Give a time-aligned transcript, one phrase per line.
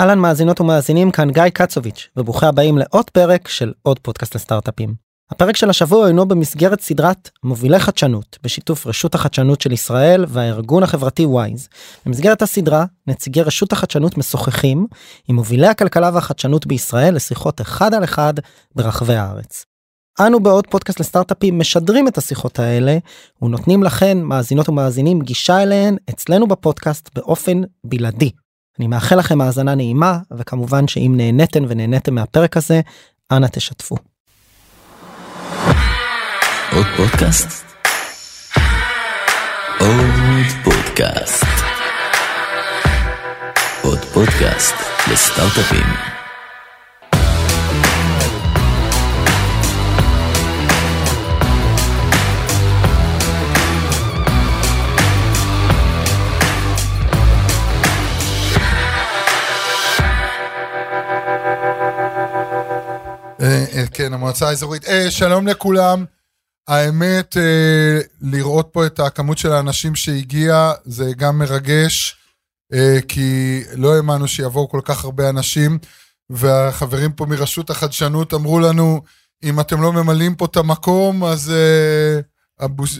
[0.00, 4.94] אהלן מאזינות ומאזינים כאן גיא קצוביץ' וברוכים הבאים לעוד פרק של עוד פודקאסט לסטארט-אפים.
[5.30, 11.26] הפרק של השבוע אינו במסגרת סדרת מובילי חדשנות בשיתוף רשות החדשנות של ישראל והארגון החברתי
[11.26, 11.68] וויז.
[12.06, 14.86] במסגרת הסדרה נציגי רשות החדשנות משוחחים
[15.28, 18.34] עם מובילי הכלכלה והחדשנות בישראל לשיחות אחד על אחד
[18.74, 19.64] ברחבי הארץ.
[20.26, 22.98] אנו בעוד פודקאסט לסטארט-אפים משדרים את השיחות האלה
[23.42, 28.30] ונותנים לכן מאזינות ומאזינים גישה אליהן אצלנו בפודקאסט באופן בלעדי.
[28.78, 32.80] אני מאחל לכם האזנה נעימה וכמובן שאם נהניתן ונהניתם מהפרק הזה
[33.30, 33.96] אנא תשתפו.
[36.72, 37.64] עוד פודקאסט?
[39.80, 41.44] עוד פודקאסט.
[43.82, 44.74] עוד פודקאסט
[45.12, 46.17] לסטארט-אפים.
[63.92, 64.84] כן, המועצה האזורית.
[64.84, 66.04] אה, שלום לכולם.
[66.68, 72.16] האמת, אה, לראות פה את הכמות של האנשים שהגיע, זה גם מרגש,
[72.72, 75.78] אה, כי לא האמנו שיבואו כל כך הרבה אנשים,
[76.30, 79.02] והחברים פה מרשות החדשנות אמרו לנו,
[79.42, 82.20] אם אתם לא ממלאים פה את המקום, אז אה,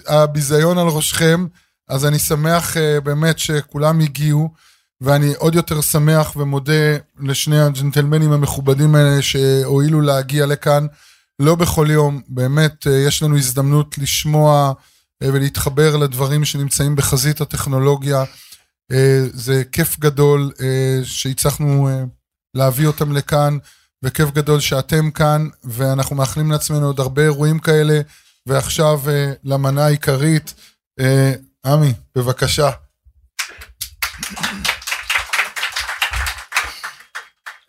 [0.08, 1.46] הביזיון על ראשכם.
[1.88, 4.50] אז אני שמח אה, באמת שכולם הגיעו,
[5.00, 10.86] ואני עוד יותר שמח ומודה לשני הג'נטלמנים המכובדים האלה שהואילו להגיע לכאן.
[11.38, 14.72] לא בכל יום, באמת אה, יש לנו הזדמנות לשמוע
[15.22, 18.24] אה, ולהתחבר לדברים שנמצאים בחזית הטכנולוגיה.
[18.92, 20.52] אה, זה כיף גדול
[21.04, 21.88] שהצלחנו
[22.54, 23.58] להביא אותם לכאן,
[24.04, 28.00] וכיף גדול שאתם כאן, ואנחנו מאחלים לעצמנו עוד הרבה אירועים כאלה.
[28.46, 29.00] ועכשיו
[29.44, 30.54] למנה העיקרית,
[31.66, 32.70] עמי, בבקשה.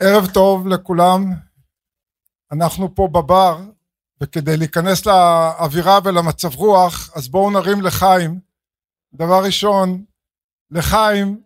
[0.02, 1.34] ערב טוב לכולם.
[2.52, 3.58] אנחנו פה בבר,
[4.24, 8.40] וכדי להיכנס לאווירה ולמצב רוח, אז בואו נרים לחיים.
[9.14, 10.06] דבר ראשון,
[10.72, 11.44] לחיים,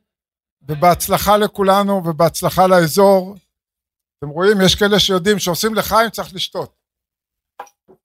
[0.62, 3.36] ובהצלחה לכולנו ובהצלחה לאזור.
[4.18, 6.76] אתם רואים, יש כאלה שיודעים שעושים לחיים צריך לשתות.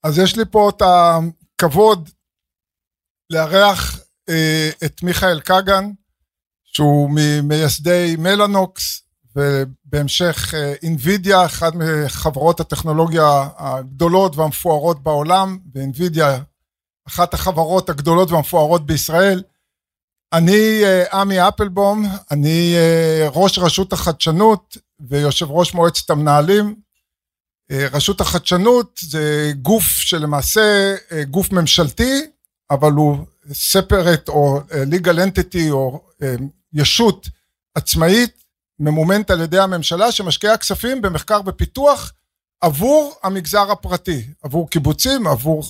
[0.05, 2.11] אז יש לי פה את הכבוד
[3.31, 5.85] לארח אה, את מיכאל קגן,
[6.65, 9.08] שהוא ממייסדי מלאנוקס,
[9.39, 16.39] ובהמשך אינווידיה, אחת מחברות הטכנולוגיה הגדולות והמפוארות בעולם, ואינווידיה
[17.09, 19.43] אחת החברות הגדולות והמפוארות בישראל.
[20.33, 20.83] אני
[21.13, 22.75] עמי אפלבום, אני
[23.29, 26.75] ראש רשות החדשנות ויושב ראש מועצת המנהלים.
[27.71, 30.95] רשות החדשנות זה גוף שלמעשה
[31.31, 32.27] גוף ממשלתי,
[32.71, 33.19] אבל הוא
[33.51, 36.05] separate או legal entity או
[36.73, 37.29] ישות
[37.75, 38.48] עצמאית
[38.81, 42.13] ממומנת על ידי הממשלה שמשקיעה כספים במחקר ופיתוח
[42.61, 45.65] עבור המגזר הפרטי, עבור קיבוצים, עבור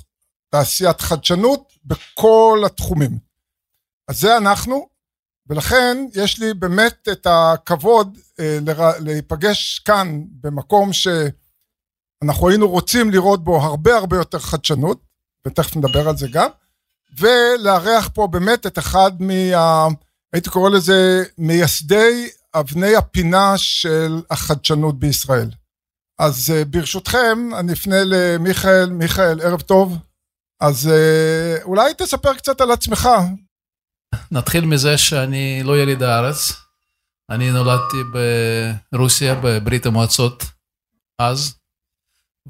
[0.50, 3.18] תעשיית חדשנות בכל התחומים.
[4.08, 4.88] אז זה אנחנו,
[5.46, 8.58] ולכן יש לי באמת את הכבוד אה,
[9.00, 15.00] להיפגש כאן במקום שאנחנו היינו רוצים לראות בו הרבה הרבה יותר חדשנות,
[15.46, 16.48] ותכף נדבר על זה גם,
[17.18, 19.88] ולארח פה באמת את אחד מה...
[20.32, 25.50] הייתי קורא לזה מייסדי אבני הפינה של החדשנות בישראל.
[26.20, 28.90] אז ברשותכם, אני אפנה למיכאל.
[28.90, 29.98] מיכאל, ערב טוב.
[30.62, 30.90] אז
[31.62, 33.08] אולי תספר קצת על עצמך.
[34.30, 36.52] נתחיל מזה שאני לא יליד הארץ.
[37.30, 37.96] אני נולדתי
[38.92, 40.44] ברוסיה, בברית המועצות
[41.18, 41.58] אז,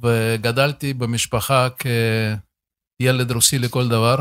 [0.03, 1.69] וגדלתי במשפחה
[3.03, 4.17] כילד רוסי לכל דבר.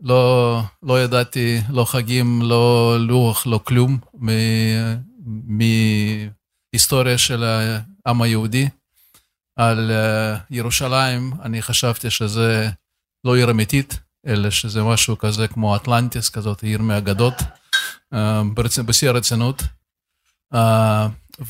[0.00, 3.98] לא, לא ידעתי, לא חגים, לא לוח, לא כלום,
[6.72, 8.68] מהיסטוריה של העם היהודי.
[9.56, 9.90] על
[10.50, 12.70] ירושלים, אני חשבתי שזה
[13.24, 17.34] לא עיר אמיתית, אלא שזה משהו כזה כמו אטלנטיס, כזאת עיר מאגדות,
[18.86, 19.62] בשיא הרצינות.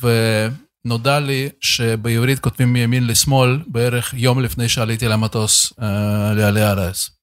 [0.03, 5.73] ונודע לי שבעברית כותבים מימין לשמאל בערך יום לפני שעליתי למטוס
[6.37, 7.16] לעלי הארץ.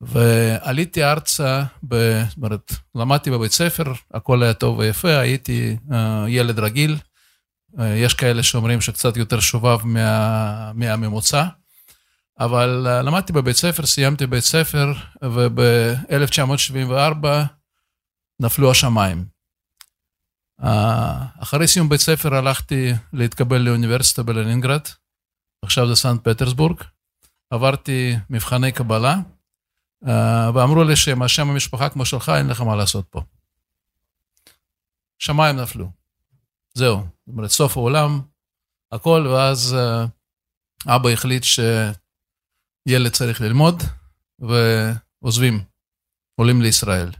[0.00, 5.76] ועליתי ארצה, זאת אומרת, למדתי בבית ספר, הכל היה טוב ויפה, הייתי
[6.28, 6.96] ילד רגיל.
[7.78, 11.44] יש כאלה שאומרים שקצת יותר שובב מה, מהממוצע,
[12.38, 14.92] אבל למדתי בבית ספר, סיימתי בית ספר,
[15.24, 17.26] וב-1974
[18.40, 19.24] נפלו השמיים.
[21.42, 24.82] אחרי סיום בית ספר הלכתי להתקבל לאוניברסיטה בלנינגרד,
[25.64, 26.80] עכשיו זה סנט פטרסבורג,
[27.50, 29.35] עברתי מבחני קבלה, Uh,
[30.54, 33.22] ואמרו לי שעם השם המשפחה כמו שלך אין לך מה לעשות פה.
[35.18, 35.90] שמיים נפלו.
[36.74, 38.20] זהו, זאת אומרת, סוף העולם,
[38.92, 40.08] הכל, ואז uh,
[40.86, 43.82] אבא החליט שילד צריך ללמוד,
[44.38, 45.64] ועוזבים,
[46.34, 47.10] עולים לישראל.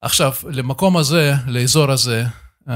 [0.00, 2.24] עכשיו, למקום הזה, לאזור הזה,
[2.68, 2.70] uh,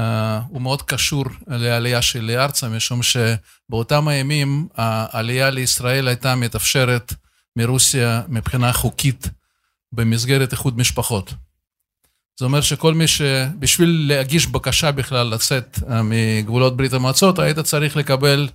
[0.47, 7.13] הוא מאוד קשור לעלייה שלי ארצה, משום שבאותם הימים העלייה לישראל הייתה מתאפשרת
[7.57, 9.29] מרוסיה מבחינה חוקית
[9.91, 11.33] במסגרת איחוד משפחות.
[12.39, 17.97] זה אומר שכל מי שבשביל להגיש בקשה בכלל לצאת אה, מגבולות ברית המועצות, היית צריך
[17.97, 18.49] לקבל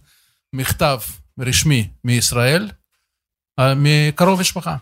[0.52, 1.00] מכתב
[1.38, 2.70] רשמי מישראל,
[3.58, 4.76] אה, מקרוב משפחה.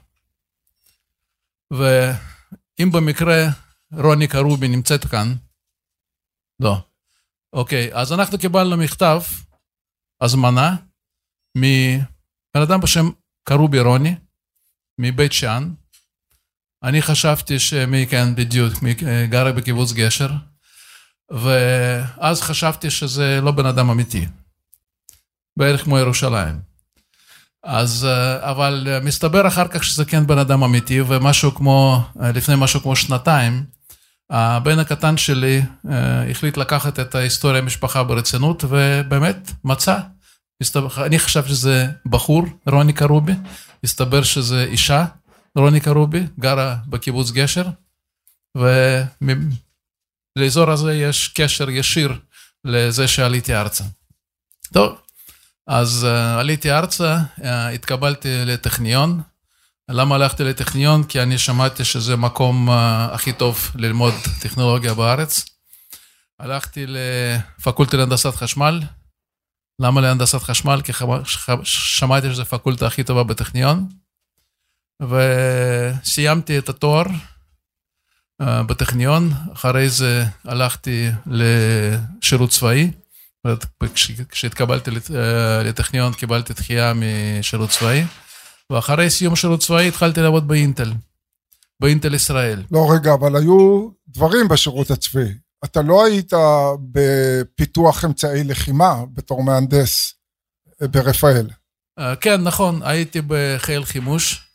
[1.71, 3.47] ואם במקרה
[3.93, 5.35] רוני קרובי נמצאת כאן,
[6.61, 6.77] לא.
[7.53, 9.23] אוקיי, אז אנחנו קיבלנו מכתב,
[10.21, 10.77] הזמנה,
[11.57, 13.11] מבן אדם בשם
[13.45, 14.15] קרובי רוני,
[14.99, 15.73] מבית שאן,
[16.83, 18.95] אני חשבתי שמי כן בדיוק, מי
[19.29, 20.31] גרה בקיבוץ גשר,
[21.31, 24.27] ואז חשבתי שזה לא בן אדם אמיתי,
[25.57, 26.61] בערך כמו ירושלים.
[27.65, 28.07] אז,
[28.41, 33.65] אבל מסתבר אחר כך שזה כן בן אדם אמיתי, ומשהו כמו, לפני משהו כמו שנתיים,
[34.31, 35.63] הבן הקטן שלי
[36.31, 39.99] החליט לקחת את ההיסטוריה המשפחה ברצינות, ובאמת מצא.
[40.63, 43.33] מסתבר, אני חשבתי שזה בחור, רוני קרובי,
[43.85, 45.05] הסתבר שזה אישה.
[45.57, 47.67] רוניקה רובי, גרה בקיבוץ גשר,
[50.37, 52.19] ולאזור הזה יש קשר ישיר
[52.65, 53.85] לזה שעליתי ארצה.
[54.73, 54.99] טוב,
[55.67, 59.21] אז uh, עליתי ארצה, uh, התקבלתי לטכניון.
[59.89, 61.05] למה הלכתי לטכניון?
[61.05, 62.73] כי אני שמעתי שזה מקום uh,
[63.13, 65.45] הכי טוב ללמוד טכנולוגיה בארץ.
[66.39, 68.81] הלכתי לפקולטה להנדסת חשמל.
[69.81, 70.81] למה להנדסת חשמל?
[70.85, 70.93] כי
[71.65, 73.89] שמעתי שזו הפקולטה הכי טובה בטכניון.
[75.03, 77.05] וסיימתי את התואר
[78.43, 82.91] uh, בטכניון, אחרי זה הלכתי לשירות צבאי.
[84.29, 88.05] כשהתקבלתי אה, לטכניון קיבלתי דחייה משירות צבאי,
[88.71, 90.93] ואחרי סיום שירות צבאי התחלתי לעבוד באינטל,
[91.81, 92.63] באינטל ישראל.
[92.71, 95.35] לא, רגע, אבל היו דברים בשירות הצבאי.
[95.65, 96.33] אתה לא היית
[96.93, 100.15] בפיתוח אמצעי לחימה בתור מהנדס
[100.83, 101.47] אה, ברפאל.
[102.21, 104.51] כן, נכון, הייתי בחיל חימוש.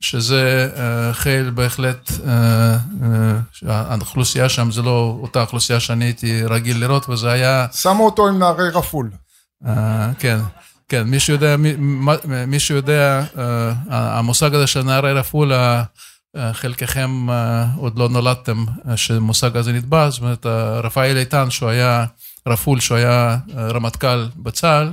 [0.00, 2.10] שזה uh, חיל בהחלט,
[3.66, 7.66] האוכלוסייה שם זה לא אותה אוכלוסייה שאני הייתי רגיל לראות, וזה היה...
[7.72, 9.10] שמו אותו עם נערי רפול.
[10.18, 10.38] כן,
[10.88, 11.74] כן, מי שיודע, מי,
[12.46, 13.24] מי שיודע,
[13.90, 15.52] המושג הזה של נערי רפול,
[16.52, 17.32] חלקכם uh,
[17.76, 18.64] עוד לא נולדתם
[18.96, 20.46] שהמושג הזה נתבע, זאת אומרת,
[20.84, 22.04] רפאל איתן, שהוא היה
[22.48, 24.92] רפול, שהוא היה רמטכ"ל בצה"ל,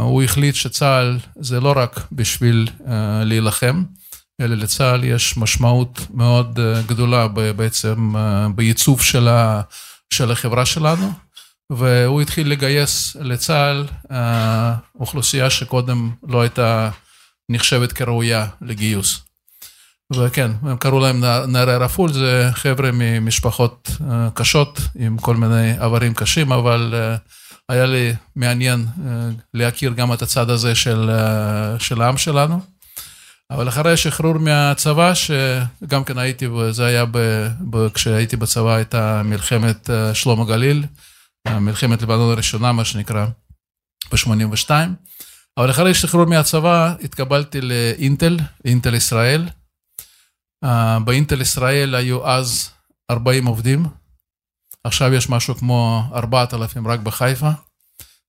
[0.00, 2.68] הוא החליט שצה"ל זה לא רק בשביל
[3.24, 3.82] להילחם,
[4.40, 8.14] אלא לצה"ל יש משמעות מאוד גדולה בעצם
[8.54, 9.28] בעיצוב של,
[10.30, 11.12] החברה שלנו,
[11.70, 13.86] והוא התחיל לגייס לצה"ל
[15.00, 16.90] אוכלוסייה שקודם לא הייתה
[17.48, 19.31] נחשבת כראויה לגיוס.
[20.18, 24.04] וכן, הם קראו להם נערי רפול, זה חבר'ה ממשפחות uh,
[24.34, 27.32] קשות עם כל מיני עברים קשים, אבל uh,
[27.68, 32.60] היה לי מעניין אה, להכיר גם את הצד הזה של, אה, של העם שלנו.
[33.50, 37.18] אבל אחרי השחרור מהצבא, שגם כן הייתי, זה היה ב,
[37.70, 40.84] ב, כשהייתי בצבא, הייתה מלחמת אה, שלמה גליל,
[41.48, 43.26] מלחמת לבנון הראשונה, מה שנקרא,
[44.12, 44.70] ב-82.
[45.58, 49.48] אבל אחרי השחרור מהצבא התקבלתי לאינטל, אינטל ישראל.
[51.04, 52.70] באינטל ישראל היו אז
[53.10, 53.86] 40 עובדים.
[54.84, 57.50] עכשיו יש משהו כמו 4,000 רק בחיפה,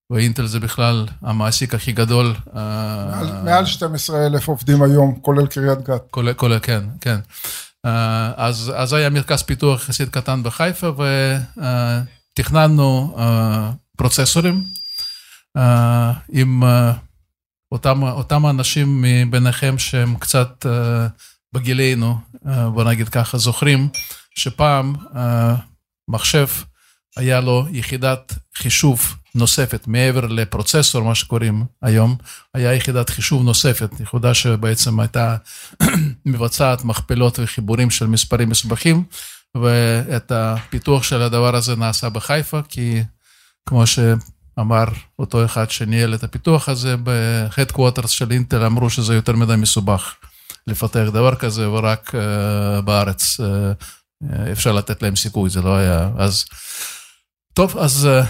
[0.10, 2.36] ואינטל זה בכלל המעסיק הכי גדול.
[2.56, 6.02] אה, מעל, מעל 12,000 עובדים היום, כולל קריית גת.
[6.12, 7.20] כולל, כולל, כן, כן.
[7.86, 10.92] אה, אז, אז היה מרכז פיתוח יחסית קטן בחיפה,
[12.38, 14.64] ותכננו אה, פרוצסורים
[16.30, 16.64] עם
[17.72, 20.66] אותם, אותם אנשים מביניכם שהם קצת
[21.54, 22.18] בגילנו,
[22.74, 23.90] בוא נגיד ככה, זוכרים
[24.36, 24.94] שפעם
[26.08, 26.48] מחשב,
[27.18, 32.16] היה לו יחידת חישוב נוספת, מעבר לפרוצסור, מה שקוראים היום,
[32.54, 35.38] היה יחידת חישוב נוספת, יחידה שבעצם הייתה
[36.26, 39.04] מבצעת מכפלות וחיבורים של מספרים מסובכים,
[39.58, 43.04] ואת הפיתוח של הדבר הזה נעשה בחיפה, כי
[43.66, 44.86] כמו שאמר
[45.20, 50.16] אותו אחד שניהל את הפיתוח הזה, ב-Headquarters של אינטל אמרו שזה יותר מדי מסובך
[50.68, 53.44] לפתח דבר כזה, ורק uh, בארץ uh,
[54.52, 56.10] אפשר לתת להם סיכוי, זה לא היה...
[56.18, 56.46] אז...
[57.54, 58.26] טוב, אז uh,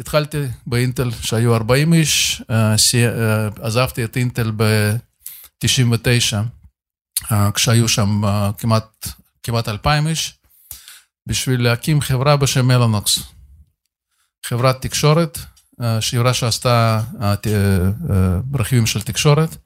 [0.00, 3.10] התחלתי באינטל שהיו 40 איש, uh, סי, uh,
[3.62, 6.34] עזבתי את אינטל ב-99,
[7.24, 8.28] uh, כשהיו שם uh,
[8.58, 9.08] כמעט,
[9.42, 10.34] כמעט 2,000 איש,
[11.26, 13.18] בשביל להקים חברה בשם מלאנוקס.
[14.46, 15.38] חברת תקשורת,
[16.00, 17.00] חברה שעשתה
[18.54, 19.56] רכיבים של תקשורת,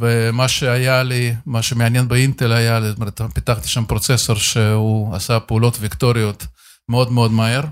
[0.00, 5.76] ומה שהיה לי, מה שמעניין באינטל היה, זאת אומרת, פיתחתי שם פרוצסור שהוא עשה פעולות
[5.80, 6.46] וקטוריות
[6.88, 7.62] מאוד מאוד מהר,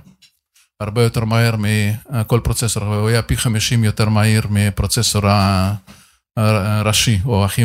[0.80, 5.22] הרבה יותר מהר מכל פרוצסור, הוא היה פי 50 יותר מהיר מפרוצסור
[6.36, 7.64] הראשי, או הכי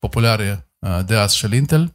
[0.00, 0.52] פופולרי
[0.84, 1.86] דאז של אינטל.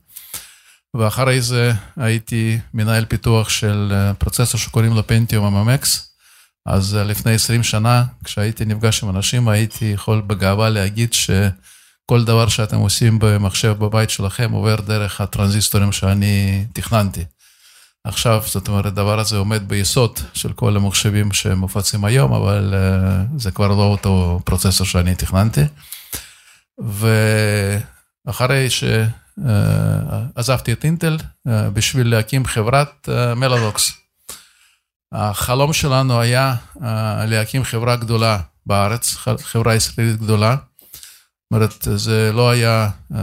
[0.94, 5.88] ואחרי זה הייתי מנהל פיתוח של אה, פרוצסור שקוראים לו פנטיום MMX.
[6.66, 11.14] אז אה, לפני 20 שנה, כשהייתי נפגש עם אנשים, הייתי יכול בגאווה להגיד
[12.08, 17.24] שכל דבר שאתם עושים במחשב בבית שלכם עובר דרך הטרנזיסטורים שאני תכננתי.
[18.04, 23.52] עכשיו, זאת אומרת, הדבר הזה עומד ביסוד של כל המחשבים שמופצים היום, אבל uh, זה
[23.52, 25.62] כבר לא אותו פרוצסור שאני תכננתי.
[28.28, 33.92] ואחרי שעזבתי את אינטל uh, בשביל להקים חברת מלאדוקס.
[35.12, 36.56] החלום שלנו היה
[37.28, 40.56] להקים חברה גדולה בארץ, חברה ישראלית גדולה.
[41.52, 43.16] אומרת, זה לא היה uh,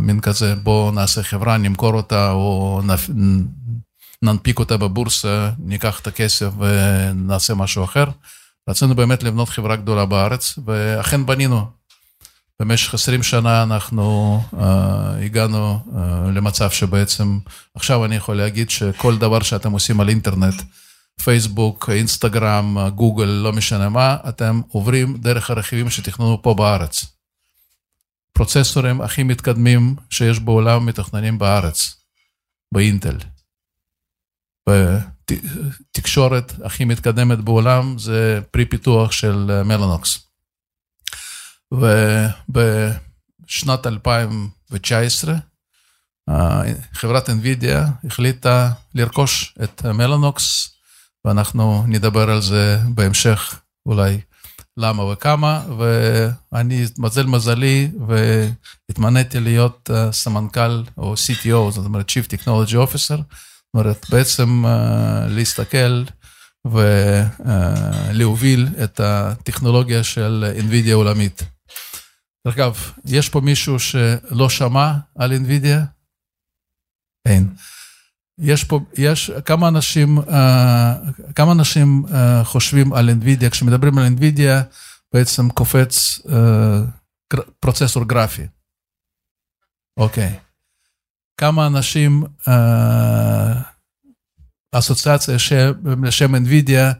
[0.00, 3.10] מין כזה, בואו נעשה חברה, נמכור אותה, או נפ...
[4.22, 8.04] ננפיק אותה בבורסה, ניקח את הכסף ונעשה משהו אחר.
[8.68, 11.66] רצינו באמת לבנות חברה גדולה בארץ, ואכן בנינו.
[12.60, 14.56] במשך 20 שנה אנחנו uh,
[15.24, 15.98] הגענו uh,
[16.30, 17.38] למצב שבעצם,
[17.74, 20.62] עכשיו אני יכול להגיד שכל דבר שאתם עושים על אינטרנט,
[21.22, 27.19] פייסבוק, אינסטגרם, גוגל, לא משנה מה, אתם עוברים דרך הרכיבים שתכננו פה בארץ.
[28.32, 32.04] פרוצסורים הכי מתקדמים שיש בעולם מתוכננים בארץ,
[32.74, 33.16] באינטל.
[34.68, 40.18] בתקשורת הכי מתקדמת בעולם זה פרי פיתוח של מלאנוקס.
[42.50, 45.34] ובשנת 2019
[46.92, 50.70] חברת NVIDIA החליטה לרכוש את מלאנוקס,
[51.24, 54.20] ואנחנו נדבר על זה בהמשך אולי
[54.76, 63.16] למה וכמה, ואני התמזל מזלי והתמניתי להיות סמנכ"ל או CTO, זאת אומרת Chief Technology Officer.
[63.16, 64.68] זאת אומרת, בעצם uh,
[65.28, 66.04] להסתכל
[68.14, 71.42] ולהוביל uh, את הטכנולוגיה של NVIDIA עולמית.
[72.46, 75.80] דרך אגב, יש פה מישהו שלא שמע על NVIDIA?
[77.26, 77.54] אין.
[78.40, 80.22] יש פה, יש כמה אנשים, uh,
[81.34, 84.74] כמה אנשים uh, חושבים על NVIDIA, כשמדברים על NVIDIA
[85.12, 88.46] בעצם קופץ uh, פרוצסור גרפי.
[89.96, 90.36] אוקיי.
[90.36, 90.50] Okay.
[91.36, 92.24] כמה אנשים,
[94.72, 95.34] אסוציאציה
[96.02, 96.94] לשם NVIDIA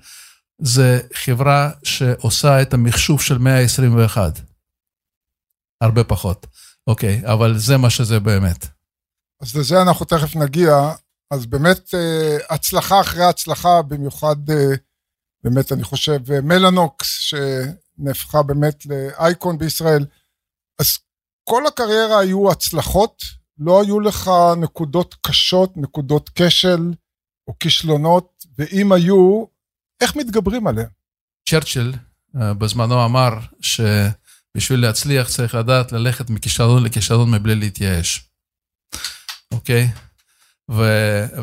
[0.58, 4.40] זה חברה שעושה את המחשוב של 121.
[5.80, 6.46] הרבה פחות.
[6.86, 8.66] אוקיי, אבל זה מה שזה באמת.
[9.42, 10.72] אז לזה אנחנו תכף נגיע.
[11.30, 11.94] אז באמת
[12.50, 14.36] הצלחה אחרי הצלחה, במיוחד
[15.44, 20.06] באמת אני חושב מלאנוקס, שנהפכה באמת לאייקון בישראל.
[20.80, 20.98] אז
[21.48, 23.22] כל הקריירה היו הצלחות,
[23.58, 26.92] לא היו לך נקודות קשות, נקודות כשל
[27.48, 29.44] או כישלונות, ואם היו,
[30.00, 30.88] איך מתגברים עליהם?
[31.48, 31.92] צ'רצ'יל
[32.34, 38.30] בזמנו אמר שבשביל להצליח צריך לדעת ללכת מכישלון לכישלון מבלי להתייאש.
[39.54, 39.88] אוקיי?
[40.70, 40.82] ו,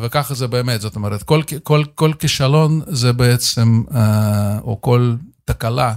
[0.02, 3.82] וככה זה באמת, זאת אומרת, כל, כל, כל כישלון זה בעצם,
[4.60, 5.94] או כל תקלה,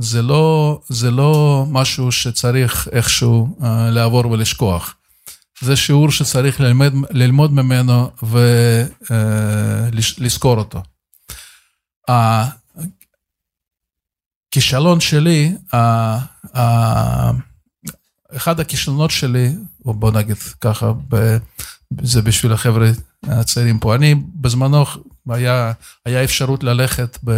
[0.00, 3.58] זה לא, זה לא משהו שצריך איכשהו
[3.90, 4.94] לעבור ולשכוח.
[5.60, 8.10] זה שיעור שצריך ללמד, ללמוד ממנו
[10.20, 10.82] ולזכור אותו.
[14.48, 15.52] הכישלון שלי,
[18.36, 19.52] אחד הכישלונות שלי,
[19.84, 20.92] או בוא נגיד ככה,
[22.02, 22.90] זה בשביל החבר'ה
[23.22, 24.84] הצעירים פה, אני בזמנו
[25.28, 25.72] היה,
[26.06, 27.30] היה אפשרות ללכת, ב,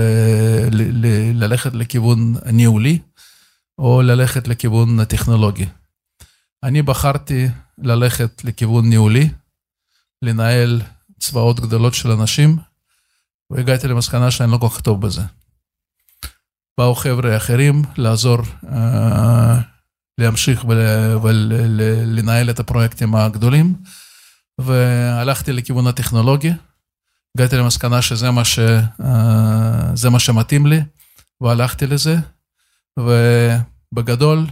[0.73, 1.07] ל, ל,
[1.45, 2.99] ללכת לכיוון ניהולי,
[3.79, 5.67] או ללכת לכיוון טכנולוגי.
[6.63, 9.29] אני בחרתי ללכת לכיוון ניהולי,
[10.23, 10.83] לנהל
[11.19, 12.59] צבאות גדולות של אנשים,
[13.51, 15.23] והגעתי למסקנה שאני לא כל כך טוב בזה.
[16.79, 18.69] באו חבר'ה אחרים לעזור, uh,
[20.19, 20.65] להמשיך
[21.23, 23.75] ולנהל ול, את הפרויקטים הגדולים,
[24.61, 26.53] והלכתי לכיוון הטכנולוגי,
[27.37, 30.81] הגעתי למסקנה שזה מה, ש, uh, מה שמתאים לי,
[31.41, 32.17] והלכתי לזה,
[32.99, 34.47] ובגדול,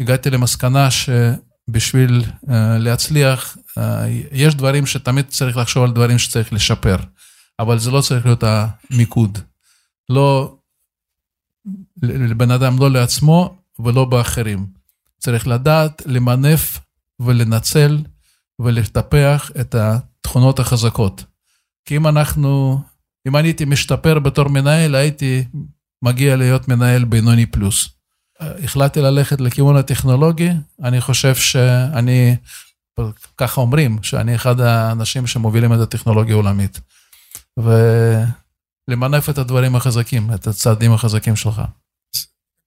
[0.00, 3.80] הגעתי למסקנה שבשביל uh, להצליח, uh,
[4.32, 6.96] יש דברים שתמיד צריך לחשוב על דברים שצריך לשפר,
[7.58, 9.38] אבל זה לא צריך להיות המיקוד.
[10.08, 10.56] לא,
[12.02, 14.66] לבן אדם לא לעצמו ולא באחרים.
[15.18, 16.80] צריך לדעת למנף
[17.20, 17.98] ולנצל
[18.64, 21.24] ולטפח את התכונות החזקות.
[21.84, 22.80] כי אם אנחנו
[23.28, 25.44] אם אני הייתי משתפר בתור מנהל, הייתי
[26.02, 27.88] מגיע להיות מנהל בינוני פלוס.
[28.40, 30.50] החלטתי ללכת לכיוון הטכנולוגי,
[30.82, 32.36] אני חושב שאני,
[33.36, 36.80] ככה אומרים, שאני אחד האנשים שמובילים את הטכנולוגיה העולמית.
[38.88, 41.62] ולמנף את הדברים החזקים, את הצעדים החזקים שלך.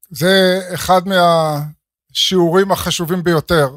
[0.09, 3.67] זה אחד מהשיעורים החשובים ביותר,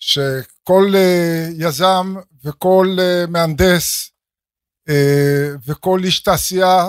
[0.00, 2.14] שכל אה, יזם
[2.44, 4.10] וכל אה, מהנדס
[4.88, 6.84] אה, וכל איש תעשייה,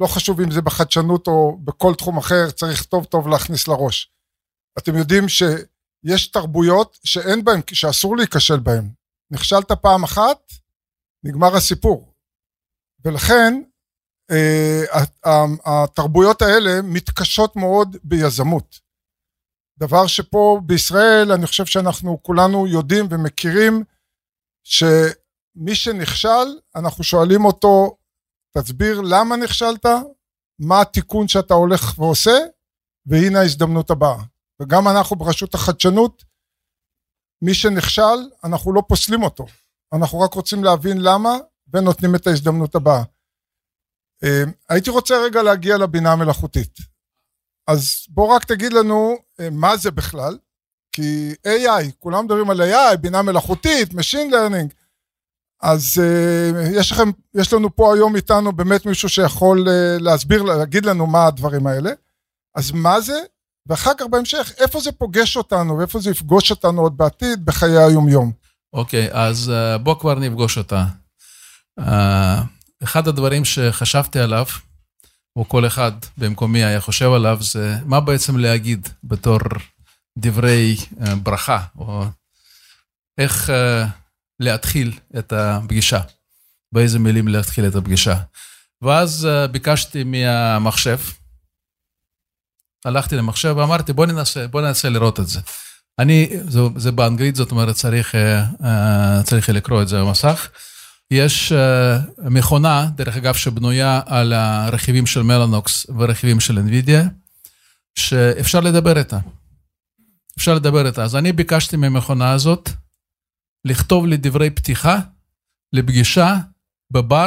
[0.00, 4.12] לא חשוב אם זה בחדשנות או בכל תחום אחר, צריך טוב טוב להכניס לראש.
[4.78, 8.90] אתם יודעים שיש תרבויות שאין בהן, שאסור להיכשל בהן.
[9.30, 10.52] נכשלת פעם אחת,
[11.24, 12.12] נגמר הסיפור.
[13.04, 13.62] ולכן
[15.64, 18.85] התרבויות האלה מתקשות מאוד ביזמות.
[19.78, 23.84] דבר שפה בישראל אני חושב שאנחנו כולנו יודעים ומכירים
[24.64, 27.96] שמי שנכשל אנחנו שואלים אותו
[28.58, 29.86] תסביר למה נכשלת,
[30.58, 32.38] מה התיקון שאתה הולך ועושה
[33.06, 34.22] והנה ההזדמנות הבאה.
[34.62, 36.24] וגם אנחנו ברשות החדשנות
[37.42, 39.46] מי שנכשל אנחנו לא פוסלים אותו
[39.92, 41.30] אנחנו רק רוצים להבין למה
[41.72, 43.02] ונותנים את ההזדמנות הבאה.
[44.24, 46.95] אה, הייתי רוצה רגע להגיע לבינה המלאכותית.
[47.66, 50.38] אז בוא רק תגיד לנו אה, מה זה בכלל,
[50.92, 54.74] כי AI, כולם מדברים על AI, בינה מלאכותית, Machine Learning,
[55.62, 60.86] אז uh, יש לכם, יש לנו פה היום איתנו באמת מישהו שיכול uh, להסביר, להגיד
[60.86, 61.90] לנו מה הדברים האלה,
[62.54, 63.20] אז מה זה,
[63.66, 68.32] ואחר כך בהמשך, איפה זה פוגש אותנו ואיפה זה יפגוש אותנו עוד בעתיד בחיי היומיום.
[68.72, 70.84] אוקיי, okay, אז uh, בוא כבר נפגוש אותה.
[71.80, 71.84] Uh,
[72.82, 74.46] אחד הדברים שחשבתי עליו,
[75.36, 79.38] או כל אחד במקומי היה חושב עליו, זה מה בעצם להגיד בתור
[80.18, 82.04] דברי אה, ברכה, או
[83.18, 83.86] איך אה,
[84.40, 86.00] להתחיל את הפגישה,
[86.72, 88.14] באיזה מילים להתחיל את הפגישה.
[88.82, 90.98] ואז אה, ביקשתי מהמחשב,
[92.84, 95.40] הלכתי למחשב ואמרתי, בוא ננסה, בוא ננסה לראות את זה.
[95.98, 98.14] אני, זה, זה באנגלית, זאת אומרת, צריך,
[99.24, 100.48] צריך לקרוא את זה במסך.
[101.10, 107.08] יש uh, מכונה, דרך אגב, שבנויה על הרכיבים של מלאנוקס ורכיבים של NVIDIA,
[107.94, 109.18] שאפשר לדבר איתה.
[110.38, 111.04] אפשר לדבר איתה.
[111.04, 112.70] אז אני ביקשתי מהמכונה הזאת
[113.64, 114.98] לכתוב לי דברי פתיחה
[115.72, 116.36] לפגישה
[116.90, 117.26] בבר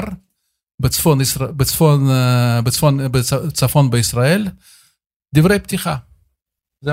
[0.81, 1.19] בצפון,
[1.57, 4.47] בצפון, uh, בצפון, בצפון בישראל,
[5.35, 5.95] דברי פתיחה.
[6.81, 6.91] זה,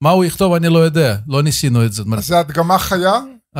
[0.00, 2.02] מה הוא יכתוב אני לא יודע, לא ניסינו את זה.
[2.16, 3.12] אז זה הדגמה חיה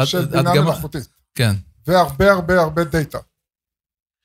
[0.04, 1.08] של בינה מלאכותית.
[1.34, 1.54] כן.
[1.87, 3.17] והרבה הרבה הרבה דאטה.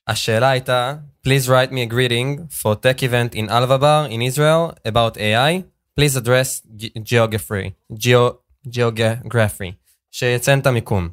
[0.07, 0.95] השאלה הייתה,
[1.27, 5.63] please write me a greeting for tech event in Alvabar in Israel about AI.
[5.97, 6.63] please address
[7.03, 7.75] geography.
[7.93, 9.73] Geo, geography.
[10.11, 11.09] שיציין את המיקום.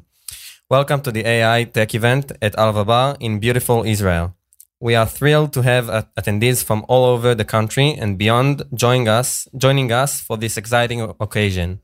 [0.72, 4.34] Welcome to the AI tech event at Alvabar in beautiful Israel.
[4.80, 5.86] We are thrilled to have
[6.18, 11.00] attendees from all over the country and beyond joining us, joining us for this exciting
[11.20, 11.80] occasion.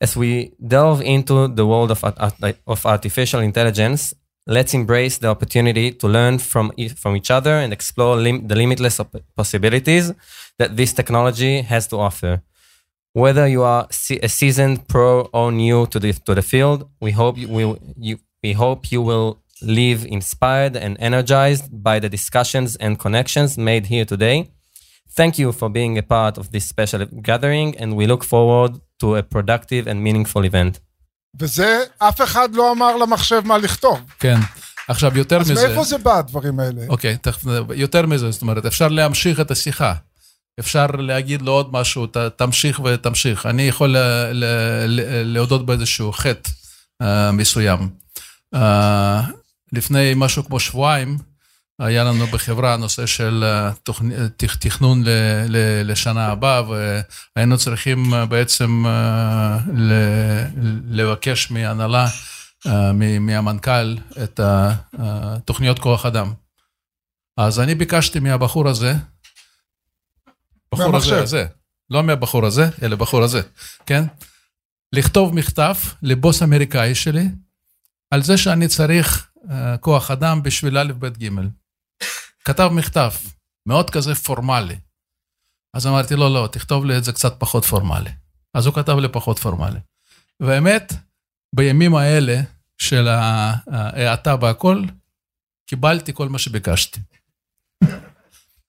[0.00, 2.02] As we delve into the world of,
[2.66, 4.14] of artificial intelligence,
[4.46, 9.00] let's embrace the opportunity to learn from, from each other and explore lim- the limitless
[9.36, 10.12] possibilities
[10.58, 12.42] that this technology has to offer.
[13.12, 13.88] Whether you are
[14.22, 18.20] a seasoned pro or new to the, to the field, we hope you will, you,
[18.42, 24.06] we hope you will leave inspired and energized by the discussions and connections made here
[24.06, 24.50] today.
[25.16, 29.16] Thank you for being a part of this special gathering, and we look forward to
[29.16, 30.78] a productive and meaningful event.
[31.38, 34.00] וזה, אף אחד לא אמר למחשב מה לכתוב.
[34.18, 34.36] כן.
[34.88, 35.60] עכשיו, יותר אז מזה...
[35.60, 36.82] אז מאיפה זה בא, הדברים האלה?
[36.88, 37.42] אוקיי, תכף,
[37.74, 39.94] יותר מזה, זאת אומרת, אפשר להמשיך את השיחה.
[40.60, 43.46] אפשר להגיד לו עוד משהו, ת, תמשיך ותמשיך.
[43.46, 43.96] אני יכול
[45.24, 46.50] להודות באיזשהו חטא
[47.02, 47.88] uh, מסוים.
[48.54, 48.58] Uh,
[49.72, 51.18] לפני משהו כמו שבועיים,
[51.80, 53.70] היה לנו בחברה נושא של אה,
[54.60, 55.02] תכנון
[55.84, 56.62] לשנה הבאה,
[57.36, 59.58] והיינו צריכים אה, בעצם אה,
[60.90, 62.06] לבקש מהנהלה,
[63.20, 64.40] מהמנכ"ל, את
[65.44, 66.32] תוכניות כוח אדם.
[67.36, 68.94] אז אני ביקשתי מהבחור הזה,
[70.72, 71.46] בחור הזה, הזה,
[71.90, 73.40] לא מהבחור הזה, אלא בחור הזה,
[73.86, 74.04] כן?
[74.92, 77.28] לכתוב מכתב לבוס אמריקאי שלי
[78.10, 79.30] על זה שאני צריך
[79.80, 81.28] כוח אדם בשביל א', ב', ג'.
[82.44, 83.10] כתב מכתב,
[83.66, 84.76] מאוד כזה פורמלי.
[85.74, 88.10] אז אמרתי לו, לא, תכתוב לי את זה קצת פחות פורמלי.
[88.54, 89.80] אז הוא כתב לי פחות פורמלי.
[90.40, 90.92] והאמת,
[91.54, 92.40] בימים האלה
[92.78, 94.84] של ההאטה והכל,
[95.66, 97.00] קיבלתי כל מה שביקשתי.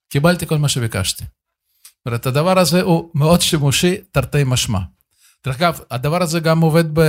[0.10, 1.23] קיבלתי כל מה שביקשתי.
[1.23, 4.79] זאת אומרת, הדבר הזה הוא מאוד שימושי, תרתי משמע.
[5.45, 7.01] דרך אגב, הדבר הזה גם עובד, ב...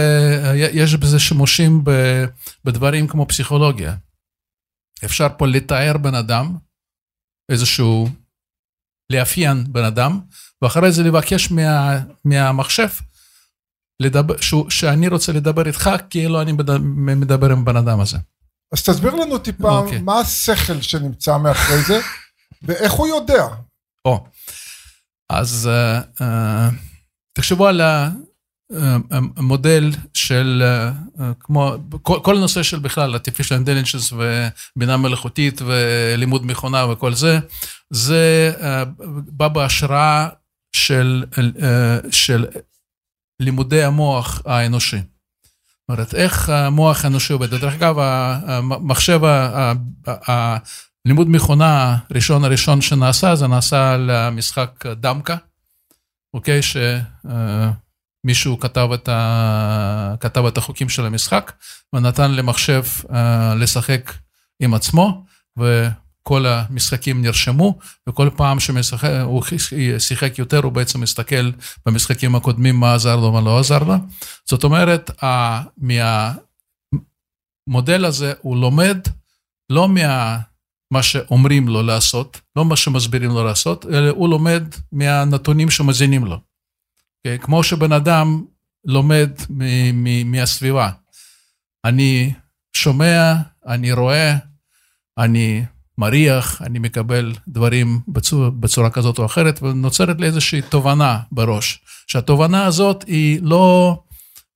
[0.54, 1.90] יש בזה שימושים ב...
[2.64, 3.94] בדברים כמו פסיכולוגיה.
[5.04, 6.56] אפשר פה לתאר בן אדם,
[7.50, 8.08] איזשהו,
[9.12, 10.20] לאפיין בן אדם,
[10.62, 12.88] ואחרי זה לבקש מה, מהמחשב
[14.02, 16.78] לדבר, שהוא, שאני רוצה לדבר איתך כאילו אני מדבר,
[17.16, 18.18] מדבר עם בן אדם הזה.
[18.72, 19.98] אז תסביר לנו טיפה אוקיי.
[19.98, 22.00] מה השכל שנמצא מאחורי זה,
[22.62, 23.46] ואיך הוא יודע.
[24.04, 24.26] או,
[25.30, 26.24] אז uh, uh,
[27.32, 27.80] תחשבו על
[29.10, 30.62] המודל של,
[31.18, 34.14] uh, כמו, כל, כל הנושא של בכלל, artificial intelligence
[34.76, 37.38] ובינה מלאכותית ולימוד מכונה וכל זה,
[37.90, 38.52] זה
[39.26, 40.28] בא בהשראה
[40.72, 41.24] של,
[42.10, 42.46] של
[43.40, 44.96] לימודי המוח האנושי.
[44.96, 47.50] זאת אומרת, איך המוח האנושי עובד.
[47.54, 49.72] דרך אגב, המחשב, ה-
[50.06, 50.58] ה- ה-
[51.04, 55.36] לימוד מכונה הראשון הראשון שנעשה, זה נעשה על המשחק דמקה,
[56.34, 56.60] אוקיי?
[58.22, 60.14] שמישהו כתב את, ה...
[60.20, 61.52] כתב את החוקים של המשחק,
[61.94, 62.82] ונתן למחשב
[63.12, 64.12] אה, לשחק
[64.62, 65.24] עם עצמו,
[65.58, 69.42] וכל המשחקים נרשמו, וכל פעם שהוא
[69.98, 71.50] שיחק יותר, הוא בעצם מסתכל
[71.86, 73.94] במשחקים הקודמים מה עזר לו ומה לא עזר לו.
[74.44, 75.10] זאת אומרת,
[77.66, 78.98] מהמודל הזה הוא לומד
[79.70, 80.38] לא מה...
[80.92, 86.51] מה שאומרים לו לעשות, לא מה שמסבירים לו לעשות, אלא הוא לומד מהנתונים שמזינים לו.
[87.26, 87.38] אוקיי?
[87.38, 88.44] כמו שבן אדם
[88.84, 90.90] לומד מ- מ- מהסביבה.
[91.84, 92.32] אני
[92.72, 93.34] שומע,
[93.66, 94.36] אני רואה,
[95.18, 95.64] אני
[95.98, 101.80] מריח, אני מקבל דברים בצורה, בצורה כזאת או אחרת, ונוצרת לי איזושהי תובנה בראש.
[102.06, 103.98] שהתובנה הזאת היא לא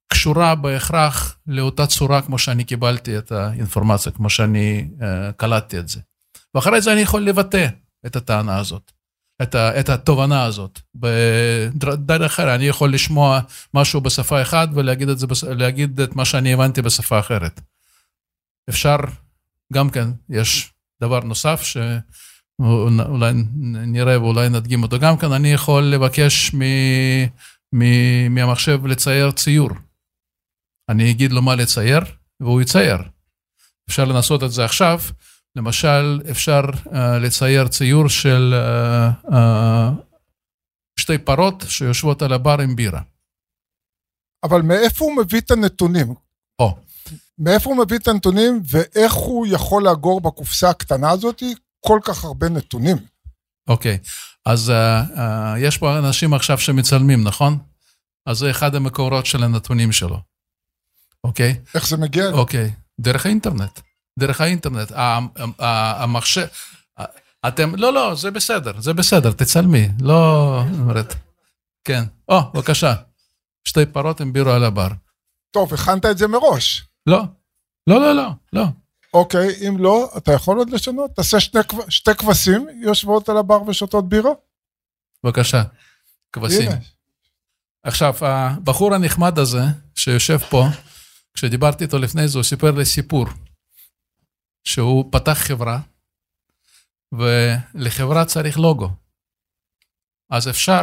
[0.08, 5.04] קשורה בהכרח לאותה צורה כמו שאני קיבלתי את האינפורמציה, כמו שאני uh,
[5.36, 6.00] קלטתי את זה.
[6.54, 7.66] ואחרי זה אני יכול לבטא
[8.06, 8.92] את הטענה הזאת,
[9.42, 10.80] את, ה, את התובנה הזאת.
[10.94, 13.40] בדרך אחרת, אני יכול לשמוע
[13.74, 17.60] משהו בשפה אחת ולהגיד את, זה, להגיד את מה שאני הבנתי בשפה אחרת.
[18.68, 18.96] אפשר,
[19.72, 23.32] גם כן, יש דבר נוסף שאולי
[23.86, 26.62] נראה ואולי נדגים אותו גם כן, אני יכול לבקש מ,
[27.72, 29.70] מ, מהמחשב לצייר ציור.
[30.88, 32.00] אני אגיד לו מה לצייר,
[32.40, 32.98] והוא יצייר.
[33.88, 35.00] אפשר לנסות את זה עכשיו.
[35.56, 39.36] למשל, אפשר uh, לצייר ציור של uh, uh,
[41.00, 43.00] שתי פרות שיושבות על הבר עם בירה.
[44.42, 46.14] אבל מאיפה הוא מביא את הנתונים?
[46.58, 46.76] או.
[47.38, 51.42] מאיפה הוא מביא את הנתונים ואיך הוא יכול לאגור בקופסה הקטנה הזאת
[51.80, 52.96] כל כך הרבה נתונים?
[53.68, 54.08] אוקיי, okay.
[54.46, 55.20] אז uh, uh,
[55.58, 57.58] יש פה אנשים עכשיו שמצלמים, נכון?
[58.26, 60.20] אז זה אחד המקורות של הנתונים שלו,
[61.24, 61.52] אוקיי?
[61.52, 61.70] Okay?
[61.74, 62.30] איך זה מגיע?
[62.30, 62.70] אוקיי.
[63.00, 63.80] דרך האינטרנט.
[64.18, 64.92] דרך האינטרנט,
[65.58, 66.46] המחשב,
[67.48, 71.14] אתם, לא, לא, זה בסדר, זה בסדר, תצלמי, לא, אומרת,
[71.84, 72.94] כן, או, בבקשה,
[73.64, 74.88] שתי פרות עם בירו על הבר.
[75.50, 76.84] טוב, הכנת את זה מראש.
[77.06, 77.22] לא,
[77.86, 78.64] לא, לא, לא, לא.
[79.14, 81.10] אוקיי, אם לא, אתה יכול עוד לשנות?
[81.16, 84.36] תעשה שני, שתי כבשים יושבות על הבר ושותות בירו?
[85.24, 85.62] בבקשה,
[86.32, 86.68] כבשים.
[86.68, 86.78] הנה.
[87.82, 89.62] עכשיו, הבחור הנחמד הזה,
[89.94, 90.64] שיושב פה,
[91.34, 93.26] כשדיברתי איתו לפני זה, הוא סיפר לי סיפור.
[94.66, 95.78] שהוא פתח חברה,
[97.12, 98.90] ולחברה צריך לוגו.
[100.30, 100.82] אז אפשר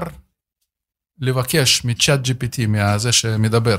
[1.19, 3.77] לבקש מצ'אט GPT, מהזה שמדבר,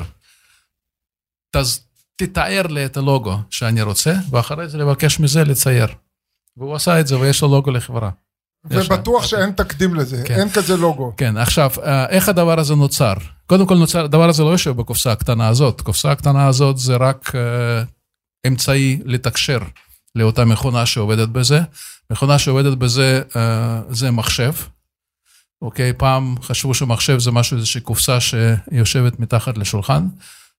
[1.56, 1.86] תז,
[2.16, 5.88] תתאר לי את הלוגו שאני רוצה, ואחרי זה לבקש מזה לצייר.
[6.56, 8.10] והוא עשה את זה, ויש לו לוגו לחברה.
[8.64, 10.34] ובטוח שאין תקדים לזה, כן.
[10.34, 11.12] אין כזה לוגו.
[11.16, 11.70] כן, עכשיו,
[12.08, 13.14] איך הדבר הזה נוצר?
[13.46, 15.80] קודם כל נוצר, הדבר הזה לא יושב בקופסה הקטנה הזאת.
[15.80, 17.36] קופסה הקטנה הזאת זה רק uh,
[18.46, 19.58] אמצעי לתקשר
[20.14, 21.60] לאותה מכונה שעובדת בזה.
[22.10, 24.52] מכונה שעובדת בזה אה, זה מחשב.
[25.62, 30.06] אוקיי, פעם חשבו שמחשב זה משהו, איזושהי קופסה שיושבת מתחת לשולחן.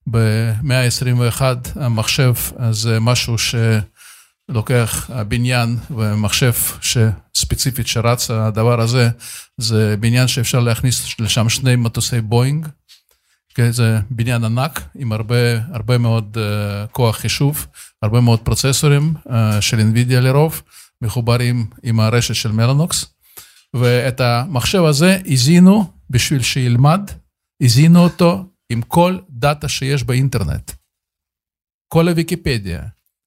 [0.08, 1.42] במאה ה-21
[1.76, 2.34] המחשב
[2.72, 9.10] זה משהו שלוקח בניין ומחשב שספציפית שרץ, הדבר הזה
[9.58, 12.68] זה בניין שאפשר להכניס לשם שני מטוסי בואינג.
[13.56, 17.68] כן, זה בניין ענק עם הרבה, הרבה מאוד uh, כוח חישוב,
[18.02, 20.62] הרבה מאוד פרוצסורים uh, של NVIDIA לרוב,
[21.02, 23.06] מחוברים עם הרשת של מלנוקס,
[23.74, 27.12] ואת המחשב הזה הזינו בשביל שילמד,
[27.62, 30.72] הזינו אותו עם כל data שיש באינטרנט.
[31.94, 32.82] כל הוויקיפדיה,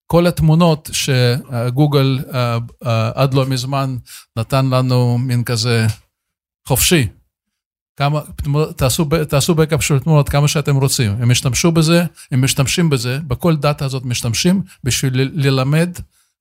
[0.07, 3.97] כל התמונות שגוגל uh, עד לא מזמן
[4.39, 5.87] נתן לנו מין כזה
[6.69, 7.09] חופשי,
[7.99, 8.21] כמה,
[8.77, 11.17] תעשו, תעשו backup של תמונות כמה שאתם רוצים.
[11.21, 15.91] הם ישתמשו בזה, הם משתמשים בזה, בכל data הזאת משתמשים בשביל ללמד,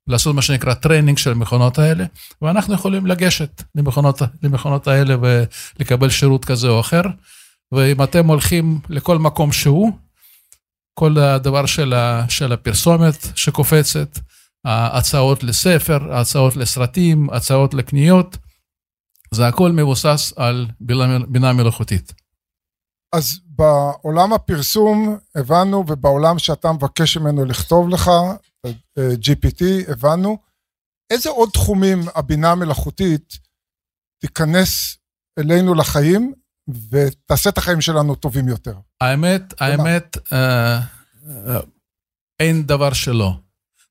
[0.08, 2.06] לעשות מה שנקרא training של המכונות האלה,
[2.42, 7.02] ואנחנו יכולים לגשת למכונות, למכונות האלה ולקבל שירות כזה או אחר.
[7.72, 9.92] ואם אתם הולכים לכל מקום שהוא,
[10.94, 14.20] כל הדבר של, ה, של הפרסומת שקופצת,
[14.66, 18.38] הצעות לספר, הצעות לסרטים, הצעות לקניות,
[19.34, 22.14] זה הכל מבוסס על בינה, מלאכותית.
[23.16, 28.08] אז בעולם הפרסום הבנו, ובעולם שאתה מבקש ממנו לכתוב לך,
[28.66, 30.38] אה, GPT, הבנו,
[31.10, 33.38] איזה עוד תחומים הבינה המלאכותית
[34.22, 34.98] תיכנס
[35.40, 36.34] אלינו לחיים
[36.92, 38.76] ותעשה את החיים שלנו טובים יותר?
[39.02, 40.80] האמת, האמת, אה,
[41.28, 41.60] אה,
[42.40, 43.34] אין דבר שלא.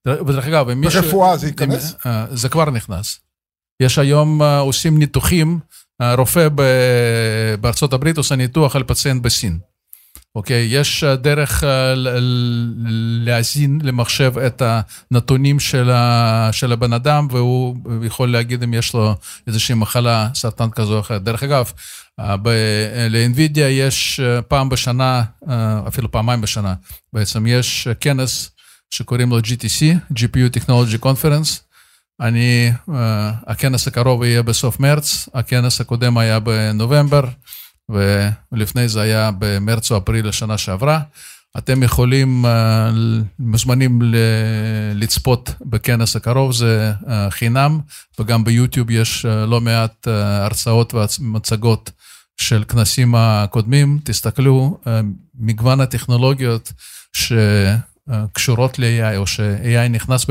[0.06, 1.02] ודרך אגב, אם מישהו...
[1.02, 1.94] ברפואה זה ייכנס?
[2.06, 3.20] אה, זה כבר נכנס.
[3.80, 5.58] יש היום, אה, עושים ניתוחים,
[6.00, 6.48] אה, רופא
[7.60, 9.58] בארצות הברית עושה ניתוח על פציינט בסין.
[10.34, 11.64] אוקיי, יש דרך
[13.24, 15.90] להזין למחשב את הנתונים של,
[16.52, 19.14] של הבן אדם, והוא יכול להגיד אם יש לו
[19.46, 21.22] איזושהי מחלה, סרטן כזו או אחרת.
[21.22, 21.72] דרך אגב,
[22.18, 25.22] ל-NVIDIA יש פעם בשנה,
[25.88, 26.74] אפילו פעמיים בשנה,
[27.12, 28.50] בעצם יש כנס
[28.90, 31.65] שקוראים לו GTC, GPU Technology Conference.
[32.20, 32.92] אני, uh,
[33.46, 37.24] הכנס הקרוב יהיה בסוף מרץ, הכנס הקודם היה בנובמבר,
[38.52, 41.00] ולפני זה היה במרץ או אפריל לשנה שעברה.
[41.58, 42.48] אתם יכולים, uh,
[43.38, 43.98] מוזמנים
[44.94, 47.80] לצפות בכנס הקרוב, זה uh, חינם,
[48.18, 51.90] וגם ביוטיוב יש לא מעט הרצאות ומצגות
[52.36, 53.98] של כנסים הקודמים.
[54.04, 54.78] תסתכלו,
[55.34, 56.72] מגוון הטכנולוגיות
[57.12, 57.32] ש...
[58.32, 60.28] קשורות ל-AI, או ש-AI נכנס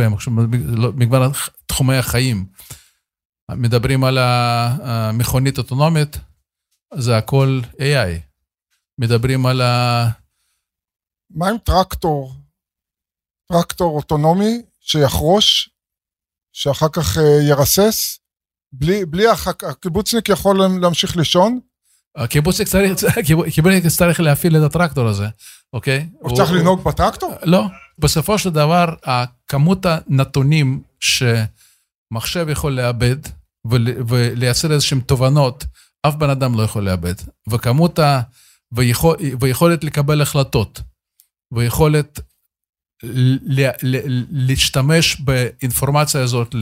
[0.68, 1.32] לא, מגוון
[1.66, 2.46] תחומי החיים.
[3.52, 6.18] מדברים על המכונית אוטונומית,
[6.94, 8.20] זה הכל AI.
[9.00, 10.06] מדברים על ה...
[11.30, 12.34] מה עם טרקטור?
[13.48, 15.70] טרקטור אוטונומי שיחרוש,
[16.54, 18.20] שאחר כך אה, ירסס?
[18.74, 19.24] בלי, בלי
[19.70, 21.60] הקיבוצניק יכול להמשיך לישון?
[22.16, 25.28] הקיבוצניק צריך, הקיבוצניק צריך להפעיל את הטרקטור הזה,
[25.74, 26.10] אוקיי?
[26.20, 27.34] הוא צריך לנהוג בטרקטור?
[27.44, 27.68] לא.
[28.00, 28.94] בסופו של דבר,
[29.48, 33.18] כמות הנתונים שמחשב יכול לאבד
[34.08, 35.66] ולייצר איזשהם תובנות,
[36.08, 37.14] אף בן אדם לא יכול לאבד.
[37.50, 38.22] וכמות ה...
[38.72, 40.82] ויכול, ויכולת לקבל החלטות,
[41.54, 42.20] ויכולת
[43.04, 43.98] ל, ל,
[44.30, 46.56] להשתמש באינפורמציה הזאת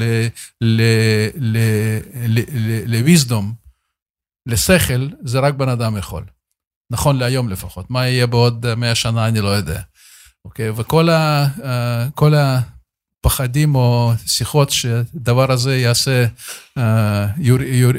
[2.81, 3.62] ל-wisdom,
[4.45, 6.23] לשכל, זה רק בן אדם יכול.
[6.91, 7.89] נכון להיום לפחות.
[7.89, 9.81] מה יהיה בעוד מאה שנה, אני לא יודע.
[10.45, 10.69] אוקיי?
[10.69, 16.25] וכל ה, uh, כל הפחדים או שיחות שהדבר הזה יעשה,
[16.79, 16.81] uh,
[17.37, 17.93] יור, יור,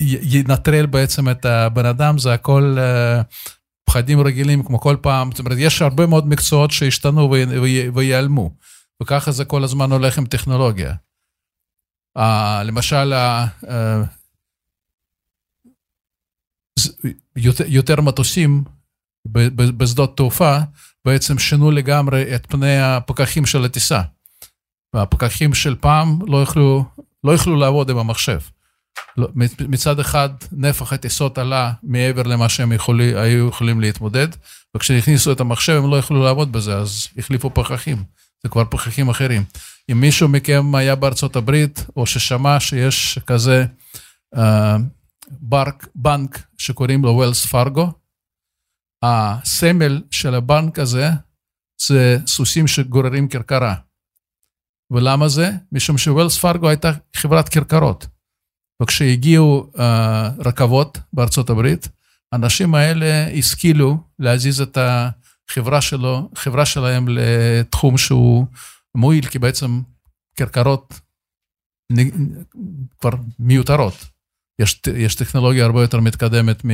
[0.00, 3.24] ינטרל בעצם את הבן אדם, זה הכל uh,
[3.84, 5.30] פחדים רגילים כמו כל פעם.
[5.30, 7.34] זאת אומרת, יש הרבה מאוד מקצועות שהשתנו
[7.94, 8.50] וייעלמו,
[9.02, 10.94] וככה זה כל הזמן הולך עם טכנולוגיה.
[12.64, 13.12] למשל,
[17.36, 18.64] יותר, יותר מטוסים
[19.52, 20.58] בשדות תעופה
[21.04, 24.02] בעצם שינו לגמרי את פני הפקחים של הטיסה.
[24.94, 26.84] והפקחים של פעם לא יכלו,
[27.24, 28.38] לא יכלו לעבוד עם המחשב.
[29.16, 29.28] לא,
[29.68, 34.28] מצד אחד, נפח הטיסות עלה מעבר למה שהם יכולי, היו יכולים להתמודד,
[34.76, 38.04] וכשהכניסו את המחשב הם לא יכלו לעבוד בזה, אז החליפו פקחים.
[38.42, 39.44] זה כבר פקחים אחרים.
[39.92, 43.64] אם מישהו מכם היה בארצות הברית, או ששמע שיש כזה
[44.36, 44.40] uh,
[45.30, 47.92] ברק, בנק שקוראים לו ווילס פארגו.
[49.02, 51.08] הסמל של הבנק הזה
[51.88, 53.74] זה סוסים שגוררים כרכרה.
[54.90, 55.50] ולמה זה?
[55.72, 58.06] משום שווילס פארגו הייתה חברת כרכרות.
[58.82, 59.80] וכשהגיעו uh,
[60.38, 61.88] רכבות בארצות הברית,
[62.32, 68.46] האנשים האלה השכילו להזיז את החברה שלו, חברה שלהם לתחום שהוא
[68.94, 69.80] מועיל, כי בעצם
[70.38, 71.00] כרכרות
[73.00, 73.94] כבר מיותרות.
[74.58, 76.70] יש, יש טכנולוגיה הרבה יותר מתקדמת, מ...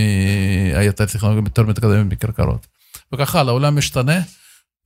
[0.76, 2.66] הייתה טכנולוגיה יותר מתקדמת מכרכרות.
[3.14, 4.20] וככה העולם משתנה,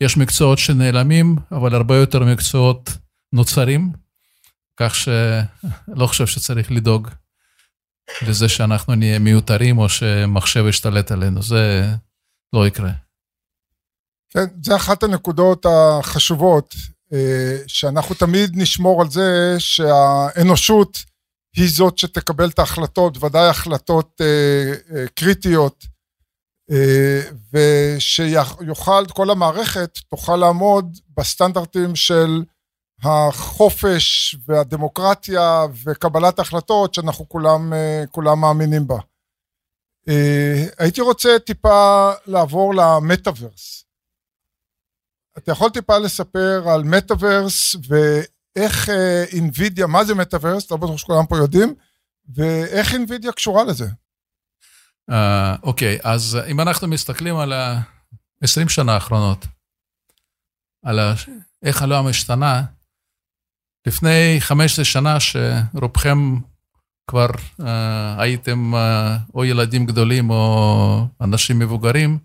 [0.00, 2.90] יש מקצועות שנעלמים, אבל הרבה יותר מקצועות
[3.32, 3.92] נוצרים,
[4.76, 7.08] כך שלא חושב שצריך לדאוג
[8.22, 11.92] לזה שאנחנו נהיה מיותרים או שמחשב ישתלט עלינו, זה
[12.52, 12.90] לא יקרה.
[14.30, 16.74] כן, זה אחת הנקודות החשובות,
[17.12, 20.98] אה, שאנחנו תמיד נשמור על זה שהאנושות
[21.56, 25.84] היא זאת שתקבל את ההחלטות, ודאי החלטות אה, אה, קריטיות,
[26.70, 27.20] אה,
[27.52, 32.42] ושיוכל, כל המערכת תוכל לעמוד בסטנדרטים של
[33.02, 38.98] החופש והדמוקרטיה וקבלת החלטות שאנחנו כולם, אה, כולם מאמינים בה.
[40.08, 43.84] אה, הייתי רוצה טיפה לעבור למטאוורס.
[45.38, 47.76] אתה יכול טיפה לספר על מטאוורס
[48.56, 48.88] איך
[49.32, 51.74] אינווידיה, אה, מה זה מטאוורס, לא בטוח שכולם פה יודעים,
[52.34, 53.88] ואיך אינווידיה קשורה לזה.
[55.10, 59.46] אה, אוקיי, אז אם אנחנו מסתכלים על ה-20 שנה האחרונות,
[60.84, 61.00] על
[61.62, 62.62] איך העולם השתנה,
[63.86, 66.36] לפני 15 שנה שרובכם
[67.10, 67.26] כבר
[67.60, 67.64] uh,
[68.18, 68.78] הייתם uh,
[69.34, 72.18] או ילדים גדולים או אנשים מבוגרים,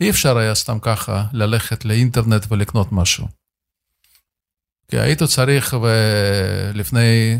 [0.00, 3.37] אי אפשר היה סתם ככה ללכת לאינטרנט ולקנות משהו.
[4.90, 7.38] כי היית צריך, ולפני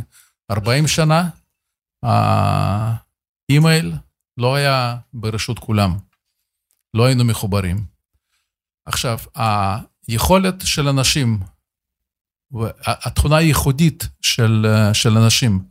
[0.51, 1.29] 40 שנה,
[2.03, 3.93] האימייל
[4.37, 5.99] לא היה ברשות כולם.
[6.95, 7.85] לא היינו מחוברים.
[8.87, 9.19] עכשיו,
[10.09, 11.41] היכולת של אנשים,
[12.87, 15.65] התכונה הייחודית של, של אנשים,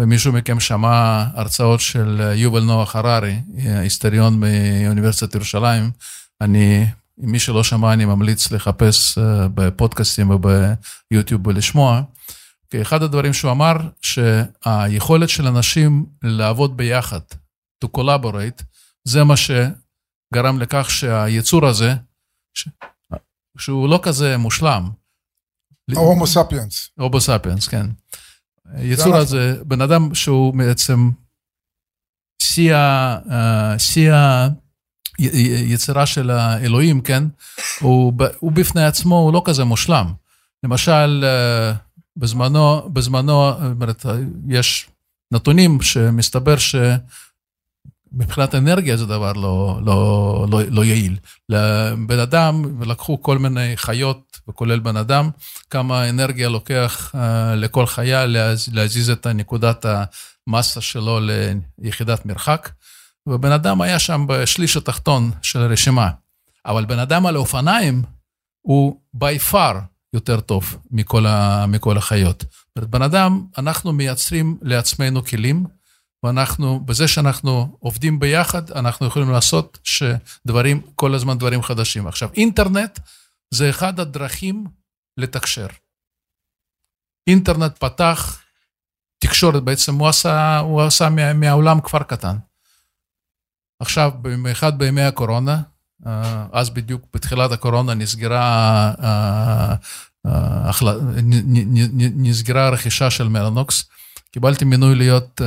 [0.00, 5.90] ומישהו מכם שמע הרצאות של יובל נוח הררי, היסטוריון מאוניברסיטת ירושלים,
[6.40, 6.86] אני,
[7.18, 12.02] מי שלא שמע, אני ממליץ לחפש אה, בפודקאסטים וביוטיוב ולשמוע.
[12.70, 17.20] כי אחד הדברים שהוא אמר, שהיכולת של אנשים לעבוד ביחד,
[17.84, 18.62] to collaborate,
[19.04, 21.94] זה מה שגרם לכך שהיצור הזה,
[22.54, 22.68] ש...
[23.58, 24.90] שהוא לא כזה מושלם.
[25.96, 26.90] ההומו ספיאנס.
[26.98, 27.86] הומו ספיאנס, כן.
[28.64, 31.10] היצור הזה, בן אדם שהוא בעצם
[32.42, 34.12] שיא
[35.18, 37.24] היצירה של האלוהים, כן?
[37.80, 40.12] הוא, הוא בפני עצמו, הוא לא כזה מושלם.
[40.64, 41.72] למשל, אה,
[42.16, 44.06] בזמנו, בזמנו, אומרת,
[44.48, 44.86] יש
[45.32, 46.54] נתונים שמסתבר
[48.12, 51.16] שמבחינת אנרגיה זה דבר לא, לא, לא, לא יעיל.
[51.48, 55.30] לבן אדם, לקחו כל מיני חיות, וכולל בן אדם,
[55.70, 57.18] כמה אנרגיה לוקח uh,
[57.56, 59.86] לכל חיה להז, להזיז את נקודת
[60.46, 61.20] המסה שלו
[61.78, 62.70] ליחידת מרחק,
[63.26, 66.10] ובן אדם היה שם בשליש התחתון של הרשימה.
[66.66, 68.02] אבל בן אדם על אופניים
[68.60, 69.76] הוא by far
[70.12, 72.44] יותר טוב מכל, ה, מכל החיות.
[72.76, 75.66] בן אדם, אנחנו מייצרים לעצמנו כלים,
[76.22, 82.06] ואנחנו, בזה שאנחנו עובדים ביחד, אנחנו יכולים לעשות שדברים, כל הזמן דברים חדשים.
[82.06, 82.98] עכשיו, אינטרנט
[83.50, 84.64] זה אחד הדרכים
[85.16, 85.66] לתקשר.
[87.26, 88.42] אינטרנט פתח
[89.18, 92.36] תקשורת, בעצם הוא עשה, הוא עשה מה, מהעולם כפר קטן.
[93.80, 95.62] עכשיו, במיוחד בימי הקורונה,
[96.06, 99.74] אה, אז בדיוק בתחילת הקורונה נסגרה, אה,
[100.26, 100.70] אה,
[102.16, 103.84] נסגרה הרכישה של מלנוקס.
[104.32, 105.40] קיבלתי מינוי להיות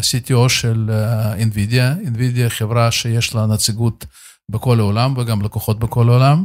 [0.00, 0.90] CTO של
[1.38, 2.06] NVIDIA.
[2.06, 4.06] NVIDIA חברה שיש לה נציגות
[4.50, 6.44] בכל העולם וגם לקוחות בכל העולם.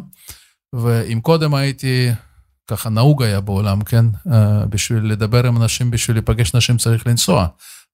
[0.75, 2.11] ואם קודם הייתי,
[2.67, 4.05] ככה נהוג היה בעולם, כן?
[4.69, 7.47] בשביל לדבר עם אנשים, בשביל להיפגש אנשים צריך לנסוע.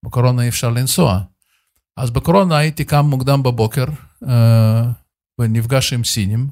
[0.05, 1.19] בקורונה אי אפשר לנסוע.
[1.97, 3.85] אז בקורונה הייתי קם מוקדם בבוקר,
[5.41, 6.49] ונפגש עם סינים,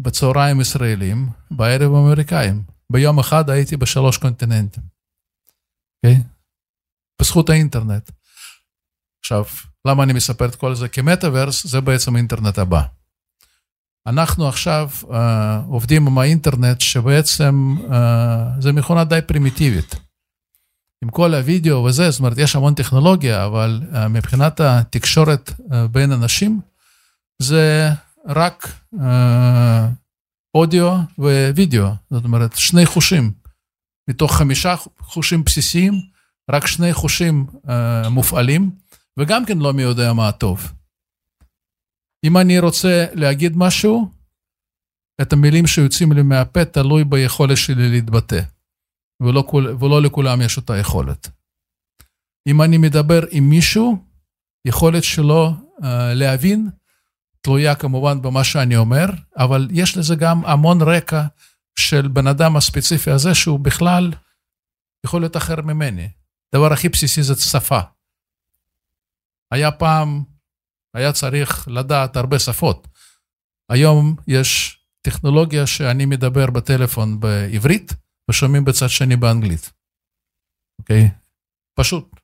[0.00, 2.62] בצהריים ישראלים, בערב אמריקאים.
[2.92, 4.82] ביום אחד הייתי בשלוש קונטיננטים.
[5.96, 6.16] אוקיי?
[6.16, 6.22] Okay?
[7.20, 8.10] בזכות האינטרנט.
[9.20, 9.44] עכשיו,
[9.84, 10.88] למה אני מספר את כל זה?
[10.88, 12.82] כי מטאוורס זה בעצם האינטרנט הבא.
[14.06, 15.06] אנחנו עכשיו uh,
[15.68, 17.92] עובדים עם האינטרנט שבעצם uh,
[18.60, 19.94] זה מכונה די פרימיטיבית.
[21.04, 26.12] עם כל הוידאו וזה, זאת אומרת, יש המון טכנולוגיה, אבל uh, מבחינת התקשורת uh, בין
[26.12, 26.60] אנשים,
[27.42, 27.88] זה
[28.26, 28.68] רק
[29.00, 29.88] אה,
[30.54, 33.32] אודיו ווידאו, זאת אומרת, שני חושים.
[34.10, 35.94] מתוך חמישה חושים בסיסיים,
[36.50, 38.70] רק שני חושים אה, מופעלים,
[39.18, 40.72] וגם כן לא מי יודע מה הטוב.
[42.24, 44.10] אם אני רוצה להגיד משהו,
[45.22, 48.40] את המילים שיוצאים לי מהפה תלוי ביכולת שלי להתבטא,
[49.20, 49.44] ולא,
[49.80, 51.28] ולא לכולם יש אותה יכולת.
[52.48, 54.04] אם אני מדבר עם מישהו,
[54.64, 56.70] יכולת שלו uh, להבין
[57.40, 61.22] תלויה כמובן במה שאני אומר, אבל יש לזה גם המון רקע
[61.78, 64.12] של בן אדם הספציפי הזה, שהוא בכלל
[65.06, 66.08] יכול להיות אחר ממני.
[66.52, 67.80] הדבר הכי בסיסי זה שפה.
[69.50, 70.22] היה פעם,
[70.94, 72.88] היה צריך לדעת הרבה שפות.
[73.70, 77.92] היום יש טכנולוגיה שאני מדבר בטלפון בעברית,
[78.30, 79.72] ושומעים בצד שני באנגלית.
[80.78, 81.10] אוקיי?
[81.74, 82.20] פשוט.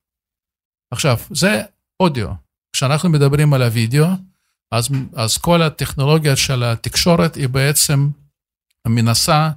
[0.90, 1.62] עכשיו, זה
[2.00, 2.32] אודיו.
[2.72, 4.06] כשאנחנו מדברים על הוידאו,
[4.72, 8.08] אז, אז כל הטכנולוגיה של התקשורת היא בעצם
[8.86, 9.50] מנסה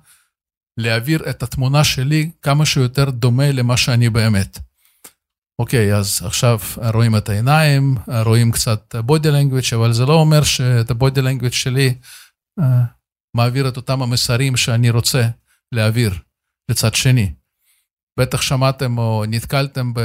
[0.77, 4.59] להעביר את התמונה שלי כמה שיותר דומה למה שאני באמת.
[5.59, 6.59] אוקיי, אז עכשיו
[6.93, 7.95] רואים את העיניים,
[8.25, 11.95] רואים קצת body language, אבל זה לא אומר שאת ה-body language שלי
[12.59, 12.63] uh,
[13.33, 15.27] מעביר את אותם המסרים שאני רוצה
[15.71, 16.13] להעביר
[16.69, 17.33] לצד שני.
[18.19, 19.99] בטח שמעתם או נתקלתם ב,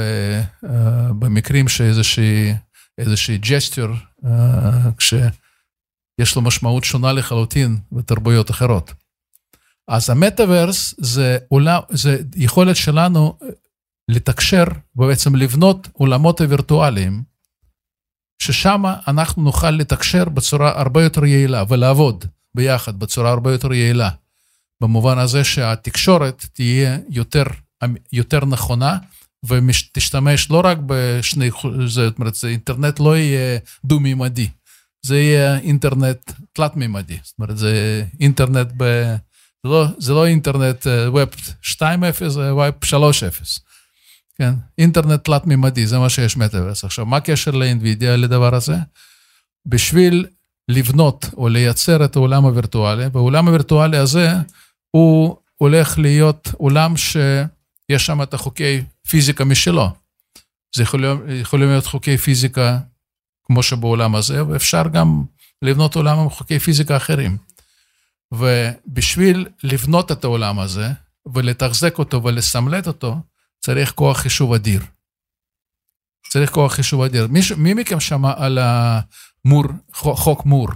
[0.65, 0.67] uh,
[1.13, 2.53] במקרים שאיזושהי
[2.97, 3.93] איזושהי gesture,
[4.25, 8.93] אה, כשיש לו משמעות שונה לחלוטין בתרבויות אחרות.
[9.87, 11.37] אז המטאוורס זה,
[11.89, 13.37] זה יכולת שלנו
[14.11, 14.63] לתקשר
[14.95, 17.23] ובעצם לבנות עולמות הווירטואליים,
[18.41, 24.09] ששם אנחנו נוכל לתקשר בצורה הרבה יותר יעילה ולעבוד ביחד בצורה הרבה יותר יעילה.
[24.83, 27.43] במובן הזה שהתקשורת תהיה יותר,
[28.11, 28.97] יותר נכונה,
[29.45, 31.49] ותשתמש לא רק בשני,
[31.85, 34.49] זאת אומרת, אינטרנט לא יהיה דו-מימדי,
[35.05, 38.83] זה יהיה אינטרנט תלת-מימדי, זאת אומרת, זה אינטרנט ב...
[39.63, 41.29] זה לא, זה לא אינטרנט ווב
[41.79, 43.59] 2.0, זה ווב 3.0.
[44.37, 46.83] כן, אינטרנט תלת-מימדי, זה מה שיש מטאברס.
[46.83, 48.75] עכשיו, מה הקשר לאינווידיה לדבר הזה?
[49.65, 50.25] בשביל
[50.69, 54.31] לבנות או לייצר את העולם הווירטואלי, והעולם הווירטואלי הזה
[54.95, 59.87] הוא הולך להיות עולם שיש שם את החוקי פיזיקה משלו.
[60.75, 62.79] זה יכול, יכולים להיות חוקי פיזיקה
[63.43, 65.23] כמו שבעולם הזה, ואפשר גם
[65.61, 67.37] לבנות עולם עם חוקי פיזיקה אחרים.
[68.33, 70.87] ובשביל לבנות את העולם הזה,
[71.33, 73.15] ולתחזק אותו ולסמלט אותו,
[73.59, 74.81] צריך כוח חישוב אדיר.
[76.29, 77.27] צריך כוח חישוב אדיר.
[77.27, 79.63] מי, מי מכם שמע על המור,
[79.93, 80.67] חוק מור?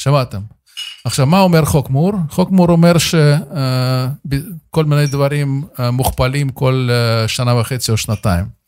[0.00, 0.57] שמעתם.
[1.04, 2.12] עכשיו, מה אומר חוק מור?
[2.30, 3.24] חוק מור אומר שכל
[4.76, 8.58] uh, מיני דברים uh, מוכפלים כל uh, שנה וחצי או שנתיים.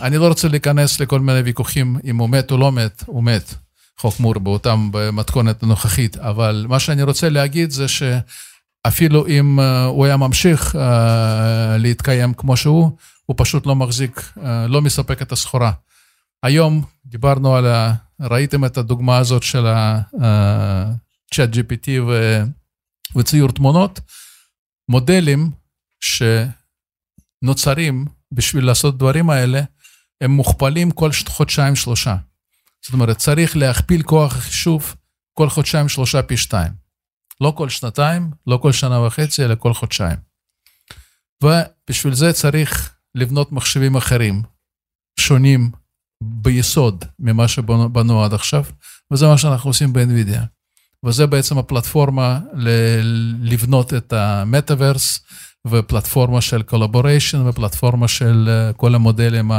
[0.00, 3.54] אני לא רוצה להיכנס לכל מיני ויכוחים אם הוא מת או לא מת, הוא מת,
[3.98, 10.04] חוק מור באותם, במתכונת הנוכחית, אבל מה שאני רוצה להגיד זה שאפילו אם uh, הוא
[10.04, 10.74] היה ממשיך
[11.78, 12.90] להתקיים כמו שהוא,
[13.26, 14.32] הוא פשוט לא מחזיק,
[14.68, 15.72] לא מספק את הסחורה.
[16.42, 17.66] היום דיברנו על.
[18.20, 22.40] ראיתם את הדוגמה הזאת של ה-chat GPT ו...
[23.16, 24.00] וציור תמונות,
[24.88, 25.50] מודלים
[27.40, 29.60] שנוצרים בשביל לעשות דברים האלה,
[30.20, 32.16] הם מוכפלים כל חודשיים שלושה.
[32.84, 34.94] זאת אומרת, צריך להכפיל כוח החישוב
[35.34, 36.72] כל חודשיים שלושה פי שתיים.
[37.40, 40.16] לא כל שנתיים, לא כל שנה וחצי, אלא כל חודשיים.
[41.42, 44.42] ובשביל זה צריך לבנות מחשבים אחרים,
[45.20, 45.70] שונים
[46.22, 48.64] ביסוד ממה שבנו עד עכשיו,
[49.12, 50.40] וזה מה שאנחנו עושים ב-NVIDIA.
[51.06, 52.40] וזה בעצם הפלטפורמה
[53.42, 55.20] לבנות את המטאוורס,
[55.66, 59.50] ופלטפורמה של collaboration, ופלטפורמה של אה, כל המודלים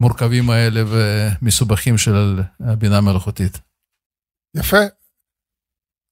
[0.00, 2.40] המורכבים האלה ומסובכים של
[2.78, 3.60] בינה מלאכותית.
[4.56, 4.76] יפה.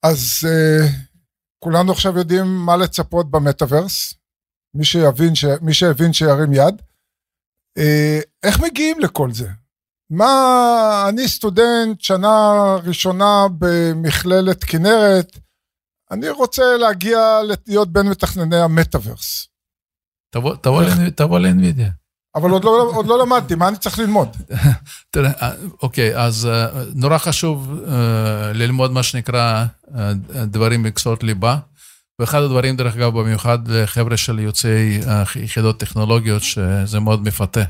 [0.02, 0.90] אז uh,
[1.58, 4.14] כולנו עכשיו יודעים מה לצפות במטאוורס.
[4.74, 4.84] מי.
[5.60, 6.82] מי שהבין שירים יד.
[7.78, 9.48] אה, איך מגיעים לכל זה?
[10.10, 15.38] מה, אני סטודנט שנה ראשונה במכללת כנרת,
[16.10, 19.48] אני רוצה להגיע להיות בין מתכנני המטאוורס.
[20.30, 20.56] תבוא,
[21.38, 21.90] לאנווידיה.
[22.34, 24.28] אבל עוד לא, עוד לא למדתי, מה אני צריך ללמוד?
[25.12, 25.52] תראה, אה,
[25.82, 27.80] אוקיי, אז אה, נורא חשוב
[28.54, 29.64] ללמוד מה שנקרא
[30.46, 31.58] דברים מקצועות ליבה.
[32.18, 35.00] ואחד הדברים, דרך אגב, במיוחד לחבר'ה של יוצאי
[35.36, 37.62] יחידות טכנולוגיות, שזה מאוד מפתה.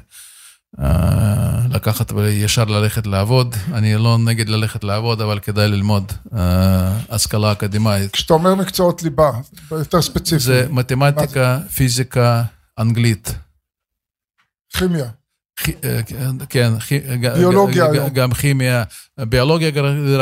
[0.80, 3.54] אה, לקחת וישר ללכת לעבוד.
[3.72, 8.10] אני לא נגד ללכת לעבוד, אבל כדאי ללמוד אה, השכלה אקדמית.
[8.12, 9.30] כשאתה אומר מקצועות ליבה,
[9.70, 10.38] יותר ספציפי.
[10.38, 12.42] זה מתמטיקה, פיזיקה,
[12.78, 13.34] אנגלית.
[14.76, 15.08] כימיה.
[15.84, 16.00] אה,
[16.48, 16.72] כן,
[17.34, 18.82] ביולוגיה גם כימיה,
[19.18, 19.68] ביולוגיה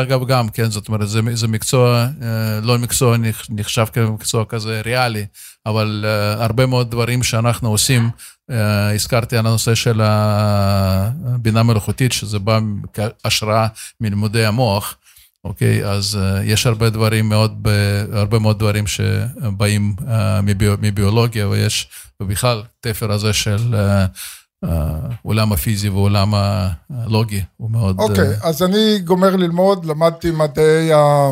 [0.03, 3.17] אגב גם, כן, זאת אומרת, זה, מקצוע, אה, לא מקצוע
[3.51, 5.27] נחשב כמקצוע כזה ריאלי,
[5.67, 8.11] אבל אה, הרבה מאוד דברים שאנחנו עושים,
[8.95, 12.59] הזכרתי על הנושא של הבינה מלאכותית, שזה בא
[12.93, 13.67] כהשראה
[14.01, 14.97] מלימודי המוח.
[15.45, 17.69] אוקיי, אז יש הרבה דברים מאוד,
[18.13, 19.95] הרבה מאוד דברים שבאים
[20.43, 21.89] מביו, מביולוגיה, ויש,
[22.21, 23.75] ובכלל, תפר הזה של
[24.69, 26.35] העולם הפיזי והעולם
[26.91, 27.97] הלוגי הוא מאוד...
[27.99, 31.31] אוקיי, okay, אז אני גומר ללמוד, למדתי מדעי ה...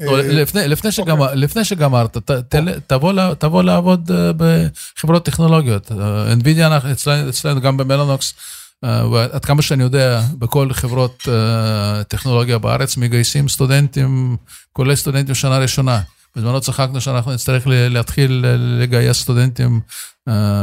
[0.00, 1.34] לא, לפני, לפני, שגמר, okay.
[1.34, 2.54] לפני שגמרת, ת, ת,
[2.86, 5.92] תבוא, תבוא לעבוד בחברות טכנולוגיות.
[6.40, 8.34] NVIDIA אצלנו, אצלנו גם במלאנוקס,
[8.82, 11.28] ועד כמה שאני יודע, בכל חברות
[12.08, 14.36] טכנולוגיה בארץ מגייסים סטודנטים,
[14.72, 16.00] כולל סטודנטים שנה ראשונה.
[16.36, 19.80] בזמנו צחקנו שאנחנו נצטרך להתחיל לגייס סטודנטים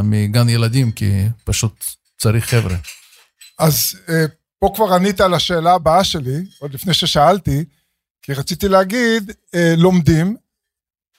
[0.04, 1.12] מגן ילדים, כי
[1.44, 1.86] פשוט
[2.18, 2.76] צריך חבר'ה.
[3.60, 4.26] אז אה,
[4.60, 7.66] פה כבר ענית על השאלה הבאה שלי, עוד לפני ששאלתי,
[8.22, 10.38] כי רציתי להגיד, אה, לומדים,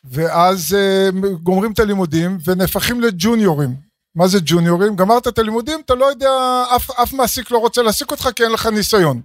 [0.04, 1.08] ואז אה,
[1.42, 3.74] גומרים את הלימודים ונהפכים לג'וניורים.
[4.14, 4.96] מה זה ג'וניורים?
[4.96, 6.30] גמרת את הלימודים, אתה לא יודע,
[6.76, 9.22] אף, אף מעסיק לא רוצה להעסיק אותך כי אין לך ניסיון.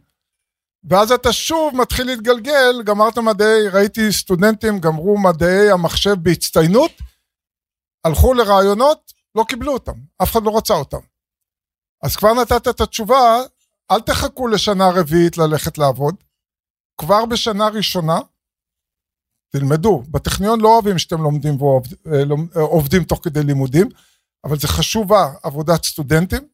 [0.84, 6.92] ואז אתה שוב מתחיל להתגלגל, גמרת מדעי, ראיתי סטודנטים גמרו מדעי המחשב בהצטיינות,
[8.04, 9.94] הלכו לרעיונות, לא קיבלו אותם,
[10.24, 11.11] אף אחד לא רצה אותם.
[12.04, 13.44] אז כבר נתת את התשובה,
[13.92, 16.16] אל תחכו לשנה רביעית ללכת לעבוד.
[16.98, 18.20] כבר בשנה ראשונה,
[19.50, 20.04] תלמדו.
[20.12, 23.90] בטכניון לא אוהבים שאתם לומדים ועובדים אה, תוך כדי לימודים,
[24.44, 26.48] אבל זה חשובה עבודת סטודנטים,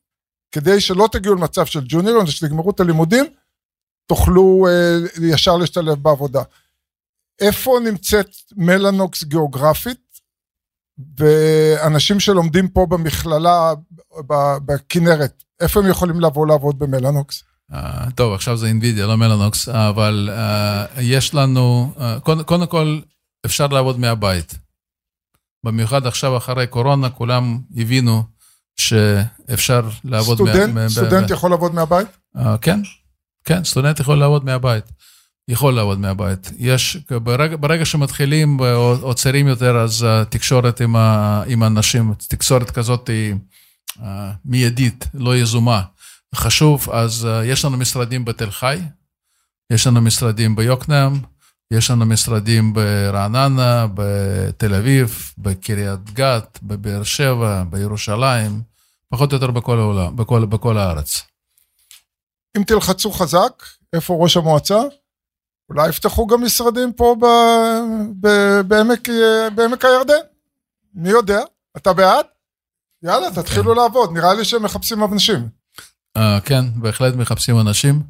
[0.51, 3.25] כדי שלא תגיעו למצב של ג'וניורים, שתגמרו את הלימודים,
[4.05, 4.97] תוכלו אה,
[5.33, 6.43] ישר להשתלב בעבודה.
[7.41, 10.06] איפה נמצאת מלאנוקס גיאוגרפית,
[11.17, 13.73] ואנשים שלומדים פה במכללה,
[14.65, 17.43] בכנרת, איפה הם יכולים לבוא לעבוד במלאנוקס?
[17.73, 22.99] אה, טוב, עכשיו זה אינווידיה, לא מלאנוקס, אבל אה, יש לנו, אה, קודם קודם כל,
[23.45, 24.53] אפשר לעבוד מהבית.
[25.65, 28.23] במיוחד עכשיו, אחרי קורונה, כולם הבינו
[28.75, 30.41] שאפשר לעבוד...
[30.41, 32.07] מה- סטודנט, מה- סטודנט ב- יכול לעבוד מהבית?
[32.37, 32.79] אה, כן,
[33.45, 34.85] כן, סטודנט יכול לעבוד מהבית.
[35.47, 36.51] יכול לעבוד מהבית.
[36.57, 40.95] יש, ברגע, ברגע שמתחילים או, או צעירים יותר, אז התקשורת עם,
[41.47, 43.35] עם האנשים, תקשורת כזאת היא
[43.97, 44.01] uh,
[44.45, 45.81] מיידית, לא יזומה.
[46.35, 48.79] חשוב, אז uh, יש לנו משרדים בתל חי,
[49.73, 51.19] יש לנו משרדים ביוקנעם,
[51.71, 58.61] יש לנו משרדים ברעננה, בתל אביב, בקריית גת, בבאר שבע, בירושלים,
[59.09, 61.21] פחות או יותר בכל העולם, בכל, בכל הארץ.
[62.57, 64.79] אם תלחצו חזק, איפה ראש המועצה?
[65.69, 67.25] אולי יפתחו גם משרדים פה ב,
[68.19, 68.27] ב,
[68.67, 69.09] בעמק,
[69.55, 70.13] בעמק הירדן.
[70.95, 71.39] מי יודע?
[71.77, 72.25] אתה בעד?
[73.03, 75.49] יאללה, תתחילו לעבוד, נראה לי שהם מחפשים אנשים.
[76.17, 78.03] Uh, כן, בהחלט מחפשים אנשים.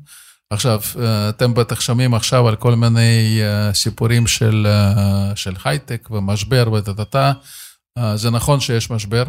[0.49, 0.99] עכשיו, uh,
[1.29, 7.31] אתם בטח שומעים עכשיו על כל מיני uh, סיפורים של, uh, של הייטק ומשבר וטה-טה-טה.
[7.99, 9.23] Uh, זה נכון שיש משבר,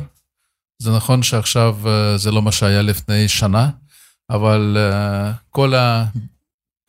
[0.83, 3.71] זה נכון שעכשיו uh, זה לא מה שהיה לפני שנה,
[4.31, 6.05] אבל uh, כל, ה,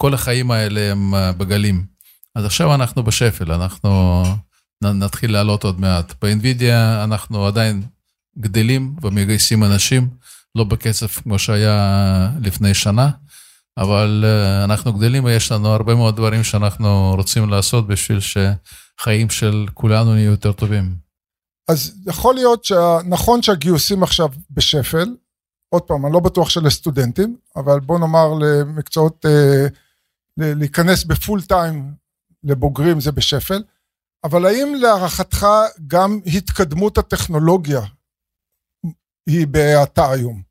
[0.01, 1.85] כל החיים האלה הם uh, בגלים.
[2.35, 4.23] אז עכשיו אנחנו בשפל, אנחנו
[4.83, 6.13] נתחיל לעלות עוד מעט.
[6.21, 7.83] באינווידיה אנחנו עדיין
[8.37, 10.09] גדלים ומגייסים אנשים.
[10.55, 13.09] לא בקצב כמו שהיה לפני שנה,
[13.77, 19.65] אבל uh, אנחנו גדלים ויש לנו הרבה מאוד דברים שאנחנו רוצים לעשות בשביל שחיים של
[19.73, 20.95] כולנו יהיו יותר טובים.
[21.69, 25.09] אז יכול להיות שנכון שהגיוסים עכשיו בשפל,
[25.69, 29.67] עוד פעם, אני לא בטוח שלסטודנטים, אבל בוא נאמר למקצועות, אה,
[30.39, 31.93] להיכנס בפול טיים
[32.43, 33.63] לבוגרים זה בשפל,
[34.23, 35.47] אבל האם להערכתך
[35.87, 37.81] גם התקדמות הטכנולוגיה
[39.29, 40.49] היא בהאטה היום?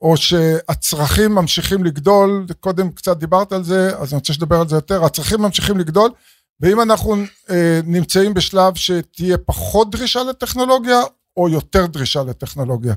[0.00, 4.76] או שהצרכים ממשיכים לגדול, קודם קצת דיברת על זה, אז אני רוצה שתדבר על זה
[4.76, 6.10] יותר, הצרכים ממשיכים לגדול,
[6.60, 7.16] ואם אנחנו
[7.50, 11.00] אה, נמצאים בשלב שתהיה פחות דרישה לטכנולוגיה,
[11.36, 12.94] או יותר דרישה לטכנולוגיה.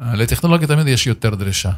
[0.00, 1.70] Uh, לטכנולוגיה תמיד יש יותר דרישה.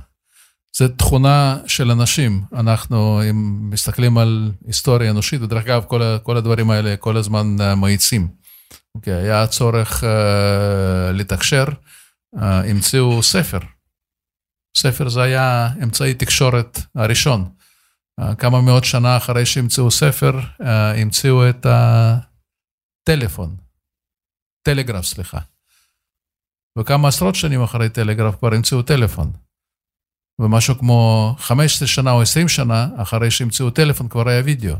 [0.76, 2.44] זו תכונה של אנשים.
[2.52, 7.74] אנחנו, אם מסתכלים על היסטוריה אנושית, ודרך אגב, כל, כל הדברים האלה כל הזמן uh,
[7.74, 8.28] מאיצים.
[8.94, 10.06] אוקיי, היה צורך uh,
[11.12, 13.58] לתקשר, uh, המציאו ספר.
[14.76, 17.50] ספר זה היה אמצעי תקשורת הראשון.
[18.20, 20.64] Uh, כמה מאות שנה אחרי שהמציאו ספר, uh,
[20.96, 21.66] המציאו את
[23.06, 23.56] הטלפון.
[24.62, 25.38] טלגרף, סליחה.
[26.78, 29.32] וכמה עשרות שנים אחרי טלגרף כבר המציאו טלפון.
[30.40, 34.74] ומשהו כמו 15 שנה או 20 שנה אחרי שהמציאו טלפון כבר היה וידאו.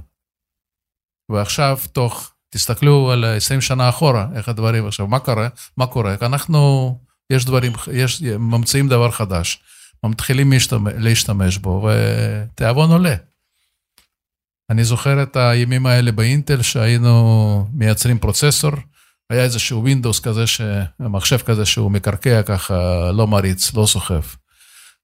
[1.28, 5.48] ועכשיו, תוך, תסתכלו על 20 שנה אחורה, איך הדברים עכשיו, מה קורה?
[5.76, 6.14] מה קורה?
[6.22, 6.98] אנחנו,
[7.30, 9.62] יש דברים, יש, ממציאים דבר חדש,
[10.04, 13.14] מתחילים להשתמש, להשתמש בו, ותיאבון עולה.
[14.70, 18.72] אני זוכר את הימים האלה באינטל, שהיינו מייצרים פרוצסור,
[19.30, 20.44] היה איזשהו Windows כזה.
[21.00, 24.22] מחשב כזה שהוא מקרקע ככה, לא מריץ, לא סוחב.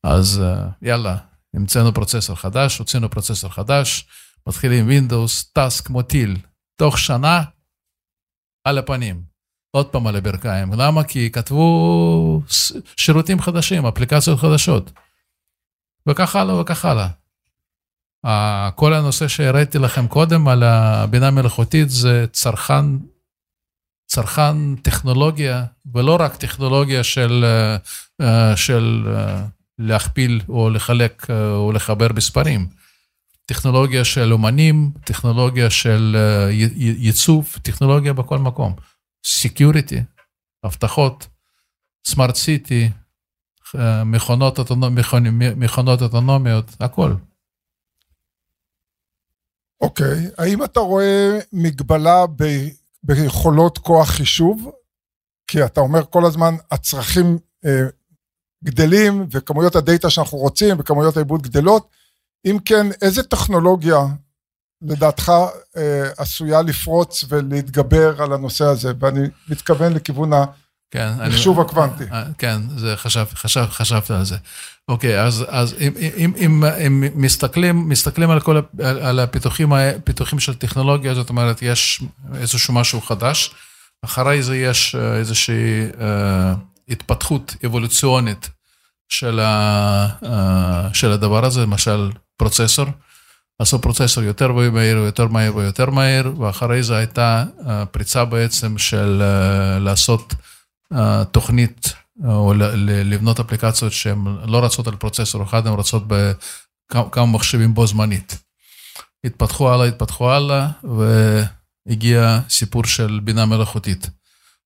[0.07, 0.43] אז
[0.83, 1.17] יאללה,
[1.55, 4.07] המצאנו פרוצסור חדש, הוצאנו פרוצסור חדש,
[4.47, 6.37] מתחילים Windows, טס כמו טיל,
[6.77, 7.43] תוך שנה,
[8.65, 9.23] על הפנים.
[9.71, 10.73] עוד פעם על הברכיים.
[10.73, 11.05] למה?
[11.05, 12.43] כי כתבו
[12.97, 14.91] שירותים חדשים, אפליקציות חדשות.
[16.09, 17.09] וכך הלאה וכך הלאה.
[18.75, 22.85] כל הנושא שהראיתי לכם קודם על הבינה מלאכותית זה צרכן
[24.07, 27.45] צרכן טכנולוגיה, ולא רק טכנולוגיה של,
[28.57, 29.09] של
[29.79, 32.69] להכפיל או לחלק או לחבר מספרים.
[33.47, 36.17] טכנולוגיה של אומנים, טכנולוגיה של
[36.77, 38.75] ייצוב, טכנולוגיה בכל מקום.
[39.27, 40.01] Security,
[40.65, 41.27] אבטחות,
[42.09, 42.93] smart city,
[44.05, 44.59] מכונות,
[45.57, 47.13] מכונות אוטונומיות, הכל.
[49.81, 50.31] אוקיי, okay.
[50.43, 52.45] האם אתה רואה מגבלה ב...
[53.03, 54.71] ביכולות כוח חישוב,
[55.47, 57.87] כי אתה אומר כל הזמן הצרכים אה,
[58.67, 61.89] גדלים וכמויות הדאטה שאנחנו רוצים וכמויות העיבוד גדלות,
[62.47, 63.99] אם כן, איזה טכנולוגיה
[64.83, 65.33] לדעתך
[65.77, 70.31] אה, עשויה לפרוץ ולהתגבר על הנושא הזה, ואני מתכוון לכיוון
[70.91, 72.05] כן, המחשוב הקוונטי.
[72.39, 74.37] כן, זה חשב, חשב, חשבת על זה.
[74.89, 80.55] אוקיי, אז, אז אם, אם, אם, אם מסתכלים, מסתכלים על כל על הפיתוחים, הפיתוחים של
[80.55, 82.03] טכנולוגיה, זאת אומרת, יש
[82.35, 83.55] איזשהו משהו חדש,
[84.05, 86.05] אחרי זה יש איזושהי uh,
[86.89, 88.51] התפתחות אבולוציונית
[89.09, 92.87] של, ה, uh, של הדבר הזה, למשל פרוצסור.
[93.59, 99.23] עשו פרוצסור יותר מהיר ויותר מהיר ויותר מהיר, ואחרי זה הייתה אה, פריצה בעצם של
[99.23, 100.35] אה, לעשות
[100.93, 101.93] אה, תוכנית
[102.25, 102.55] או
[102.85, 108.39] לבנות אפליקציות שהן לא רצות על פרוצסור אחד, הן רצות בכמה מחשבים בו זמנית.
[109.25, 110.69] התפתחו הלאה, התפתחו הלאה,
[111.87, 114.11] והגיע סיפור של בינה מלאכותית,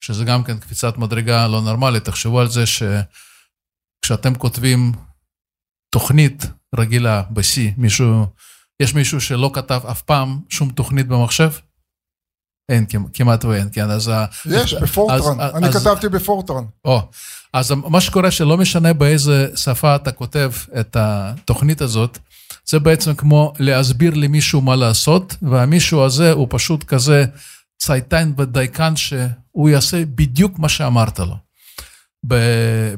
[0.01, 2.05] שזה גם כן קפיצת מדרגה לא נורמלית.
[2.05, 2.64] תחשבו על זה
[4.05, 4.92] שכשאתם כותבים
[5.90, 6.46] תוכנית
[6.78, 8.26] רגילה ב-C, מישהו,
[8.80, 11.51] יש מישהו שלא כתב אף פעם שום תוכנית במחשב?
[12.68, 14.11] אין, כמעט ואין, כן, אז...
[14.46, 15.40] יש, בפורטרן.
[15.40, 16.64] אני אז- כתבתי בפורטרן.
[16.84, 17.01] או,
[17.53, 22.18] אז מה שקורה שלא משנה באיזה שפה אתה כותב את התוכנית הזאת,
[22.68, 27.24] זה בעצם כמו להסביר למישהו מה לעשות, והמישהו הזה הוא פשוט כזה
[27.78, 31.36] צייתן ודייקן שהוא יעשה בדיוק מה שאמרת לו.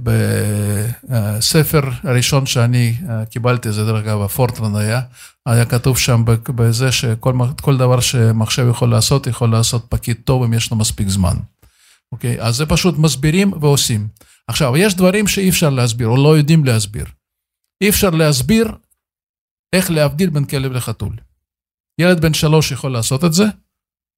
[0.02, 5.00] בספר הראשון שאני אה, קיבלתי, זה דרך אגב, הפורטרן היה,
[5.46, 10.70] היה כתוב שם בזה שכל דבר שמחשב יכול לעשות, יכול לעשות פקיד טוב אם יש
[10.70, 11.36] לו מספיק זמן.
[12.12, 12.40] אוקיי?
[12.40, 14.08] אז זה פשוט מסבירים ועושים.
[14.48, 17.06] עכשיו, יש דברים שאי אפשר להסביר, או לא יודעים להסביר.
[17.82, 18.72] אי אפשר להסביר
[19.72, 21.16] איך להבדיל בין כלב לחתול.
[22.00, 23.44] ילד בן שלוש יכול לעשות את זה,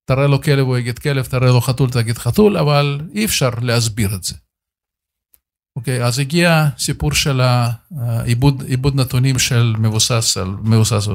[0.05, 4.15] תראה לו כלב, הוא יגיד כלב, תראה לו חתול, תגיד חתול, אבל אי אפשר להסביר
[4.15, 4.35] את זה.
[5.75, 7.41] אוקיי, אז הגיע סיפור של
[8.67, 11.07] עיבוד נתונים של מבוסס מבוסס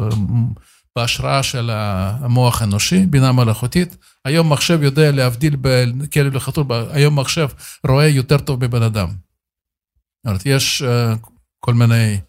[0.97, 3.97] בהשראה של המוח האנושי, בינה מלאכותית.
[4.25, 7.49] היום מחשב יודע להבדיל בין כלב לחתול, היום מחשב
[7.89, 9.09] רואה יותר טוב מבן אדם.
[9.09, 11.15] זאת אומרת, יש אה,
[11.61, 12.21] כל מיני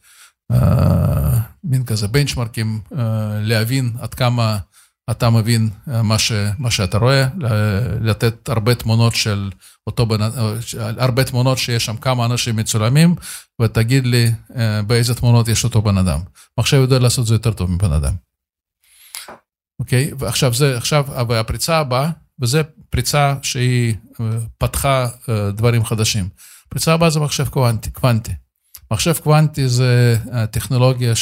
[0.52, 4.58] אה, מין כזה בנצ'מרקים אה, להבין עד כמה
[5.12, 7.28] אתה מבין אה, מה, ש, מה שאתה רואה,
[8.02, 9.50] לתת הרבה תמונות של
[9.88, 10.44] אותו בן אדם,
[10.78, 13.16] הרבה תמונות שיש שם כמה אנשים מצולמים,
[13.62, 16.20] ותגיד לי אה, באיזה תמונות יש אותו בן אדם.
[16.58, 18.14] מחשב יודע לעשות זה יותר טוב מבן אדם.
[19.80, 20.12] אוקיי?
[20.20, 22.10] ועכשיו זה, עכשיו, אבל הפריצה הבאה,
[22.42, 24.26] וזה פריצה שהיא אה,
[24.58, 26.30] פתחה אה, דברים חדשים.
[26.68, 27.92] הפריצה הבאה זה מחשב קוונטי.
[27.92, 28.32] קוונטי.
[28.92, 31.16] מחשב קוונטי זה הטכנולוגיה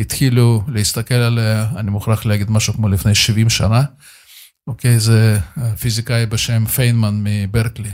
[0.00, 3.82] שהתחילו להסתכל עליה, אני מוכרח להגיד משהו כמו לפני 70 שנה.
[4.66, 5.38] אוקיי, זה
[5.80, 7.90] פיזיקאי בשם פיינמן מברקלי,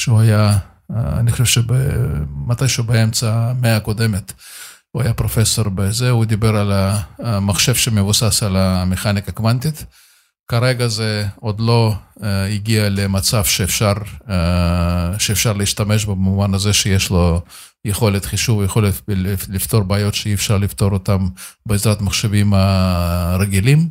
[0.00, 0.58] שהוא היה,
[0.90, 4.32] אני חושב שמתישהו באמצע המאה הקודמת,
[4.90, 6.72] הוא היה פרופסור בזה, הוא דיבר על
[7.18, 9.84] המחשב שמבוסס על המכניקה קוונטית.
[10.48, 13.92] כרגע זה עוד לא uh, הגיע למצב שאפשר,
[14.26, 14.30] uh,
[15.18, 17.42] שאפשר להשתמש בו במובן הזה שיש לו
[17.84, 18.94] יכולת חישוב, יכולת
[19.48, 21.18] לפתור בעיות שאי אפשר לפתור אותן
[21.66, 23.88] בעזרת מחשבים הרגילים.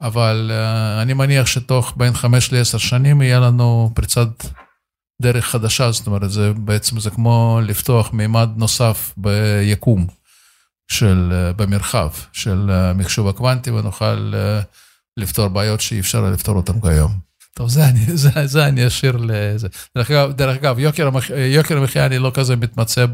[0.00, 4.28] אבל uh, אני מניח שתוך בין חמש לעשר שנים יהיה לנו פריצת
[5.22, 10.06] דרך חדשה, זאת אומרת, זה בעצם זה כמו לפתוח מימד נוסף ביקום
[10.88, 14.64] של, uh, במרחב של uh, מחשוב הקוונטי, ונוכל uh,
[15.16, 17.12] לפתור בעיות שאי אפשר לפתור אותן כיום.
[17.54, 19.68] טוב, זה אני, זה, זה אני אשאיר לזה.
[19.96, 23.06] דרך אגב, דרך אגב יוקר, המח, יוקר המחיה אני לא כזה מתמצא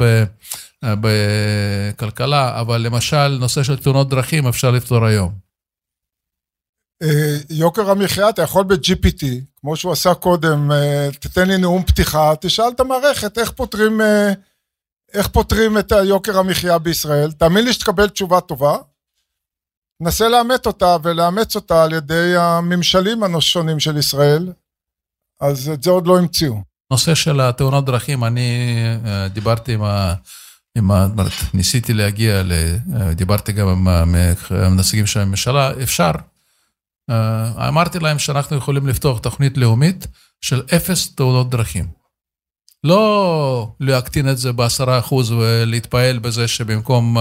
[0.85, 5.51] בכלכלה, אבל למשל, נושא של תאונות דרכים אפשר לפתור היום.
[7.03, 9.25] אה, יוקר המחיה, אתה יכול ב-GPT,
[9.61, 14.33] כמו שהוא עשה קודם, אה, תתן לי נאום פתיחה, תשאל את המערכת איך פותרים, אה,
[15.13, 18.77] איך פותרים את היוקר המחיה בישראל, תאמין לי שתקבל תשובה טובה.
[20.01, 24.53] נסה לאמת אותה ולאמץ אותה על ידי הממשלים השונים של ישראל,
[25.41, 26.63] אז את זה עוד לא המציאו.
[26.91, 28.77] נושא של התאונות דרכים, אני
[29.33, 30.15] דיברתי עם ה...
[30.79, 31.07] עם ה...
[31.55, 32.53] ניסיתי להגיע, ל...
[33.15, 34.15] דיברתי גם עם
[34.51, 36.11] הנציגים של הממשלה, אפשר.
[37.69, 40.07] אמרתי להם שאנחנו יכולים לפתוח תוכנית לאומית
[40.41, 42.00] של אפס תאונות דרכים.
[42.85, 47.17] לא להקטין את זה בעשרה אחוז ולהתפעל בזה שבמקום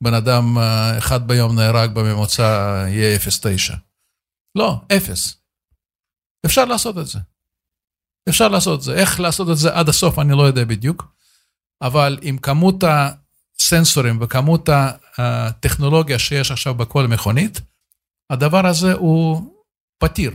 [0.00, 0.58] בן אדם
[0.98, 3.74] אחד ביום נהרג בממוצע יהיה אפס תשע.
[4.54, 5.36] לא, אפס.
[6.46, 7.18] אפשר לעשות את זה.
[8.28, 8.94] אפשר לעשות את זה.
[8.94, 11.14] איך לעשות את זה עד הסוף אני לא יודע בדיוק,
[11.82, 14.68] אבל עם כמות הסנסורים וכמות
[15.18, 17.60] הטכנולוגיה שיש עכשיו בכל מכונית,
[18.30, 19.50] הדבר הזה הוא
[19.98, 20.32] פתיר.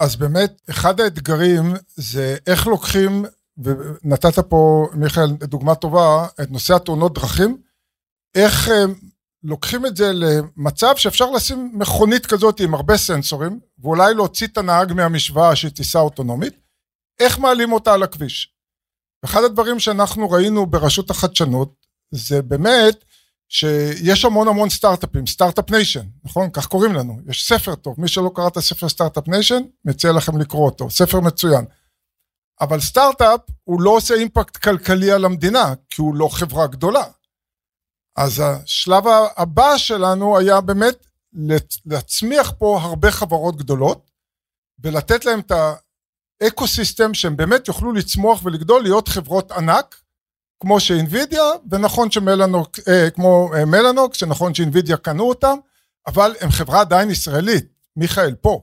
[0.00, 3.24] אז באמת, אחד האתגרים זה איך לוקחים,
[3.58, 7.62] ונתת פה, מיכאל, דוגמה טובה, את נושא התאונות דרכים,
[8.34, 8.70] איך
[9.42, 14.92] לוקחים את זה למצב שאפשר לשים מכונית כזאת עם הרבה סנסורים, ואולי להוציא את הנהג
[14.92, 16.54] מהמשוואה שהיא טיסה אוטונומית,
[17.20, 18.54] איך מעלים אותה על הכביש.
[19.24, 23.04] אחד הדברים שאנחנו ראינו ברשות החדשנות, זה באמת,
[23.48, 26.50] שיש המון המון סטארט-אפים, Start-Up Nation, נכון?
[26.50, 27.20] כך קוראים לנו.
[27.28, 31.20] יש ספר טוב, מי שלא קרא את הספר Start-Up Nation, מציע לכם לקרוא אותו, ספר
[31.20, 31.64] מצוין.
[32.60, 37.04] אבל סטארט-אפ הוא לא עושה impact כלכלי על המדינה, כי הוא לא חברה גדולה.
[38.16, 39.04] אז השלב
[39.36, 41.06] הבא שלנו היה באמת
[41.86, 44.10] להצמיח פה הרבה חברות גדולות,
[44.78, 45.52] ולתת להם את
[46.40, 50.00] האקו סיסטם שהם באמת יוכלו לצמוח ולגדול, להיות חברות ענק,
[50.60, 55.56] כמו שאינווידיה, ונכון שמלאנוק, אה, כמו אה, מלאנוק, שנכון שאינווידיה קנו אותם,
[56.06, 57.64] אבל הם חברה עדיין ישראלית,
[57.96, 58.60] מיכאל פה,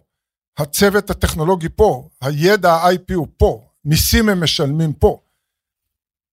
[0.58, 5.20] הצוות הטכנולוגי פה, הידע ה-IP הוא פה, מיסים הם משלמים פה.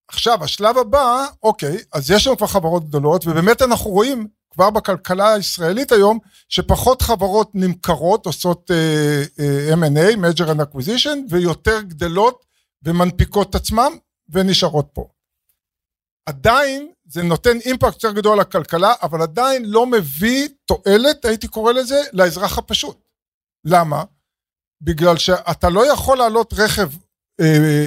[0.08, 5.32] עכשיו, השלב הבא, אוקיי, אז יש לנו כבר חברות גדולות, ובאמת אנחנו רואים כבר בכלכלה
[5.32, 12.46] הישראלית היום, שפחות חברות נמכרות, עושות uh, uh, M&A, Major and Acquisition, ויותר גדלות
[12.82, 13.92] ומנפיקות את עצמם
[14.28, 15.08] ונשארות פה.
[16.26, 22.00] עדיין זה נותן אימפקט יותר גדול לכלכלה, אבל עדיין לא מביא תועלת, הייתי קורא לזה,
[22.12, 22.98] לאזרח הפשוט.
[23.64, 24.04] למה?
[24.80, 26.88] בגלל שאתה לא יכול לעלות רכב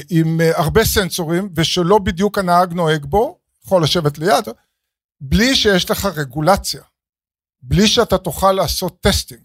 [0.10, 4.45] עם אה, הרבה סנסורים, ושלא בדיוק הנהג נוהג בו, יכול לשבת ליד,
[5.22, 6.82] בלי שיש לך רגולציה,
[7.62, 9.41] בלי שאתה תוכל לעשות testing.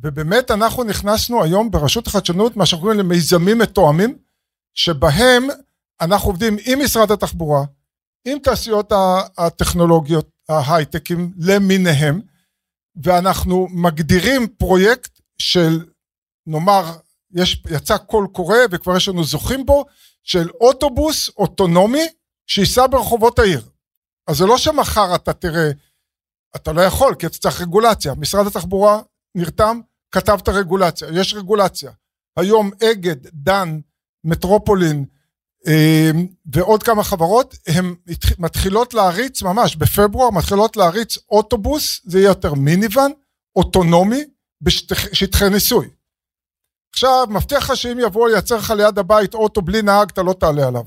[0.00, 4.18] ובאמת אנחנו נכנסנו היום ברשות החדשנות, מה שאנחנו קוראים למיזמים מתואמים,
[4.74, 5.48] שבהם
[6.00, 7.64] אנחנו עובדים עם משרד התחבורה,
[8.24, 8.92] עם תעשיות
[9.38, 12.20] הטכנולוגיות, ההייטקים למיניהם,
[13.02, 15.84] ואנחנו מגדירים פרויקט של,
[16.46, 16.84] נאמר,
[17.34, 19.84] יש, יצא קול קורא וכבר יש לנו זוכים בו,
[20.22, 22.06] של אוטובוס אוטונומי
[22.46, 23.68] שייסע ברחובות העיר.
[24.26, 25.70] אז זה לא שמחר אתה תראה,
[26.56, 28.14] אתה לא יכול כי אתה צריך רגולציה.
[28.14, 29.00] משרד התחבורה
[29.34, 31.90] נרתם, כתב את הרגולציה, יש רגולציה.
[32.36, 33.80] היום אגד, דן,
[34.24, 35.04] מטרופולין
[35.66, 36.10] אה,
[36.52, 37.94] ועוד כמה חברות, הן
[38.38, 43.12] מתחילות להריץ ממש בפברואר, מתחילות להריץ אוטובוס, זה יהיה יותר מיניוון,
[43.56, 44.24] אוטונומי,
[44.60, 45.88] בשטחי ניסוי.
[46.98, 50.66] עכשיו, מבטיח לך שאם יבוא לייצר לך ליד הבית אוטו בלי נהג, אתה לא תעלה
[50.66, 50.84] עליו.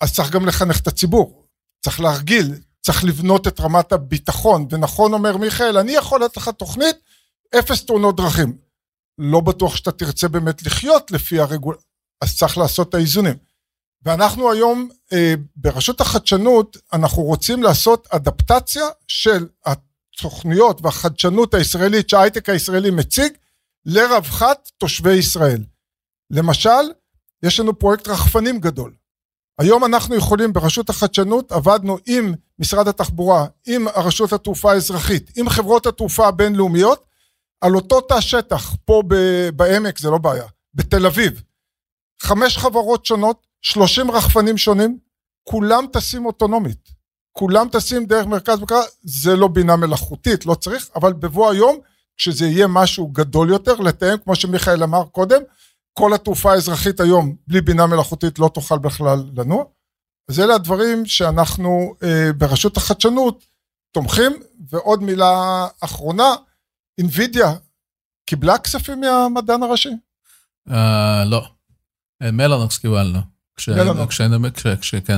[0.00, 1.46] אז צריך גם לחנך את הציבור.
[1.84, 4.66] צריך להרגיל, צריך לבנות את רמת הביטחון.
[4.70, 6.96] ונכון אומר מיכאל, אני יכול לתת לך תוכנית,
[7.58, 8.58] אפס תאונות דרכים.
[9.18, 11.76] לא בטוח שאתה תרצה באמת לחיות לפי הרגול...
[12.20, 13.36] אז צריך לעשות את האיזונים.
[14.02, 22.90] ואנחנו היום אה, ברשות החדשנות, אנחנו רוצים לעשות אדפטציה של התוכניות והחדשנות הישראלית שההייטק הישראלי
[22.90, 23.32] מציג,
[23.90, 25.64] לרווחת תושבי ישראל.
[26.30, 26.92] למשל,
[27.42, 28.94] יש לנו פרויקט רחפנים גדול.
[29.58, 35.86] היום אנחנו יכולים ברשות החדשנות, עבדנו עם משרד התחבורה, עם הרשות התעופה האזרחית, עם חברות
[35.86, 37.04] התעופה הבינלאומיות,
[37.60, 39.02] על אותו תא שטח, פה
[39.56, 41.42] בעמק זה לא בעיה, בתל אביב.
[42.22, 44.98] חמש חברות שונות, שלושים רחפנים שונים,
[45.44, 46.88] כולם טסים אוטונומית.
[47.32, 51.78] כולם טסים דרך מרכז בקרה, זה לא בינה מלאכותית, לא צריך, אבל בבוא היום
[52.18, 55.40] כשזה יהיה משהו גדול יותר, לתאם, כמו שמיכאל אמר קודם,
[55.92, 59.64] כל התעופה האזרחית היום, בלי בינה מלאכותית, לא תוכל בכלל לנוע.
[60.30, 63.44] אז אלה הדברים שאנחנו אה, ברשות החדשנות
[63.92, 64.32] תומכים.
[64.70, 66.34] ועוד מילה אחרונה,
[66.98, 67.54] אינווידיה
[68.26, 69.88] קיבלה כספים מהמדען הראשי?
[70.68, 70.72] Uh,
[71.26, 71.48] לא.
[72.22, 73.18] מלאנוקס קיבלנו.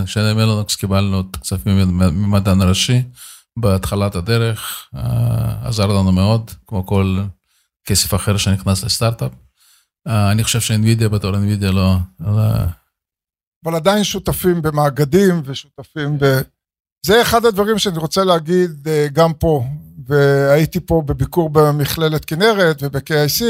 [0.07, 3.03] כשמלאנוקס קיבלנו את הכספים מהמדען הראשי.
[3.59, 7.19] בהתחלת הדרך, אה, עזר לנו מאוד, כמו כל
[7.85, 9.33] כסף אחר שנכנס לסטארט-אפ.
[10.09, 11.95] אה, אני חושב שאינווידיה בתור אינווידיה לא...
[12.21, 12.43] לא...
[13.65, 16.41] אבל עדיין שותפים במאגדים ושותפים ב...
[17.07, 19.65] זה אחד הדברים שאני רוצה להגיד אה, גם פה,
[20.07, 23.45] והייתי פה בביקור במכללת כנרת וב-KIC.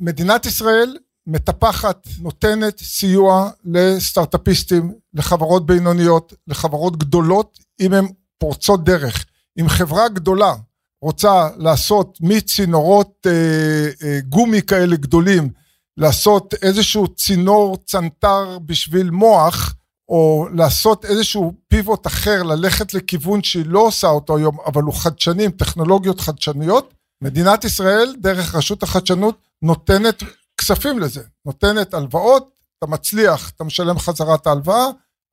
[0.00, 0.96] מדינת ישראל
[1.26, 8.06] מטפחת, נותנת סיוע לסטארט-אפיסטים, לחברות בינוניות, לחברות גדולות, אם הן
[8.38, 9.24] פורצות דרך.
[9.60, 10.54] אם חברה גדולה
[11.02, 15.50] רוצה לעשות מצינורות אה, אה, גומי כאלה גדולים,
[15.96, 19.74] לעשות איזשהו צינור צנתר בשביל מוח,
[20.08, 25.44] או לעשות איזשהו פיבוט אחר, ללכת לכיוון שהיא לא עושה אותו היום, אבל הוא חדשני
[25.44, 30.22] עם טכנולוגיות חדשניות, מדינת ישראל, דרך רשות החדשנות, נותנת
[30.60, 34.86] כספים לזה, נותנת הלוואות, אתה מצליח, אתה משלם חזרה את ההלוואה,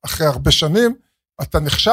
[0.04, 0.94] אחרי הרבה שנים,
[1.42, 1.90] אתה נכשל,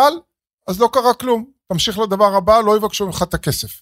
[0.67, 1.45] אז לא קרה כלום.
[1.71, 3.81] תמשיך לדבר הבא, לא יבקשו ממך את הכסף.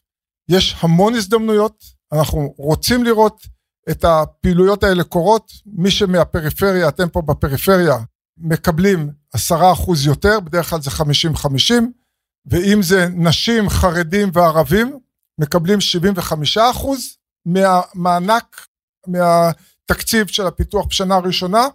[0.49, 1.83] יש המון הזדמנויות,
[2.13, 3.41] אנחנו רוצים לראות
[3.89, 5.51] את הפעילויות האלה קורות.
[5.65, 7.97] מי שמהפריפריה, אתם פה בפריפריה,
[8.37, 11.91] מקבלים עשרה אחוז יותר, בדרך כלל זה חמישים חמישים,
[12.45, 14.99] ואם זה נשים, חרדים וערבים,
[15.39, 18.65] מקבלים 75 אחוז מהמענק,
[19.07, 21.67] מהתקציב של הפיתוח בשנה הראשונה,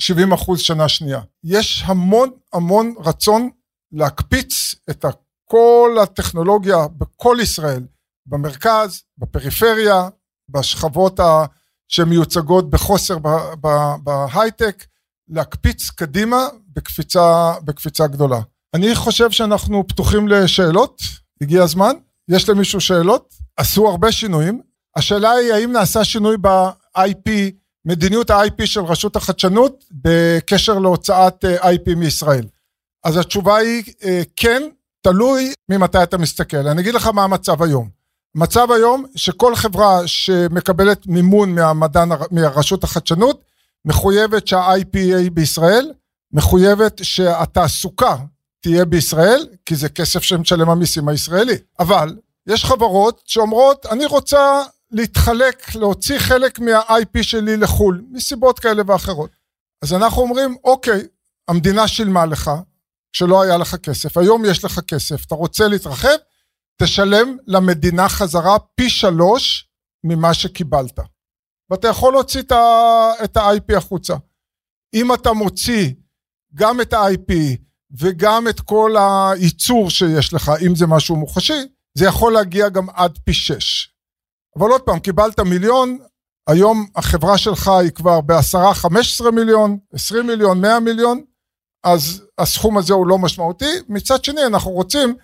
[0.00, 1.20] 70 אחוז שנה שנייה.
[1.44, 3.50] יש המון המון רצון
[3.92, 5.04] להקפיץ את
[5.50, 7.82] כל הטכנולוגיה בכל ישראל,
[8.26, 10.08] במרכז, בפריפריה,
[10.48, 11.20] בשכבות
[11.88, 13.16] שמיוצגות בחוסר
[14.02, 14.84] בהייטק,
[15.28, 18.40] להקפיץ קדימה בקפיצה, בקפיצה גדולה.
[18.74, 21.02] אני חושב שאנחנו פתוחים לשאלות,
[21.40, 21.92] הגיע הזמן,
[22.28, 23.34] יש למישהו שאלות?
[23.56, 24.62] עשו הרבה שינויים.
[24.96, 27.30] השאלה היא האם נעשה שינוי ב-IP,
[27.84, 32.46] מדיניות ה-IP של רשות החדשנות בקשר להוצאת אה, IP מישראל.
[33.04, 34.62] אז התשובה היא אה, כן,
[35.00, 36.68] תלוי ממתי אתה מסתכל.
[36.68, 37.88] אני אגיד לך מה המצב היום.
[38.36, 43.44] המצב היום שכל חברה שמקבלת מימון מהמדען, מרשות החדשנות,
[43.84, 45.92] מחויבת שה-IP יהיה בישראל,
[46.32, 48.16] מחויבת שהתעסוקה
[48.60, 51.56] תהיה בישראל, כי זה כסף שמשלם המיסים הישראלי.
[51.80, 59.30] אבל יש חברות שאומרות, אני רוצה להתחלק, להוציא חלק מה-IP שלי לחו"ל, מסיבות כאלה ואחרות.
[59.82, 61.06] אז אנחנו אומרים, אוקיי,
[61.48, 62.50] המדינה שילמה לך,
[63.12, 66.16] שלא היה לך כסף, היום יש לך כסף, אתה רוצה להתרחב,
[66.82, 69.68] תשלם למדינה חזרה פי שלוש
[70.04, 70.98] ממה שקיבלת.
[71.70, 72.42] ואתה יכול להוציא
[73.24, 74.14] את ה-IP החוצה.
[74.94, 75.92] אם אתה מוציא
[76.54, 77.32] גם את ה-IP
[77.98, 81.62] וגם את כל הייצור שיש לך, אם זה משהו מוחשי,
[81.94, 83.94] זה יכול להגיע גם עד פי שש.
[84.58, 85.98] אבל עוד פעם, קיבלת מיליון,
[86.48, 91.24] היום החברה שלך היא כבר בעשרה, חמש עשרה מיליון, עשרים מיליון, מאה מיליון,
[91.84, 93.72] אז הסכום הזה הוא לא משמעותי.
[93.88, 95.16] מצד שני, אנחנו רוצים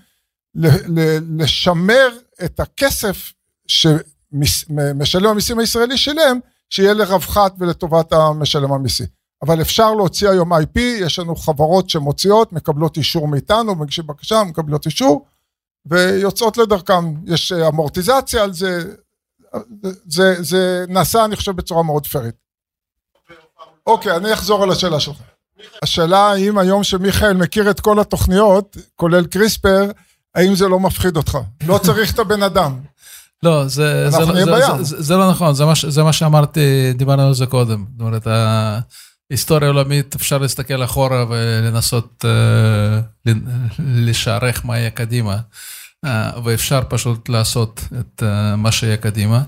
[1.38, 2.08] לשמר
[2.44, 3.32] את הכסף
[3.66, 6.38] שמשלם המיסים הישראלי שלהם,
[6.70, 9.04] שיהיה לרווחת ולטובת המשלם המיסי.
[9.42, 14.86] אבל אפשר להוציא היום IP, יש לנו חברות שמוציאות, מקבלות אישור מאיתנו, מגישים בקשה, מקבלות
[14.86, 15.26] אישור,
[15.86, 17.14] ויוצאות לדרכם.
[17.26, 18.94] יש אמורטיזציה על זה,
[20.06, 22.34] זה, זה נעשה, אני חושב, בצורה מאוד פיירית.
[23.86, 25.16] אוקיי, אני אחזור על השאלה שלך.
[25.82, 29.90] השאלה האם היום שמיכאל מכיר את כל התוכניות, כולל קריספר,
[30.34, 31.38] האם זה לא מפחיד אותך?
[31.66, 32.74] לא צריך את הבן אדם.
[33.42, 36.92] לא, זה, זה, לא- זה, זה, זה, זה לא נכון, זה מה, זה מה שאמרתי,
[36.92, 37.84] דיברנו על זה קודם.
[37.92, 38.26] זאת אומרת,
[39.30, 42.24] ההיסטוריה העולמית, אפשר להסתכל אחורה ולנסות
[43.26, 43.30] uh,
[43.78, 45.36] לשערך מה יהיה קדימה,
[46.06, 46.08] uh,
[46.44, 49.42] ואפשר פשוט לעשות את uh, מה שיהיה קדימה.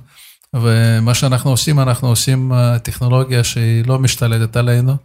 [0.55, 2.53] ומה שאנחנו עושים, אנחנו עושים
[2.83, 4.97] טכנולוגיה שהיא לא משתלטת עלינו.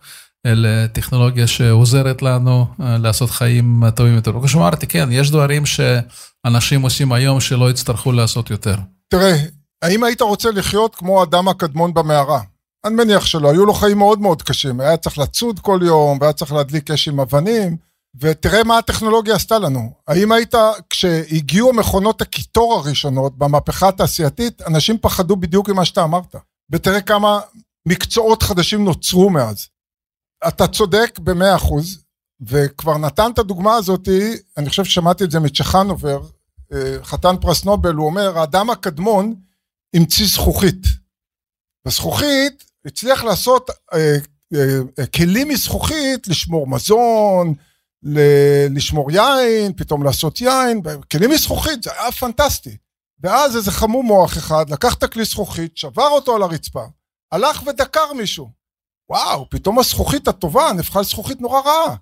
[0.46, 4.32] אלא טכנולוגיה שעוזרת לנו אה, לעשות חיים טובים יותר.
[4.32, 8.76] כמו שאמרתי, כן, יש דברים שאנשים עושים היום שלא יצטרכו לעשות יותר.
[9.08, 9.36] תראה,
[9.82, 12.42] האם היית רוצה לחיות כמו אדם הקדמון במערה?
[12.86, 16.34] אני מניח שלא, היו לו חיים מאוד מאוד קשים, היה צריך לצוד כל יום, והיה
[16.34, 17.78] צריך להדליק אש עם אבנים,
[18.22, 19.94] ותראה מה הטכנולוגיה עשתה לנו.
[20.08, 20.56] האם היית,
[20.90, 26.36] כשהגיעו מכונות הקיטור הראשונות במהפכה התעשייתית, אנשים פחדו בדיוק ממה שאתה אמרת.
[26.72, 27.40] ותראה כמה
[27.88, 29.68] מקצועות חדשים נוצרו מאז.
[30.48, 32.04] אתה צודק במאה אחוז,
[32.42, 36.22] וכבר נתן את הדוגמה הזאתי, אני חושב ששמעתי את זה מצ'חנובר,
[36.74, 39.36] אה, חתן פרס נובל, הוא אומר, האדם הקדמון
[39.96, 40.82] המציא זכוכית.
[41.88, 44.18] וזכוכית הצליח לעשות אה,
[44.54, 47.54] אה, כלים מזכוכית לשמור מזון,
[48.70, 50.82] לשמור יין, פתאום לעשות יין,
[51.12, 52.78] כלים מזכוכית, זה היה פנטסטי.
[53.24, 56.84] ואז איזה חמום מוח אחד לקח את הכלי זכוכית, שבר אותו על הרצפה,
[57.32, 58.61] הלך ודקר מישהו.
[59.12, 61.96] וואו, פתאום הזכוכית הטובה נהפכה לזכוכית נורא רעה,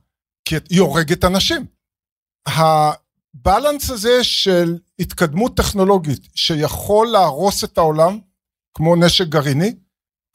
[0.46, 1.66] כי היא הורגת אנשים.
[2.48, 8.20] הבלנס הזה של התקדמות טכנולוגית שיכול להרוס את העולם,
[8.74, 9.76] כמו נשק גרעיני,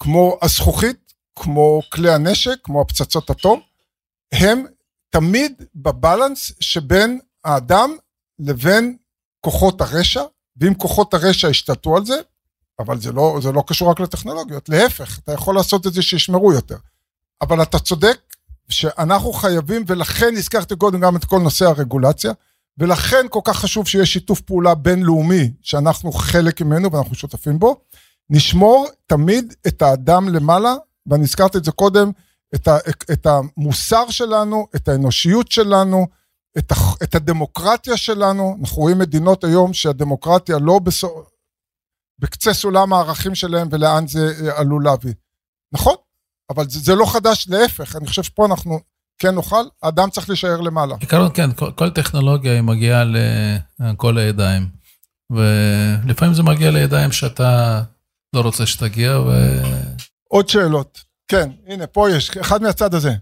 [0.02, 3.60] כמו הזכוכית, כמו כלי הנשק, כמו הפצצות אטום,
[4.32, 4.66] הם
[5.10, 7.96] תמיד בבלנס שבין האדם
[8.38, 8.96] לבין
[9.40, 10.22] כוחות הרשע,
[10.56, 12.14] ואם כוחות הרשע השתלטו על זה,
[12.78, 16.52] אבל זה לא, זה לא קשור רק לטכנולוגיות, להפך, אתה יכול לעשות את זה שישמרו
[16.52, 16.76] יותר.
[17.40, 18.20] אבל אתה צודק
[18.68, 22.32] שאנחנו חייבים, ולכן הזכרתי קודם גם את כל נושא הרגולציה,
[22.78, 27.80] ולכן כל כך חשוב שיהיה שיתוף פעולה בינלאומי, שאנחנו חלק ממנו ואנחנו שותפים בו.
[28.30, 30.74] נשמור תמיד את האדם למעלה,
[31.06, 32.10] ואני הזכרתי את זה קודם,
[32.54, 32.78] את, ה,
[33.12, 36.06] את המוסר שלנו, את האנושיות שלנו,
[36.58, 38.56] את, ה, את הדמוקרטיה שלנו.
[38.60, 41.33] אנחנו רואים מדינות היום שהדמוקרטיה לא בסוף...
[42.18, 45.14] בקצה סולם הערכים שלהם ולאן זה אה, עלול להביא.
[45.72, 45.94] נכון,
[46.50, 48.80] אבל זה, זה לא חדש, להפך, אני חושב שפה אנחנו
[49.18, 50.96] כן נוכל, האדם צריך להישאר למעלה.
[50.96, 53.04] בעיקרון כן, כל, כל טכנולוגיה היא מגיעה
[53.80, 54.68] לכל הידיים,
[55.30, 57.82] ולפעמים זה מגיע לידיים שאתה
[58.32, 59.30] לא רוצה שתגיע, ו...
[60.28, 63.12] עוד שאלות, כן, הנה, פה יש, אחד מהצד הזה.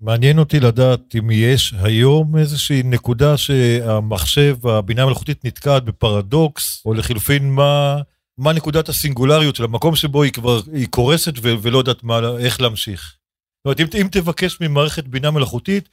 [0.00, 7.50] מעניין אותי לדעת אם יש היום איזושהי נקודה שהמחשב, הבינה המלאכותית נתקעת בפרדוקס, או לחילופין
[7.50, 8.00] מה...
[8.38, 12.60] מה נקודת הסינגולריות של המקום שבו היא כבר, היא קורסת ו- ולא יודעת מה, איך
[12.60, 13.16] להמשיך.
[13.58, 15.88] זאת אומרת, אם, אם תבקש ממערכת בינה מלאכותית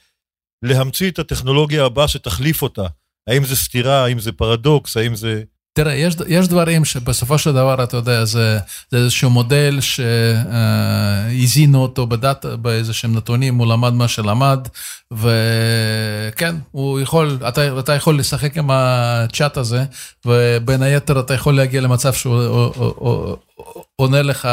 [0.66, 2.88] להמציא את הטכנולוגיה הבאה שתחליף אותה,
[3.30, 5.44] האם זה סתירה, האם זה פרדוקס, האם זה...
[5.76, 8.60] תראה, יש, יש דברים שבסופו של דבר, אתה יודע, זה,
[8.92, 14.68] זה איזשהו מודל שהזינו אותו בדאטה, באיזשהם נתונים, הוא למד מה שלמד,
[15.12, 19.86] וכן, הוא יכול, אתה, אתה יכול לשחק עם הצ'אט הזה,
[20.26, 23.38] ובין היתר אתה יכול להגיע למצב שהוא
[23.96, 24.48] עונה לך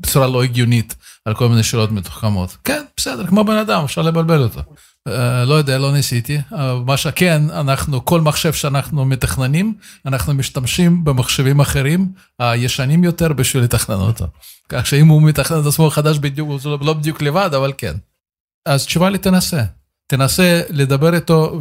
[0.00, 2.56] בצורה לא הגיונית על כל מיני שאלות מתוחכמות.
[2.64, 4.60] כן, בסדר, כמו בן אדם, אפשר לבלבל אותו.
[5.08, 6.40] אה, לא יודע, לא ניסיתי.
[6.86, 9.74] מה שכן, אנחנו, כל מחשב שאנחנו מתכננים,
[10.06, 14.26] אנחנו משתמשים במחשבים אחרים, הישנים יותר, בשביל לתכנן אותו.
[14.68, 17.94] כך שאם הוא מתכנן את עצמו חדש בדיוק, הוא לא בדיוק לבד, אבל כן.
[18.66, 19.62] אז תשובה לי, תנסה.
[20.06, 21.60] תנסה לדבר איתו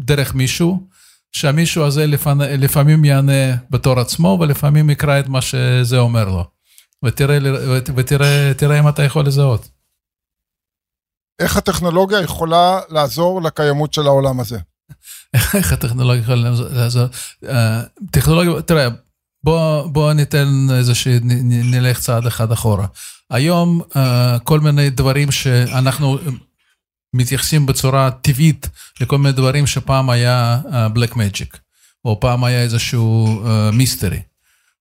[0.00, 0.86] דרך מישהו,
[1.32, 2.06] שהמישהו הזה
[2.58, 6.44] לפעמים יענה בתור עצמו, ולפעמים יקרא את מה שזה אומר לו.
[7.04, 7.38] ותראה,
[7.96, 9.68] ותראה, ותראה אם אתה יכול לזהות.
[11.40, 14.58] איך הטכנולוגיה יכולה לעזור לקיימות של העולם הזה?
[15.54, 17.06] איך הטכנולוגיה יכולה לעזור?
[17.48, 18.88] אה, טכנולוגיה, תראה,
[19.44, 22.86] בוא, בוא ניתן איזושהי, נלך צעד אחד אחורה.
[23.30, 26.18] היום אה, כל מיני דברים שאנחנו
[27.14, 28.68] מתייחסים בצורה טבעית
[29.00, 30.60] לכל מיני דברים שפעם היה
[30.92, 31.58] בלק uh, מג'יק,
[32.04, 34.20] או פעם היה איזשהו מיסטרי.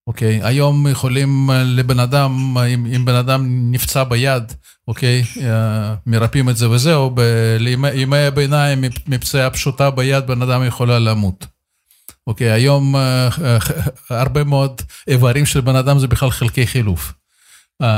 [0.10, 0.40] אוקיי?
[0.44, 4.44] היום יכולים אה, לבן אדם, אם, אם בן אדם נפצע ביד,
[4.88, 5.24] אוקיי?
[5.42, 7.16] אה, מרפאים את זה וזהו,
[7.60, 11.46] לימי הביניים מפציעה פשוטה ביד בן אדם יכולה למות.
[12.28, 13.30] אוקיי, היום אה,
[14.10, 17.14] הרבה מאוד איברים של בן אדם זה בכלל חלקי חילוף.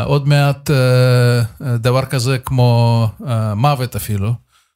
[0.06, 0.70] עוד מעט
[1.62, 3.08] דבר כזה כמו
[3.56, 4.34] מוות אפילו,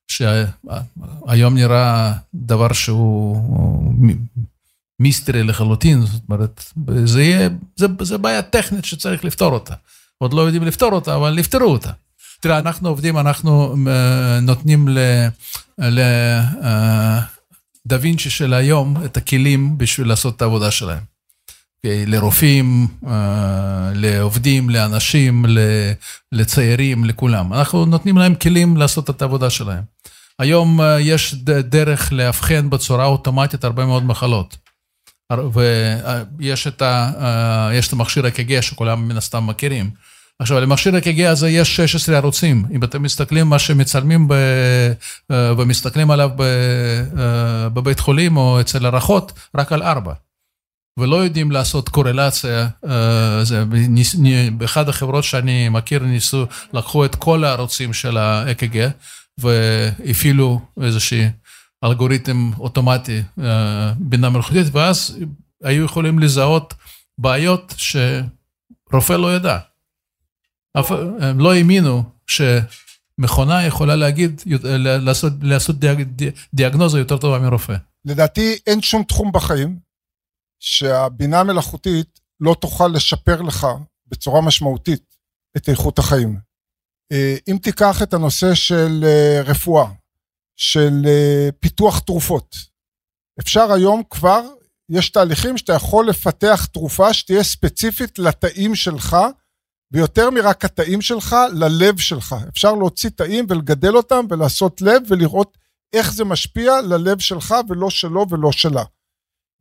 [0.07, 3.93] שהיום נראה דבר שהוא
[4.99, 6.63] מיסטרי לחלוטין, זאת אומרת,
[7.05, 9.73] זה יהיה, זה, זה בעיה טכנית שצריך לפתור אותה.
[10.17, 11.91] עוד לא יודעים לפתור אותה, אבל נפתרו אותה.
[12.39, 13.77] תראה, אנחנו עובדים, אנחנו uh,
[14.41, 14.87] נותנים
[15.77, 17.21] לדה
[18.01, 21.03] וינצ'י של היום את הכלים בשביל לעשות את העבודה שלהם.
[21.77, 22.05] אוקיי?
[22.05, 23.07] לרופאים, uh,
[23.93, 25.45] לעובדים, לאנשים,
[26.31, 27.53] לצעירים, לכולם.
[27.53, 29.83] אנחנו נותנים להם כלים לעשות את העבודה שלהם.
[30.39, 34.64] היום יש דרך לאבחן בצורה אוטומטית הרבה מאוד מחלות.
[35.33, 39.89] ויש את, ה, אה, את המכשיר ה-EKG שכולם מן הסתם מכירים.
[40.39, 42.65] עכשיו, למכשיר ה-EKG הזה יש 16 ערוצים.
[42.71, 44.33] אם אתם מסתכלים מה שמצלמים ב,
[45.31, 50.13] אה, ומסתכלים עליו ב, אה, בבית חולים או אצל הרכות, רק על ארבע.
[50.99, 52.67] ולא יודעים לעשות קורלציה.
[53.43, 53.63] זה,
[54.57, 58.77] באחד החברות שאני מכיר ניסו, לקחו את כל הערוצים של ה-EKG
[59.37, 61.29] והפעילו איזושהי
[61.85, 65.17] אלגוריתם אוטומטי, אה, בינה מלאכותית, ואז
[65.63, 66.73] היו יכולים לזהות
[67.17, 69.59] בעיות שרופא לא ידע.
[71.19, 74.41] הם לא האמינו שמכונה יכולה להגיד,
[74.99, 76.03] לעשות, לעשות דיאג,
[76.53, 77.75] דיאגנוזה יותר טובה מרופא.
[78.05, 79.79] לדעתי אין שום תחום בחיים
[80.59, 83.67] שהבינה המלאכותית לא תוכל לשפר לך
[84.07, 85.15] בצורה משמעותית
[85.57, 86.39] את איכות החיים.
[87.11, 89.85] אה, אם תיקח את הנושא של אה, רפואה,
[90.55, 92.55] של אה, פיתוח תרופות.
[93.39, 94.41] אפשר היום כבר,
[94.89, 99.17] יש תהליכים שאתה יכול לפתח תרופה שתהיה ספציפית לתאים שלך,
[99.91, 102.35] ויותר מרק התאים שלך, ללב שלך.
[102.49, 105.57] אפשר להוציא תאים ולגדל אותם ולעשות לב ולראות
[105.93, 108.83] איך זה משפיע ללב שלך ולא שלו ולא שלה.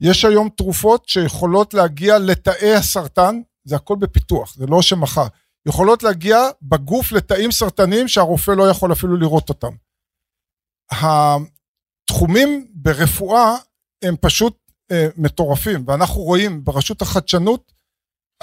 [0.01, 5.26] יש היום תרופות שיכולות להגיע לתאי הסרטן, זה הכל בפיתוח, זה לא שמחר.
[5.68, 9.72] יכולות להגיע בגוף לתאים סרטניים שהרופא לא יכול אפילו לראות אותם.
[10.91, 13.57] התחומים ברפואה
[14.05, 14.57] הם פשוט
[14.91, 17.72] אה, מטורפים, ואנחנו רואים ברשות החדשנות,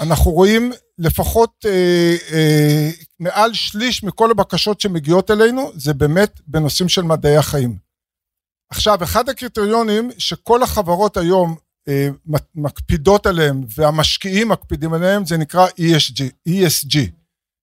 [0.00, 2.90] אנחנו רואים לפחות אה, אה,
[3.20, 7.78] מעל שליש מכל הבקשות שמגיעות אלינו, זה באמת בנושאים של מדעי החיים.
[8.70, 11.56] עכשיו, אחד הקריטריונים שכל החברות היום
[11.88, 12.08] אה,
[12.54, 16.98] מקפידות עליהם והמשקיעים מקפידים עליהם, זה נקרא ESG, ESG,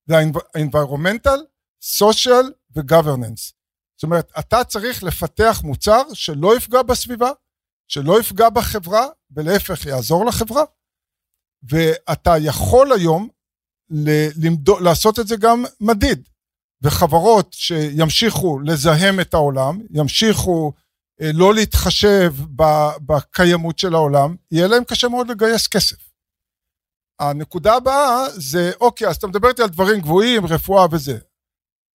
[0.06, 1.40] זה ה-Environmental,
[2.02, 3.59] Social ו-Governance.
[4.00, 7.32] זאת אומרת, אתה צריך לפתח מוצר שלא יפגע בסביבה,
[7.88, 10.64] שלא יפגע בחברה, ולהפך יעזור לחברה,
[11.64, 13.30] ואתה יכול היום
[14.44, 16.30] למדו, לעשות את זה גם מדיד.
[16.82, 20.74] וחברות שימשיכו לזהם את העולם, ימשיכו
[21.22, 22.34] אה, לא להתחשב
[23.06, 26.10] בקיימות של העולם, יהיה להם קשה מאוד לגייס כסף.
[27.20, 31.20] הנקודה הבאה זה, אוקיי, אז אתה מדבר איתי על דברים גבוהים, רפואה וזה.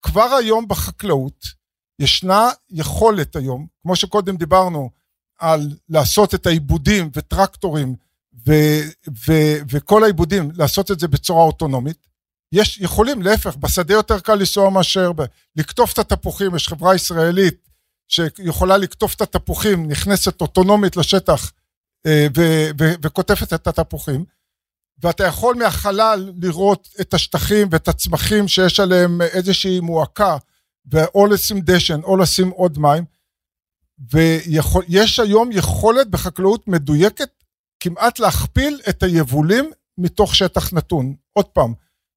[0.03, 1.64] כבר היום בחקלאות,
[1.99, 4.91] ישנה יכולת היום, כמו שקודם דיברנו,
[5.39, 7.97] על לעשות את העיבודים וטרקטורים
[8.47, 8.53] ו,
[9.29, 9.33] ו,
[9.71, 12.07] וכל העיבודים, לעשות את זה בצורה אוטונומית.
[12.53, 15.23] יש, יכולים, להפך, בשדה יותר קל לנסוע מאשר ב...
[15.57, 17.69] לקטוף את התפוחים, יש חברה ישראלית
[18.09, 21.53] שיכולה לקטוף את התפוחים, נכנסת אוטונומית לשטח,
[22.07, 24.25] אה, ו- ו- וקוטפת את התפוחים,
[25.03, 30.37] ואתה יכול מהחלל לראות את השטחים ואת הצמחים שיש עליהם איזושהי מועקה,
[30.91, 33.05] ואו לשים דשן או לשים עוד מים,
[34.13, 37.31] ויש היום יכולת בחקלאות מדויקת
[37.81, 41.15] כמעט להכפיל את היבולים מתוך שטח נתון.
[41.33, 41.75] עוד פעם,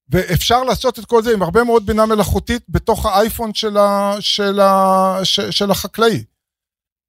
[0.08, 4.60] ואפשר לעשות את כל זה עם הרבה מאוד בינה מלאכותית בתוך האייפון של, ה, של,
[4.60, 6.24] ה, של, של החקלאי.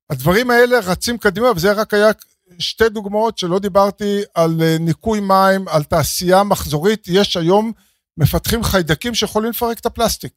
[0.10, 2.12] הדברים האלה רצים קדימה, וזה רק היה
[2.60, 7.72] שתי דוגמאות שלא דיברתי על אה, ניקוי מים, על תעשייה מחזורית, יש היום
[8.18, 10.34] מפתחים חיידקים שיכולים לפרק את הפלסטיק.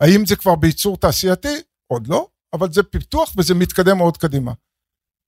[0.00, 1.56] האם זה כבר בייצור תעשייתי?
[1.86, 4.52] עוד לא, אבל זה פיתוח וזה מתקדם מאוד קדימה.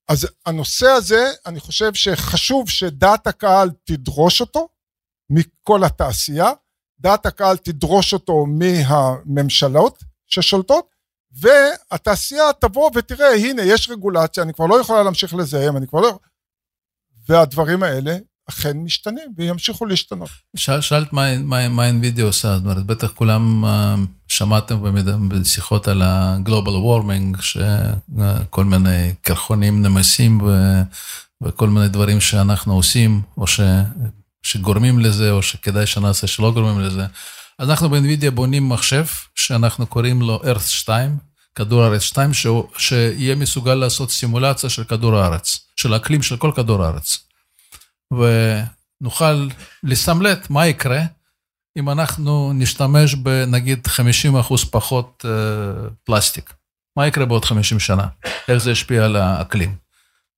[0.08, 4.68] אז הנושא הזה, אני חושב שחשוב שדעת הקהל תדרוש אותו
[5.30, 6.50] מכל התעשייה,
[7.00, 10.94] דעת הקהל תדרוש אותו מהממשלות ששולטות,
[11.30, 16.18] והתעשייה תבוא ותראה, הנה, יש רגולציה, אני כבר לא יכולה להמשיך לזהם, אני כבר לא...
[17.28, 18.16] והדברים האלה
[18.50, 20.30] אכן משתנים וימשיכו להשתנות.
[20.56, 23.68] שאל, שאלת מה, מה, מה NVIDIA עושה, זאת אומרת, בטח כולם uh,
[24.28, 24.78] שמעתם
[25.28, 30.82] בשיחות על ה-Global Warming, שכל מיני קרחונים נמסים ו,
[31.42, 33.60] וכל מיני דברים שאנחנו עושים, או ש,
[34.42, 37.06] שגורמים לזה, או שכדאי שנעשה שלא גורמים לזה.
[37.58, 41.16] אז אנחנו ב-NVIDIA בונים מחשב, שאנחנו קוראים לו Earth 2,
[41.54, 46.52] כדור הארץ 2, שהוא, שיהיה מסוגל לעשות סימולציה של כדור הארץ, של האקלים של כל
[46.56, 47.27] כדור הארץ.
[48.12, 49.48] ונוכל
[49.82, 51.00] לסמלט מה יקרה
[51.78, 56.52] אם אנחנו נשתמש בנגיד 50% פחות uh, פלסטיק.
[56.98, 58.06] מה יקרה בעוד 50 שנה?
[58.48, 59.76] איך זה ישפיע על האקלים?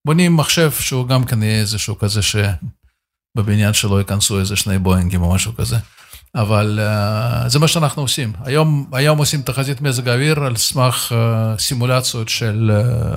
[0.07, 5.35] בונים מחשב שהוא גם כן יהיה איזשהו כזה שבבניין שלו ייכנסו איזה שני בואינגים או
[5.35, 5.77] משהו כזה.
[6.35, 8.33] אבל uh, זה מה שאנחנו עושים.
[8.45, 12.71] היום, היום עושים תחזית מזג האוויר על סמך uh, סימולציות של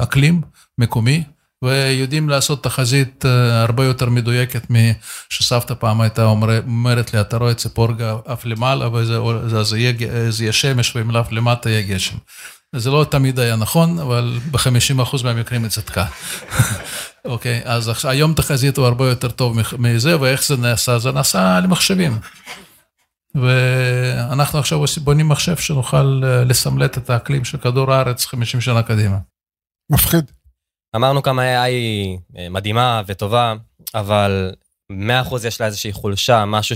[0.03, 0.41] אקלים
[0.77, 1.23] מקומי,
[1.63, 7.87] ויודעים לעשות תחזית הרבה יותר מדויקת משסבתא פעם הייתה אומרת לי, אתה רואה ציפור
[8.25, 12.17] עף למעלה, וזה יהיה, שמש, ואם עף למטה יהיה גשם.
[12.75, 16.05] זה לא תמיד היה נכון, אבל ב-50% מהמקרים היא צדקה.
[17.25, 20.99] אוקיי, אז היום תחזית הוא הרבה יותר טוב מזה, ואיך זה נעשה?
[20.99, 22.19] זה נעשה על מחשבים.
[23.35, 29.17] ואנחנו עכשיו בונים מחשב שנוכל אה, לסמלט את האקלים של כדור הארץ 50 שנה קדימה.
[29.91, 30.31] מפחיד.
[30.95, 33.53] אמרנו כמה AI היא אה, מדהימה וטובה,
[33.95, 34.51] אבל
[34.91, 34.95] 100%
[35.47, 36.75] יש לה איזושהי חולשה, משהו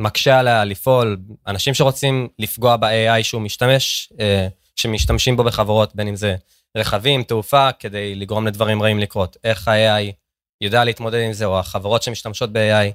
[0.00, 1.16] שמקשה עליה לפעול.
[1.46, 6.36] אנשים שרוצים לפגוע ב-AI שהוא משתמש, אה, שמשתמשים בו בחברות, בין אם זה
[6.76, 9.36] רכבים, תעופה, כדי לגרום לדברים רעים לקרות.
[9.44, 10.12] איך ה-AI
[10.60, 12.92] יודע להתמודד עם זה, או החברות שמשתמשות ב-AI.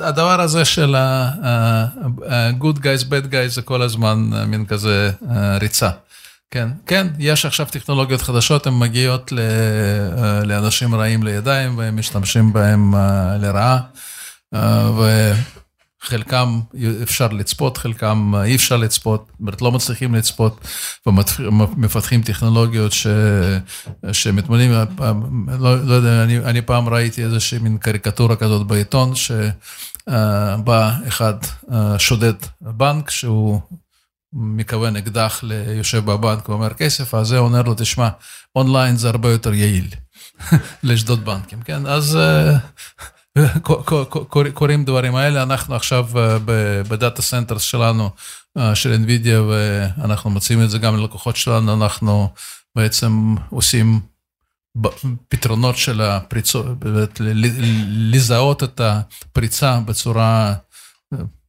[0.00, 5.10] הדבר הזה של ה-good guys, bad guys, זה כל הזמן אה, מין כזה
[5.60, 5.90] ריצה.
[6.50, 12.94] כן, כן, יש עכשיו טכנולוגיות חדשות, הן מגיעות אה, לאנשים רעים לידיים והם משתמשים בהם
[12.94, 13.80] אה, לרעה,
[14.54, 14.90] אה,
[16.02, 16.60] וחלקם
[17.02, 20.68] אפשר לצפות, חלקם אי אפשר לצפות, זאת אומרת לא מצליחים לצפות,
[21.06, 23.06] ומפתחים טכנולוגיות ש,
[24.12, 24.72] שמתמודדים,
[25.58, 31.34] לא, לא יודע, אני, אני פעם ראיתי איזושהי מין קריקטורה כזאת בעיתון, שבא אחד
[31.98, 33.60] שודד בנק שהוא
[34.32, 38.08] מכוון אקדח ליושב בבנק ואומר כסף, אז זה אומר לו, תשמע,
[38.56, 39.88] אונליין זה הרבה יותר יעיל
[40.82, 41.86] לשדוד בנקים, כן?
[41.86, 42.58] אז אה,
[44.54, 46.08] קורים דברים האלה, אנחנו עכשיו
[46.88, 48.10] ב data centers שלנו,
[48.58, 52.28] אה, של NVIDIA, ואנחנו מציעים את זה גם ללקוחות שלנו, אנחנו
[52.76, 54.00] בעצם עושים
[55.28, 56.66] פתרונות של הפריצות,
[57.88, 60.54] לזהות את הפריצה בצורה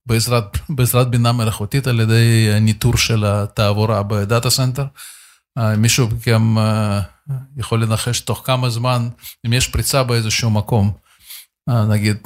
[0.10, 4.86] בעזרת, בעזרת בינה מלאכותית על ידי ניטור של התעבורה ב data center.
[5.78, 7.02] מישהו גם אה,
[7.58, 9.10] יכול לנחש תוך כמה זמן,
[9.46, 10.92] אם יש פריצה באיזשהו מקום,
[11.70, 12.18] אה, נגיד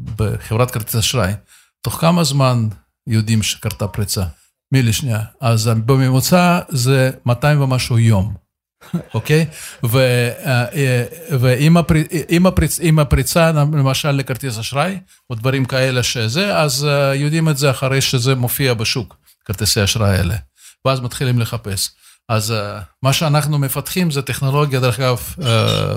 [0.00, 1.32] בחברת כרטיס אשראי,
[1.80, 2.68] תוך כמה זמן
[3.06, 4.24] יודעים שקרתה פריצה?
[4.72, 5.20] מילי שנייה.
[5.40, 8.43] אז בממוצע זה 200 ומשהו יום.
[9.14, 9.46] אוקיי?
[11.30, 14.98] ואם הפריצה, למשל לכרטיס אשראי,
[15.30, 20.16] או דברים כאלה שזה, אז אה, יודעים את זה אחרי שזה מופיע בשוק, כרטיסי אשראי
[20.16, 20.34] האלה.
[20.84, 21.90] ואז מתחילים לחפש.
[22.28, 22.54] אז
[23.02, 25.34] מה שאנחנו מפתחים זה טכנולוגיה, דרך אגב,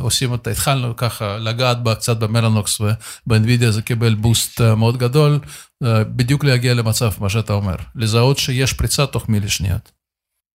[0.01, 5.39] עושים אותה, התחלנו ככה לגעת בה קצת במלנוקס ובאנווידיה זה קיבל בוסט מאוד גדול,
[5.83, 9.91] בדיוק להגיע למצב, מה שאתה אומר, לזהות שיש פריצה תוך מילי שניות.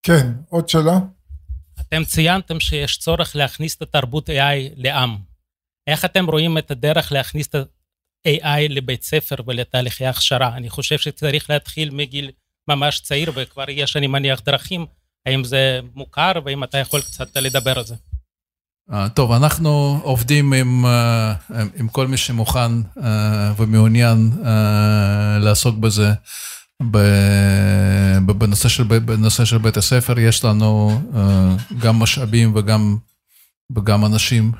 [0.02, 0.98] כן, עוד שאלה?
[1.94, 5.16] אתם ציינתם שיש צורך להכניס את התרבות AI לעם.
[5.86, 10.56] איך אתם רואים את הדרך להכניס את ה-AI לבית ספר ולתהליכי הכשרה?
[10.56, 12.30] אני חושב שצריך להתחיל מגיל
[12.68, 14.86] ממש צעיר, וכבר יש, אני מניח, דרכים.
[15.26, 17.94] האם זה מוכר, ואם אתה יכול קצת לדבר על זה.
[18.92, 21.34] אה, טוב, אנחנו עובדים עם, אה,
[21.76, 24.30] עם כל מי שמוכן אה, ומעוניין
[25.40, 26.12] לעסוק בזה.
[28.26, 32.96] בנושא של, בנושא של בית הספר יש לנו אה, גם משאבים וגם,
[33.76, 34.52] וגם אנשים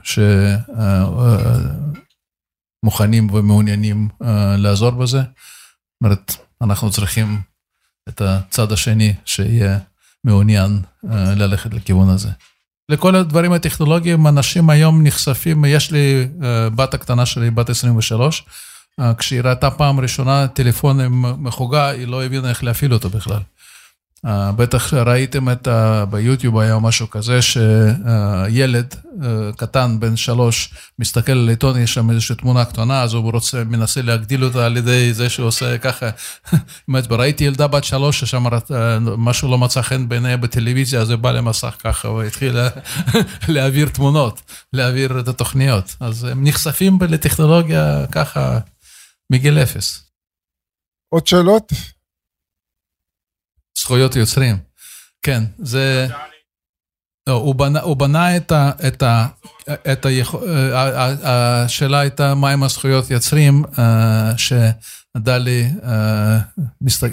[2.85, 5.21] שמוכנים ומעוניינים אה, לעזור בזה.
[5.21, 5.29] זאת
[6.05, 7.41] אומרת, אנחנו צריכים
[8.09, 9.79] את הצד השני שיהיה
[10.25, 10.81] מעוניין
[11.11, 12.29] אה, ללכת לכיוון הזה.
[12.89, 18.53] לכל הדברים הטכנולוגיים, אנשים היום נחשפים, יש לי אה, בת הקטנה שלי, בת 23, אה,
[19.19, 23.41] כשהיא ראתה פעם ראשונה טלפון עם מחוגה, היא לא הבינה איך להפעיל אותו בכלל.
[24.27, 26.05] אה, בטח ראיתם את ה...
[26.11, 32.37] ביוטיוב היה משהו כזה, שילד אה, קטן, בן שלוש, מסתכל על עיתון, יש שם איזושהי
[32.37, 36.11] תמונה קטנה, אז הוא רוצה, מנסה להגדיל אותה על ידי זה שהוא עושה ככה.
[36.89, 41.19] באמת, ראיתי ילדה בת שלוש, ששם אה, משהו לא מצא חן בעיניה בטלוויזיה, אז היא
[41.19, 42.69] באה למסך ככה, והתחילה
[43.49, 44.43] להעביר תמונות,
[44.73, 45.97] להעביר את התוכניות.
[46.01, 48.59] אז הם נחשפים לטכנולוגיה ככה
[49.33, 50.11] מגיל אפס.
[51.09, 51.73] עוד שאלות?
[53.79, 54.57] זכויות יוצרים.
[55.23, 56.07] כן, זה...
[57.29, 58.71] לא, הוא בנה, הוא בנה את ה...
[58.87, 59.27] את ה,
[59.93, 60.09] את ה
[61.23, 66.39] השאלה הייתה מהם הזכויות יוצרים, אה, שדלי אה,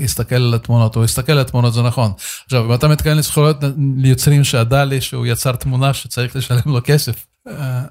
[0.03, 2.11] הסתכל על התמונות, הוא הסתכל על התמונות, זה נכון.
[2.45, 3.57] עכשיו, אם אתה מתכוון לזכויות
[4.03, 7.25] יוצרים שהדלי, שהוא יצר תמונה שצריך לשלם לו כסף,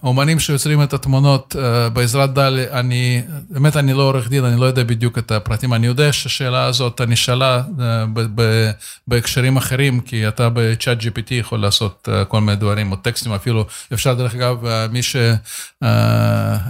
[0.03, 1.57] אומנים שיוצרים את התמונות
[1.93, 5.87] בעזרת דלי, אני, באמת אני לא עורך דין, אני לא יודע בדיוק את הפרטים, אני
[5.87, 7.63] יודע שהשאלה הזאת נשאלה
[9.07, 14.15] בהקשרים אחרים, כי אתה ב-chat GPT יכול לעשות כל מיני דברים, או טקסטים אפילו, אפשר
[14.15, 15.17] דרך אגב, מי ש...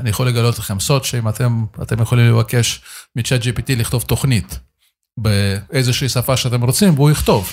[0.01, 2.81] אני יכול לגלות לכם סוד, שאם אתם, אתם יכולים לבקש
[3.17, 4.59] מ-chat GPT לכתוב תוכנית
[5.17, 7.51] באיזושהי שפה שאתם רוצים, והוא יכתוב.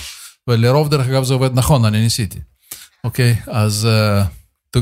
[0.48, 2.38] ולרוב, דרך אגב, זה עובד נכון, אני ניסיתי.
[3.04, 3.88] אוקיי, אז...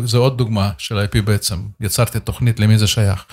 [0.05, 3.25] זו עוד דוגמה של IP בעצם, יצרתי תוכנית למי זה שייך.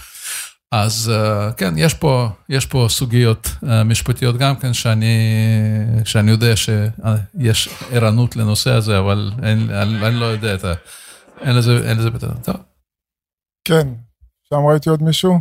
[0.71, 1.11] אז
[1.57, 3.49] כן, יש פה, יש פה סוגיות
[3.85, 5.15] משפטיות גם כן, שאני,
[6.05, 10.73] שאני יודע שיש ערנות לנושא הזה, אבל אני, אני לא יודע את ה...
[11.41, 12.37] אין לזה, אין לזה פתרון.
[12.43, 12.55] טוב.
[13.67, 13.87] כן,
[14.49, 15.39] שם ראיתי עוד מישהו?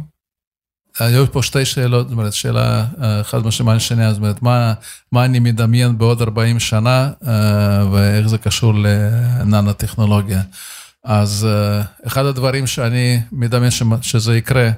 [0.98, 2.86] היו פה שתי שאלות, זאת אומרת, שאלה
[3.20, 4.74] אחת משלימה לשנייה, זאת אומרת, מה,
[5.12, 7.12] מה אני מדמיין בעוד 40 שנה,
[7.92, 10.42] ואיך זה קשור לננו-טכנולוגיה.
[11.04, 11.46] אז
[12.06, 13.72] אחד הדברים שאני מדמיין
[14.02, 14.70] שזה יקרה,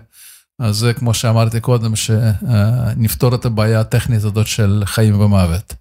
[0.59, 5.75] אז זה כמו שאמרתי קודם, שנפתור את הבעיה הטכנית הזאת של חיים ומוות.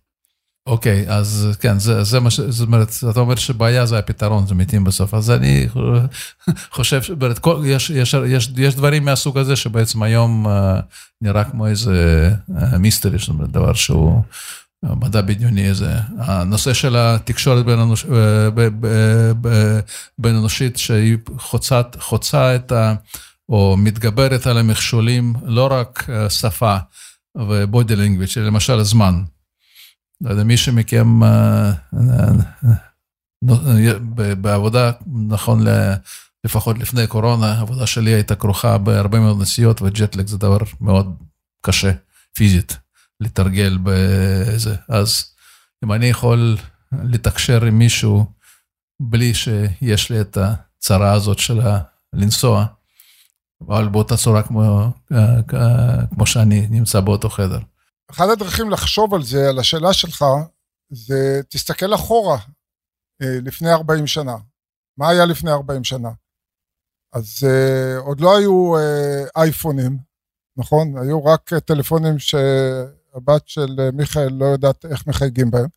[0.67, 2.39] אוקיי, אז כן, זה, זה מה ש...
[2.39, 5.13] זאת אומרת, אתה אומר שבעיה זה הפתרון, זה מתים בסוף.
[5.13, 5.67] אז אני
[6.77, 10.47] חושב, שבאמת, יש, יש, יש, יש דברים מהסוג הזה שבעצם היום
[11.21, 12.29] נראה כמו איזה
[12.79, 14.23] מיסטרי, זאת אומרת, דבר שהוא...
[14.85, 18.05] מדע בדיוני איזה, הנושא של התקשורת בין, אנוש,
[20.17, 22.93] בין אנושית שהיא חוצת, חוצה את ה...
[23.49, 26.77] או מתגברת על המכשולים, לא רק שפה
[27.37, 29.23] ובודי לינגוויץ', אלא למשל זמן.
[30.21, 31.19] לא יודע, מי שמכם
[34.41, 34.91] בעבודה,
[35.27, 35.65] נכון
[36.45, 41.15] לפחות לפני קורונה, העבודה שלי הייתה כרוכה בהרבה מאוד נסיעות, וג'טלג זה דבר מאוד
[41.65, 41.91] קשה,
[42.35, 42.77] פיזית.
[43.21, 44.75] לתרגל בזה.
[44.89, 45.35] אז
[45.83, 46.57] אם אני יכול
[47.03, 48.25] לתקשר עם מישהו
[49.01, 51.59] בלי שיש לי את הצרה הזאת של
[52.13, 52.65] לנסוע,
[53.67, 54.91] אבל באותה צורה כמו,
[56.13, 57.59] כמו שאני נמצא באותו חדר.
[58.11, 60.25] אחת הדרכים לחשוב על זה, על השאלה שלך,
[60.91, 62.37] זה תסתכל אחורה,
[63.21, 64.35] לפני 40 שנה.
[64.97, 66.09] מה היה לפני 40 שנה?
[67.13, 67.47] אז
[67.97, 68.73] עוד לא היו
[69.35, 69.97] אייפונים,
[70.57, 70.97] נכון?
[70.97, 72.35] היו רק טלפונים ש...
[73.13, 75.67] הבת של אה, מיכאל לא יודעת איך מחייגים בהם.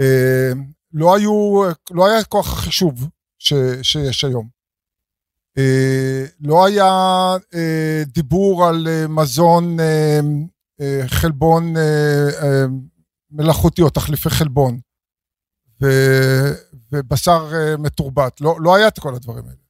[0.00, 0.52] אה,
[0.92, 3.08] לא היו, לא היה כוח החישוב
[3.38, 3.52] ש,
[3.82, 4.48] שיש היום.
[5.58, 6.92] אה, לא היה
[8.06, 9.76] דיבור על מזון
[11.06, 11.74] חלבון
[13.30, 14.80] מלאכותי או תחליפי חלבון
[16.92, 19.60] ובשר מתורבת, לא, לא היה את כל הדברים האלה.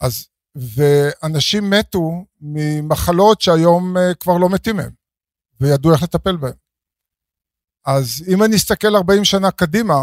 [0.00, 5.03] אז, ואנשים מתו ממחלות שהיום כבר לא מתים מהם.
[5.64, 6.52] וידעו איך לטפל בהם.
[7.86, 9.94] אז אם אני אסתכל 40 שנה קדימה,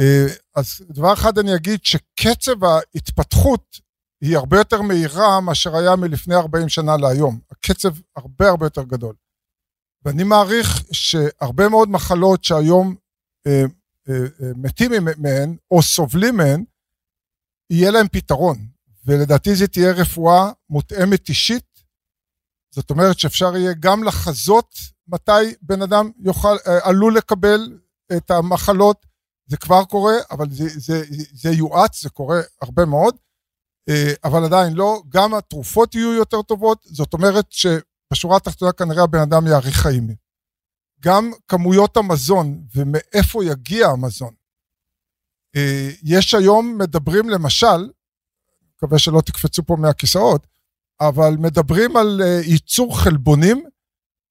[0.00, 0.26] אה,
[0.56, 3.80] אז דבר אחד אני אגיד שקצב ההתפתחות
[4.20, 7.40] היא הרבה יותר מהירה מאשר היה מלפני 40 שנה להיום.
[7.50, 9.14] הקצב הרבה הרבה יותר גדול.
[10.04, 12.94] ואני מעריך שהרבה מאוד מחלות שהיום
[13.46, 13.64] אה,
[14.08, 16.64] אה, אה, מתים מהן או סובלים מהן,
[17.70, 18.58] יהיה להם פתרון.
[19.06, 21.69] ולדעתי זו תהיה רפואה מותאמת אישית
[22.70, 24.74] זאת אומרת שאפשר יהיה גם לחזות
[25.08, 27.78] מתי בן אדם יוכל, אה, עלול לקבל
[28.16, 29.06] את המחלות
[29.46, 33.16] זה כבר קורה, אבל זה, זה, זה יואץ, זה קורה הרבה מאוד,
[33.88, 39.18] אה, אבל עדיין לא, גם התרופות יהיו יותר טובות, זאת אומרת שבשורה התחתונה כנראה הבן
[39.18, 40.14] אדם יאריך חיים.
[41.00, 44.34] גם כמויות המזון ומאיפה יגיע המזון.
[45.56, 47.90] אה, יש היום, מדברים למשל,
[48.76, 50.46] מקווה שלא תקפצו פה מהכיסאות,
[51.00, 53.64] אבל מדברים על אה, ייצור חלבונים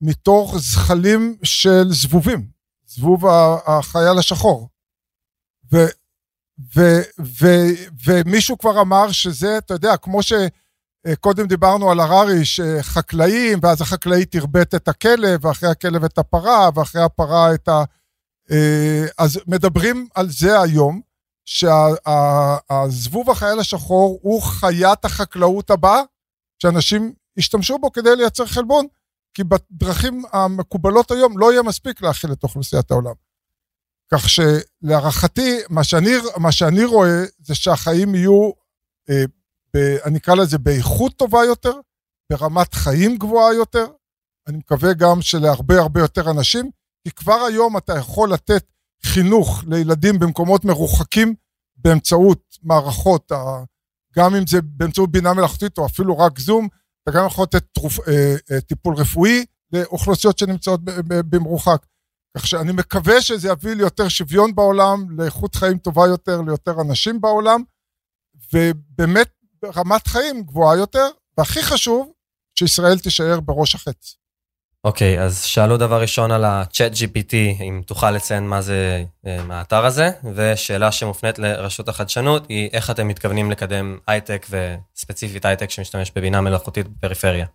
[0.02, 2.48] מתוך זחלים של זבובים,
[2.86, 3.26] זבוב
[3.66, 4.70] החייל השחור.
[5.74, 5.78] ו,
[6.76, 6.82] ו,
[7.42, 7.46] ו,
[8.06, 14.76] ומישהו כבר אמר שזה, אתה יודע, כמו שקודם דיברנו על הררי, שחקלאים, ואז החקלאי תרבט
[14.76, 17.84] את הכלב, ואחרי הכלב את הפרה, ואחרי הפרה את ה...
[18.52, 21.02] אה, אז מדברים על זה היום,
[21.46, 26.02] שהזבוב החייל השחור הוא חיית החקלאות הבאה,
[26.60, 28.86] שאנשים ישתמשו בו כדי לייצר חלבון,
[29.34, 33.14] כי בדרכים המקובלות היום לא יהיה מספיק להכיל את אוכלוסיית העולם.
[34.14, 38.52] כך שלהערכתי, מה שאני, מה שאני רואה זה שהחיים יהיו,
[39.10, 39.24] אה,
[39.74, 41.74] ב, אני אקרא לזה באיכות טובה יותר,
[42.30, 43.86] ברמת חיים גבוהה יותר.
[44.48, 46.70] אני מקווה גם שלהרבה הרבה יותר אנשים,
[47.04, 48.66] כי כבר היום אתה יכול לתת
[49.04, 51.36] חינוך לילדים במקומות מרוחקים
[51.78, 53.32] באמצעות מערכות,
[54.16, 56.68] גם אם זה באמצעות בינה מלאכותית או אפילו רק זום,
[57.04, 61.86] אתה גם יכול לתת תרופ, אה, אה, טיפול רפואי לאוכלוסיות שנמצאות במרוחק.
[62.38, 67.64] כך שאני מקווה שזה יביא ליותר שוויון בעולם, לאיכות חיים טובה יותר, ליותר אנשים בעולם,
[68.54, 69.30] ובאמת
[69.76, 71.08] רמת חיים גבוהה יותר,
[71.38, 72.12] והכי חשוב,
[72.60, 74.16] שישראל תישאר בראש החץ.
[74.84, 79.44] אוקיי, okay, אז שאלו דבר ראשון על ה-chat GPT, אם תוכל לציין מה זה אה,
[79.44, 86.12] מהאתר הזה, ושאלה שמופנית לרשות החדשנות היא איך אתם מתכוונים לקדם הייטק וספציפית הייטק שמשתמש
[86.16, 87.46] בבינה מלאכותית בפריפריה.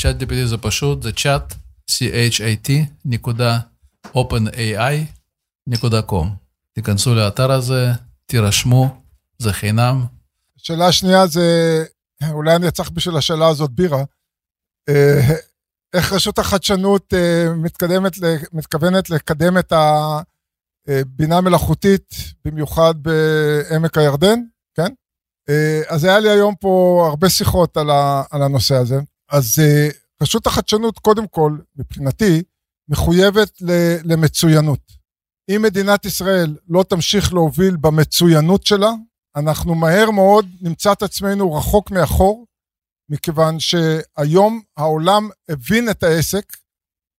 [0.00, 1.54] chat GPT זה פשוט, זה chat,
[1.90, 2.70] c-h-a-t,
[3.04, 3.58] נקודה
[4.06, 6.26] openai.com.
[6.72, 7.92] תיכנסו לאתר הזה,
[8.26, 9.02] תירשמו,
[9.38, 10.04] זה חינם.
[10.56, 11.84] שאלה שנייה זה,
[12.30, 14.04] אולי אני אצטרך בשביל השאלה הזאת בירה.
[15.94, 18.12] אה, איך רשות החדשנות אה, מתקדמת,
[18.52, 19.72] מתכוונת לקדם את
[20.88, 22.14] הבינה המלאכותית,
[22.44, 24.40] במיוחד בעמק הירדן,
[24.74, 24.92] כן?
[25.48, 27.76] אה, אז היה לי היום פה הרבה שיחות
[28.30, 29.00] על הנושא הזה.
[29.30, 29.62] אז
[30.22, 32.42] רשות החדשנות, קודם כל, מבחינתי,
[32.88, 33.58] מחויבת
[34.04, 34.80] למצוינות.
[35.50, 38.90] אם מדינת ישראל לא תמשיך להוביל במצוינות שלה,
[39.36, 42.46] אנחנו מהר מאוד נמצא את עצמנו רחוק מאחור,
[43.08, 46.56] מכיוון שהיום העולם הבין את העסק,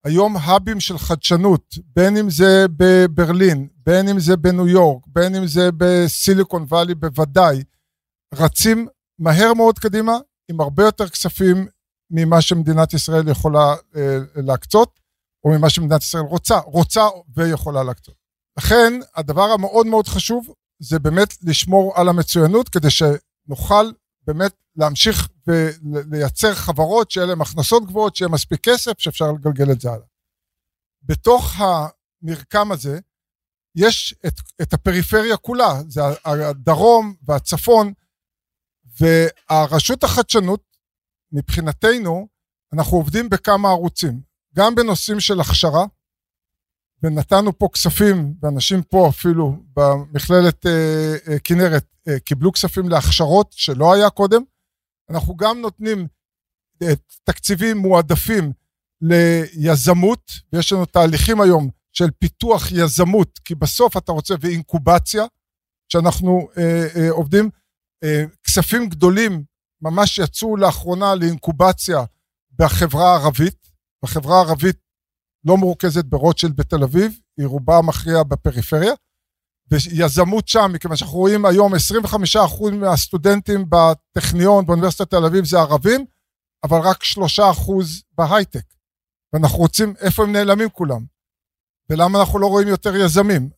[0.05, 5.47] היום האבים של חדשנות, בין אם זה בברלין, בין אם זה בניו יורק, בין אם
[5.47, 7.63] זה בסיליקון וואלי בוודאי,
[8.33, 8.87] רצים
[9.19, 10.17] מהר מאוד קדימה,
[10.51, 11.67] עם הרבה יותר כספים
[12.11, 15.05] ממה שמדינת ישראל יכולה אה, להקצות.
[15.45, 17.01] או ממה שמדינת ישראל רוצה, רוצה
[17.35, 18.15] ויכולה להקצות.
[18.57, 23.91] לכן, הדבר המאוד מאוד חשוב זה באמת לשמור על המצוינות, כדי שנוכל
[24.27, 29.89] באמת להמשיך ולייצר חברות שיהיה להן הכנסות גבוהות, שיהיה מספיק כסף, שאפשר לגלגל את זה
[29.89, 30.05] הלאה.
[31.03, 32.99] בתוך המרקם הזה,
[33.75, 37.93] יש את, את הפריפריה כולה, זה הדרום והצפון,
[38.99, 40.63] והרשות החדשנות,
[41.31, 42.27] מבחינתנו,
[42.73, 44.21] אנחנו עובדים בכמה ערוצים.
[44.55, 45.85] גם בנושאים של הכשרה,
[47.03, 53.93] ונתנו פה כספים, ואנשים פה אפילו במכללת אה, אה, כנרת אה, קיבלו כספים להכשרות שלא
[53.93, 54.41] היה קודם.
[55.09, 56.07] אנחנו גם נותנים
[56.83, 56.93] אה,
[57.23, 58.51] תקציבים מועדפים
[59.01, 65.25] ליזמות, ויש לנו תהליכים היום של פיתוח יזמות, כי בסוף אתה רוצה, ואינקובציה,
[65.89, 67.49] שאנחנו אה, אה, עובדים.
[68.03, 69.43] אה, כספים גדולים
[69.81, 72.03] ממש יצאו לאחרונה לאינקובציה
[72.59, 73.71] בחברה הערבית,
[74.03, 74.77] החברה הערבית
[75.45, 78.93] לא מרוכזת ברוטשילד בתל אביב, היא רובה מכריע בפריפריה.
[79.71, 86.05] ויזמות שם, מכיוון שאנחנו רואים היום 25% מהסטודנטים בטכניון, באוניברסיטת תל אביב זה ערבים,
[86.63, 87.19] אבל רק 3%
[88.17, 88.63] בהייטק.
[89.33, 91.05] ואנחנו רוצים, איפה הם נעלמים כולם?
[91.89, 93.49] ולמה אנחנו לא רואים יותר יזמים?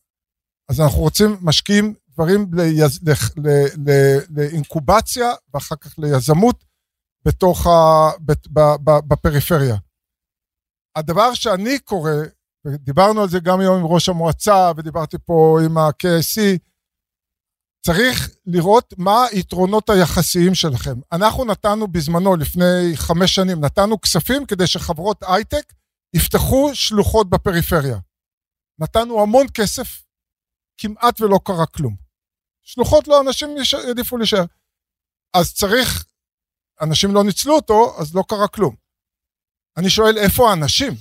[0.68, 6.64] אז אנחנו רוצים, משקיעים דברים ליז, ל, ל, ל, לאינקובציה ואחר כך ליזמות
[7.24, 7.70] בתוך ה,
[8.20, 9.76] ב, ב, ב, בפריפריה.
[10.98, 12.10] הדבר שאני קורא,
[12.64, 16.58] ודיברנו על זה גם היום עם ראש המועצה, ודיברתי פה עם ה-KSC,
[17.86, 20.94] צריך לראות מה היתרונות היחסיים שלכם.
[21.12, 25.72] אנחנו נתנו בזמנו, לפני חמש שנים, נתנו כספים כדי שחברות הייטק
[26.16, 27.98] יפתחו שלוחות בפריפריה.
[28.80, 30.02] נתנו המון כסף,
[30.80, 31.96] כמעט ולא קרה כלום.
[32.62, 33.48] שלוחות לא, אנשים
[33.86, 34.44] העדיפו להישאר.
[35.36, 36.04] אז צריך,
[36.80, 38.87] אנשים לא ניצלו אותו, אז לא קרה כלום.
[39.78, 40.92] אני שואל, איפה האנשים?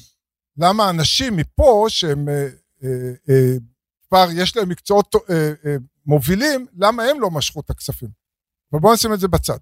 [0.58, 2.48] למה האנשים מפה, שהם אה,
[2.84, 3.56] אה, אה,
[4.08, 5.76] כבר יש להם מקצועות אה, אה,
[6.06, 8.10] מובילים, למה הם לא משכו את הכספים?
[8.72, 9.58] אבל בואו נשים את זה בצד.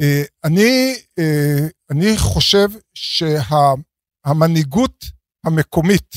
[0.00, 5.04] אה, אני, אה, אני חושב שהמנהיגות
[5.46, 6.10] המקומית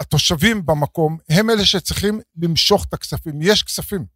[0.00, 3.42] והתושבים וה, אה, במקום הם אלה שצריכים למשוך את הכספים.
[3.42, 4.06] יש כספים,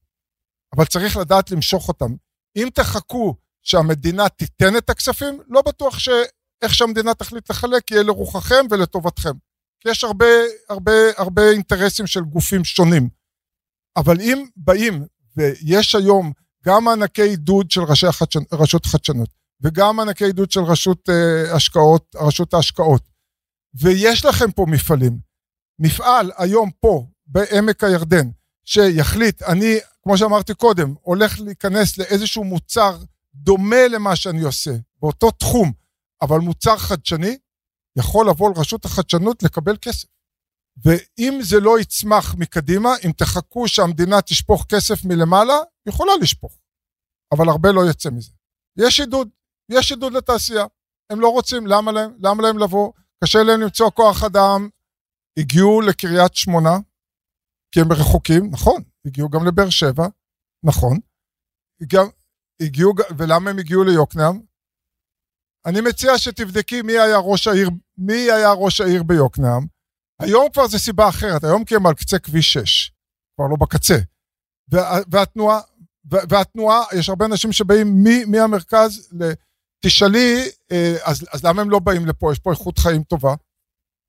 [0.76, 2.14] אבל צריך לדעת למשוך אותם.
[2.56, 3.36] אם תחכו
[3.66, 9.32] שהמדינה תיתן את הכספים, לא בטוח שאיך שהמדינה תחליט לחלק יהיה לרוחכם ולטובתכם.
[9.80, 10.26] כי יש הרבה,
[10.68, 13.08] הרבה, הרבה אינטרסים של גופים שונים.
[13.96, 15.06] אבל אם באים,
[15.36, 16.32] ויש היום
[16.64, 18.40] גם מענקי עידוד של ראשי החדשנ...
[18.52, 19.28] רשות החדשנות,
[19.60, 23.02] וגם מענקי עידוד של רשות uh, השקעות, רשות ההשקעות,
[23.74, 25.18] ויש לכם פה מפעלים.
[25.78, 28.28] מפעל היום פה, בעמק הירדן,
[28.64, 32.98] שיחליט, אני, כמו שאמרתי קודם, הולך להיכנס לאיזשהו מוצר
[33.42, 34.70] דומה למה שאני עושה,
[35.02, 35.72] באותו תחום,
[36.22, 37.38] אבל מוצר חדשני,
[37.98, 40.08] יכול לבוא לרשות החדשנות לקבל כסף.
[40.84, 45.54] ואם זה לא יצמח מקדימה, אם תחכו שהמדינה תשפוך כסף מלמעלה,
[45.88, 46.58] יכולה לשפוך,
[47.32, 48.32] אבל הרבה לא יצא מזה.
[48.78, 49.28] יש עידוד,
[49.68, 50.64] יש עידוד לתעשייה.
[51.10, 52.10] הם לא רוצים, למה להם?
[52.18, 52.92] למה להם לבוא?
[53.24, 54.68] קשה להם למצוא כוח אדם.
[55.38, 56.78] הגיעו לקריית שמונה,
[57.72, 60.06] כי הם רחוקים, נכון, הגיעו גם לבאר שבע,
[60.62, 60.98] נכון.
[61.92, 62.06] גם,
[62.62, 64.40] הגיעו, ולמה הם הגיעו ליוקנעם?
[65.66, 69.66] אני מציע שתבדקי מי היה ראש העיר, מי היה ראש העיר ביוקנעם.
[70.20, 72.92] היום כבר זה סיבה אחרת, היום כי הם על קצה כביש 6,
[73.36, 73.96] כבר לא בקצה.
[74.68, 75.60] וה, והתנועה,
[76.04, 79.32] והתנועה, יש הרבה אנשים שבאים מהמרכז ל...
[79.84, 82.32] תשאלי, אה, אז, אז למה הם לא באים לפה?
[82.32, 83.34] יש פה איכות חיים טובה.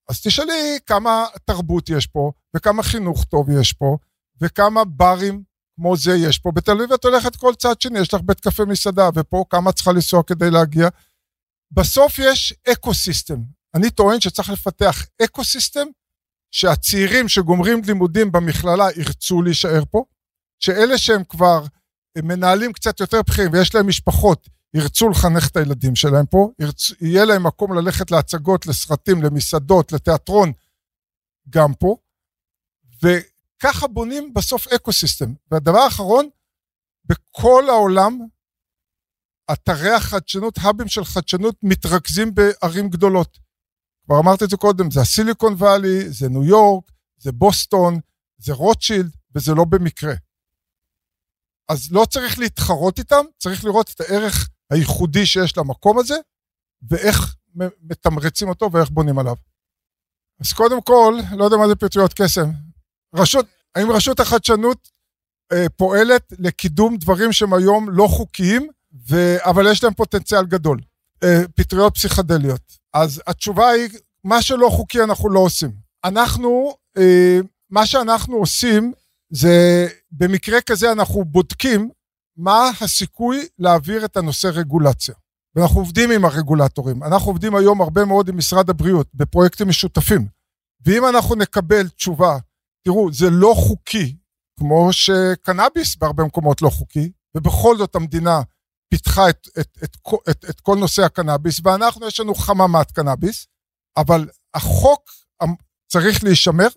[0.10, 3.98] אז תשאלי כמה תרבות יש פה, וכמה חינוך טוב יש פה,
[4.42, 5.44] וכמה ברים
[5.78, 6.52] כמו זה יש פה.
[6.52, 9.92] בתל אביב את הולכת כל צד שני, יש לך בית קפה מסעדה, ופה כמה צריכה
[9.92, 10.88] לנסוע כדי להגיע.
[11.72, 13.42] בסוף יש ecosystem.
[13.76, 15.88] אני טוען שצריך לפתח ecosystem
[16.52, 20.04] שהצעירים שגומרים לימודים במכללה ירצו להישאר פה,
[20.60, 21.66] שאלה שהם כבר
[22.18, 26.92] מנהלים קצת יותר בכירים ויש להם משפחות, ירצו לחנך את הילדים שלהם פה, ירצ...
[27.02, 30.52] יהיה להם מקום ללכת להצגות, לסרטים, למסעדות, לתיאטרון,
[31.50, 31.96] גם פה,
[33.58, 35.34] וככה בונים בסוף ecosystem.
[35.52, 36.30] והדבר האחרון,
[37.06, 38.20] בכל העולם,
[39.54, 43.38] אתרי החדשנות, האבים של חדשנות, מתרכזים בערים גדולות.
[44.06, 48.00] כבר אמרתי את זה קודם, זה הסיליקון וואלי, זה ניו יורק, זה בוסטון,
[48.38, 50.14] זה רוטשילד, וזה לא במקרה.
[51.70, 56.16] אז לא צריך להתחרות איתם, צריך לראות את הערך הייחודי שיש למקום הזה,
[56.90, 57.36] ואיך
[57.82, 59.36] מתמרצים אותו ואיך בונים עליו.
[60.42, 62.50] אז קודם כל, לא יודע מה זה פטריות קסם.
[63.16, 64.90] רשות, האם רשות החדשנות
[65.54, 68.68] אה, פועלת לקידום דברים שהם היום לא חוקיים,
[69.10, 69.36] ו...
[69.40, 70.80] אבל יש להם פוטנציאל גדול.
[71.24, 72.78] אה, פטריות פסיכדליות.
[72.94, 73.90] אז התשובה היא,
[74.24, 75.72] מה שלא חוקי אנחנו לא עושים.
[76.06, 77.40] אנחנו, אה,
[77.70, 78.94] מה שאנחנו עושים
[79.30, 81.90] זה, במקרה כזה אנחנו בודקים
[82.38, 85.16] מה הסיכוי להעביר את הנושא רגולציה.
[85.56, 87.04] ואנחנו עובדים עם הרגולטורים.
[87.04, 90.28] אנחנו עובדים היום הרבה מאוד עם משרד הבריאות בפרויקטים משותפים.
[90.86, 92.38] ואם אנחנו נקבל תשובה,
[92.88, 94.16] תראו, זה לא חוקי,
[94.60, 98.42] כמו שקנאביס בהרבה מקומות לא חוקי, ובכל זאת המדינה
[98.90, 99.98] פיתחה את, את, את,
[100.30, 103.48] את, את כל נושא הקנאביס, ואנחנו, יש לנו חממת קנאביס,
[103.98, 105.12] אבל החוק
[105.92, 106.68] צריך להישמר,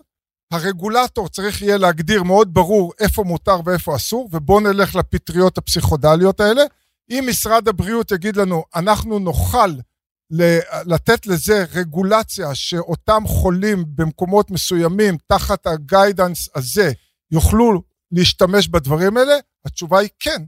[0.53, 6.63] הרגולטור צריך יהיה להגדיר מאוד ברור איפה מותר ואיפה אסור, ובואו נלך לפטריות הפסיכודליות האלה.
[7.09, 9.71] אם משרד הבריאות יגיד לנו, אנחנו נוכל
[10.85, 16.91] לתת לזה רגולציה שאותם חולים במקומות מסוימים, תחת הגיידנס הזה,
[17.31, 19.33] יוכלו להשתמש בדברים האלה,
[19.65, 20.43] התשובה היא כן.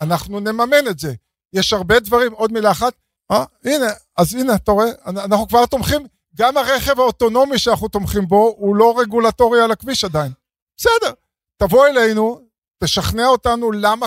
[0.00, 1.14] אנחנו נממן את זה.
[1.52, 2.92] יש הרבה דברים, עוד מילה אחת,
[3.30, 3.86] אה, הנה,
[4.16, 8.94] אז הנה, אתה רואה, אנחנו כבר תומכים, גם הרכב האוטונומי שאנחנו תומכים בו, הוא לא
[9.00, 10.32] רגולטורי על הכביש עדיין.
[10.76, 11.12] בסדר,
[11.56, 12.40] תבוא אלינו,
[12.84, 14.06] תשכנע אותנו למה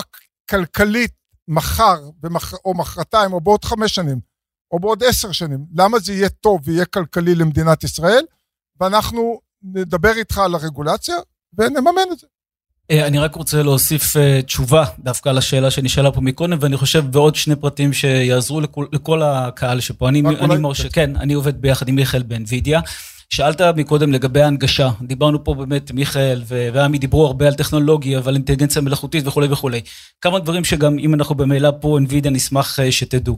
[0.50, 1.12] כלכלית
[1.48, 2.00] מחר.
[2.64, 4.20] או מחרתיים, או בעוד חמש שנים,
[4.74, 8.24] או בעוד עשר שנים, למה זה יהיה טוב ויהיה כלכלי למדינת ישראל,
[8.80, 11.14] ואנחנו נדבר איתך על הרגולציה
[11.58, 12.26] ונממן את זה.
[12.90, 17.04] אה, אני רק רוצה להוסיף אה, תשובה דווקא על השאלה שנשאלה פה מקודם, ואני חושב
[17.10, 20.08] בעוד שני פרטים שיעזרו לכל, לכל הקהל שפה.
[20.08, 22.80] אני, אני מרשה, כן, אני עובד ביחד עם מיכאל באנווידיה.
[23.30, 28.82] שאלת מקודם לגבי ההנגשה, דיברנו פה באמת, מיכאל ועמי דיברו הרבה על טכנולוגיה ועל אינטליגנציה
[28.82, 29.80] מלאכותית וכולי וכולי.
[30.20, 33.36] כמה דברים שגם אם אנחנו במילא פה, NVIDIA, נשמח אה, שתדעו.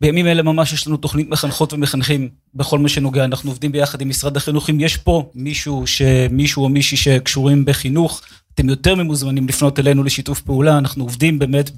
[0.00, 4.08] בימים אלה ממש יש לנו תוכנית מחנכות ומחנכים בכל מה שנוגע, אנחנו עובדים ביחד עם
[4.08, 5.84] משרד החינוך, אם יש פה מישהו,
[6.30, 8.22] מישהו או מישהי שקשורים בחינוך,
[8.54, 11.70] אתם יותר ממוזמנים לפנות אלינו לשיתוף פעולה, אנחנו עובדים באמת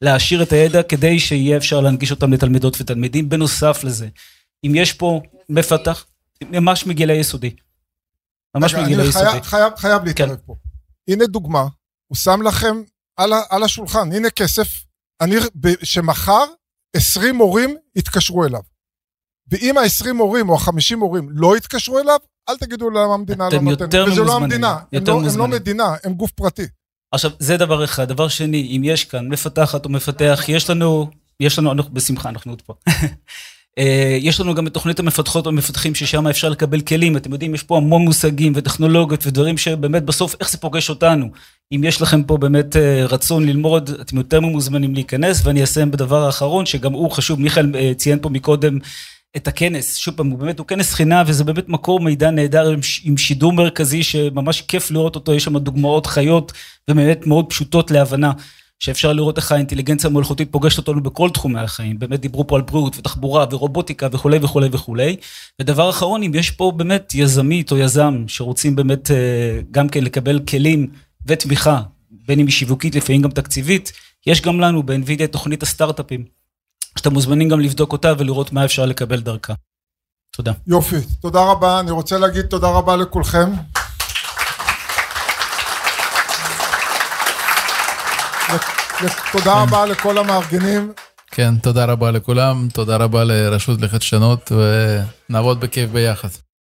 [0.00, 3.28] בלהעשיר את הידע כדי שיהיה אפשר להנגיש אותם לתלמידות ותלמידים.
[3.28, 4.08] בנוסף לזה,
[4.66, 6.04] אם יש פה מפתח,
[6.44, 7.50] ממש מגיל היסודי.
[8.56, 9.24] ממש מגיל היסודי.
[9.24, 10.42] חייב, חייב, חייב להתערב כן.
[10.46, 10.54] פה.
[11.08, 11.66] הנה דוגמה,
[12.06, 12.82] הוא שם לכם
[13.16, 14.68] על, על השולחן, הנה כסף,
[15.20, 15.36] אני,
[15.82, 16.44] שמחר
[16.96, 18.60] 20 מורים יתקשרו אליו.
[19.50, 23.80] ואם ה-20 מורים או ה-50 מורים לא יתקשרו אליו, אל תגידו למה המדינה לא נותנת.
[23.80, 26.66] יותר וזה לא המדינה, הם לא, הם לא מדינה, הם גוף פרטי.
[27.12, 28.08] עכשיו, זה דבר אחד.
[28.08, 31.10] דבר שני, אם יש כאן מפתחת או מפתח, יש לנו,
[31.40, 32.74] יש לנו, אנחנו, בשמחה, אנחנו עוד פה.
[33.78, 37.62] אה, יש לנו גם את תוכנית המפתחות והמפתחים ששם אפשר לקבל כלים, אתם יודעים, יש
[37.62, 41.30] פה המון מושגים וטכנולוגיות ודברים שבאמת בסוף, איך זה פוגש אותנו.
[41.72, 46.24] אם יש לכם פה באמת אה, רצון ללמוד, אתם יותר ממוזמנים להיכנס, ואני אסיים בדבר
[46.24, 48.78] האחרון, שגם הוא חשוב, מיכאל אה, ציין פה מקודם
[49.36, 52.74] את הכנס, שוב פעם, הוא באמת, הוא כנס חינם, וזה באמת מקור מידע נהדר
[53.04, 56.52] עם, שידור מרכזי, שממש כיף לראות אותו, יש שם דוגמאות חיות,
[56.90, 58.32] ובאמת מאוד פשוטות להבנה.
[58.78, 61.98] שאפשר לראות איך האינטליגנציה המלאכותית פוגשת אותנו בכל תחומי החיים.
[61.98, 65.16] באמת דיברו פה על בריאות ותחבורה ורובוטיקה וכולי וכולי וכולי.
[65.60, 70.40] ודבר אחרון, אם יש פה באמת יזמית או יזם שרוצים באמת אה, גם כן לקבל
[70.48, 70.86] כלים
[71.26, 71.80] ותמיכה,
[72.10, 73.92] בין אם היא שיווקית, לפעמים גם תקציבית,
[74.26, 74.82] יש גם לנו
[75.24, 76.24] את תוכנית הסטארט-אפים,
[76.98, 79.54] שאתם מוזמנים גם לבדוק אותה ולראות מה אפשר לקבל דרכה.
[80.36, 80.52] תודה.
[80.66, 81.80] יופי, תודה רבה.
[81.80, 83.50] אני רוצה להגיד תודה רבה לכולכם.
[89.32, 90.92] תודה רבה לכל המארגנים.
[91.30, 96.28] כן, תודה רבה לכולם, תודה רבה לרשות לחדשנות, ונעבוד בכיף ביחד.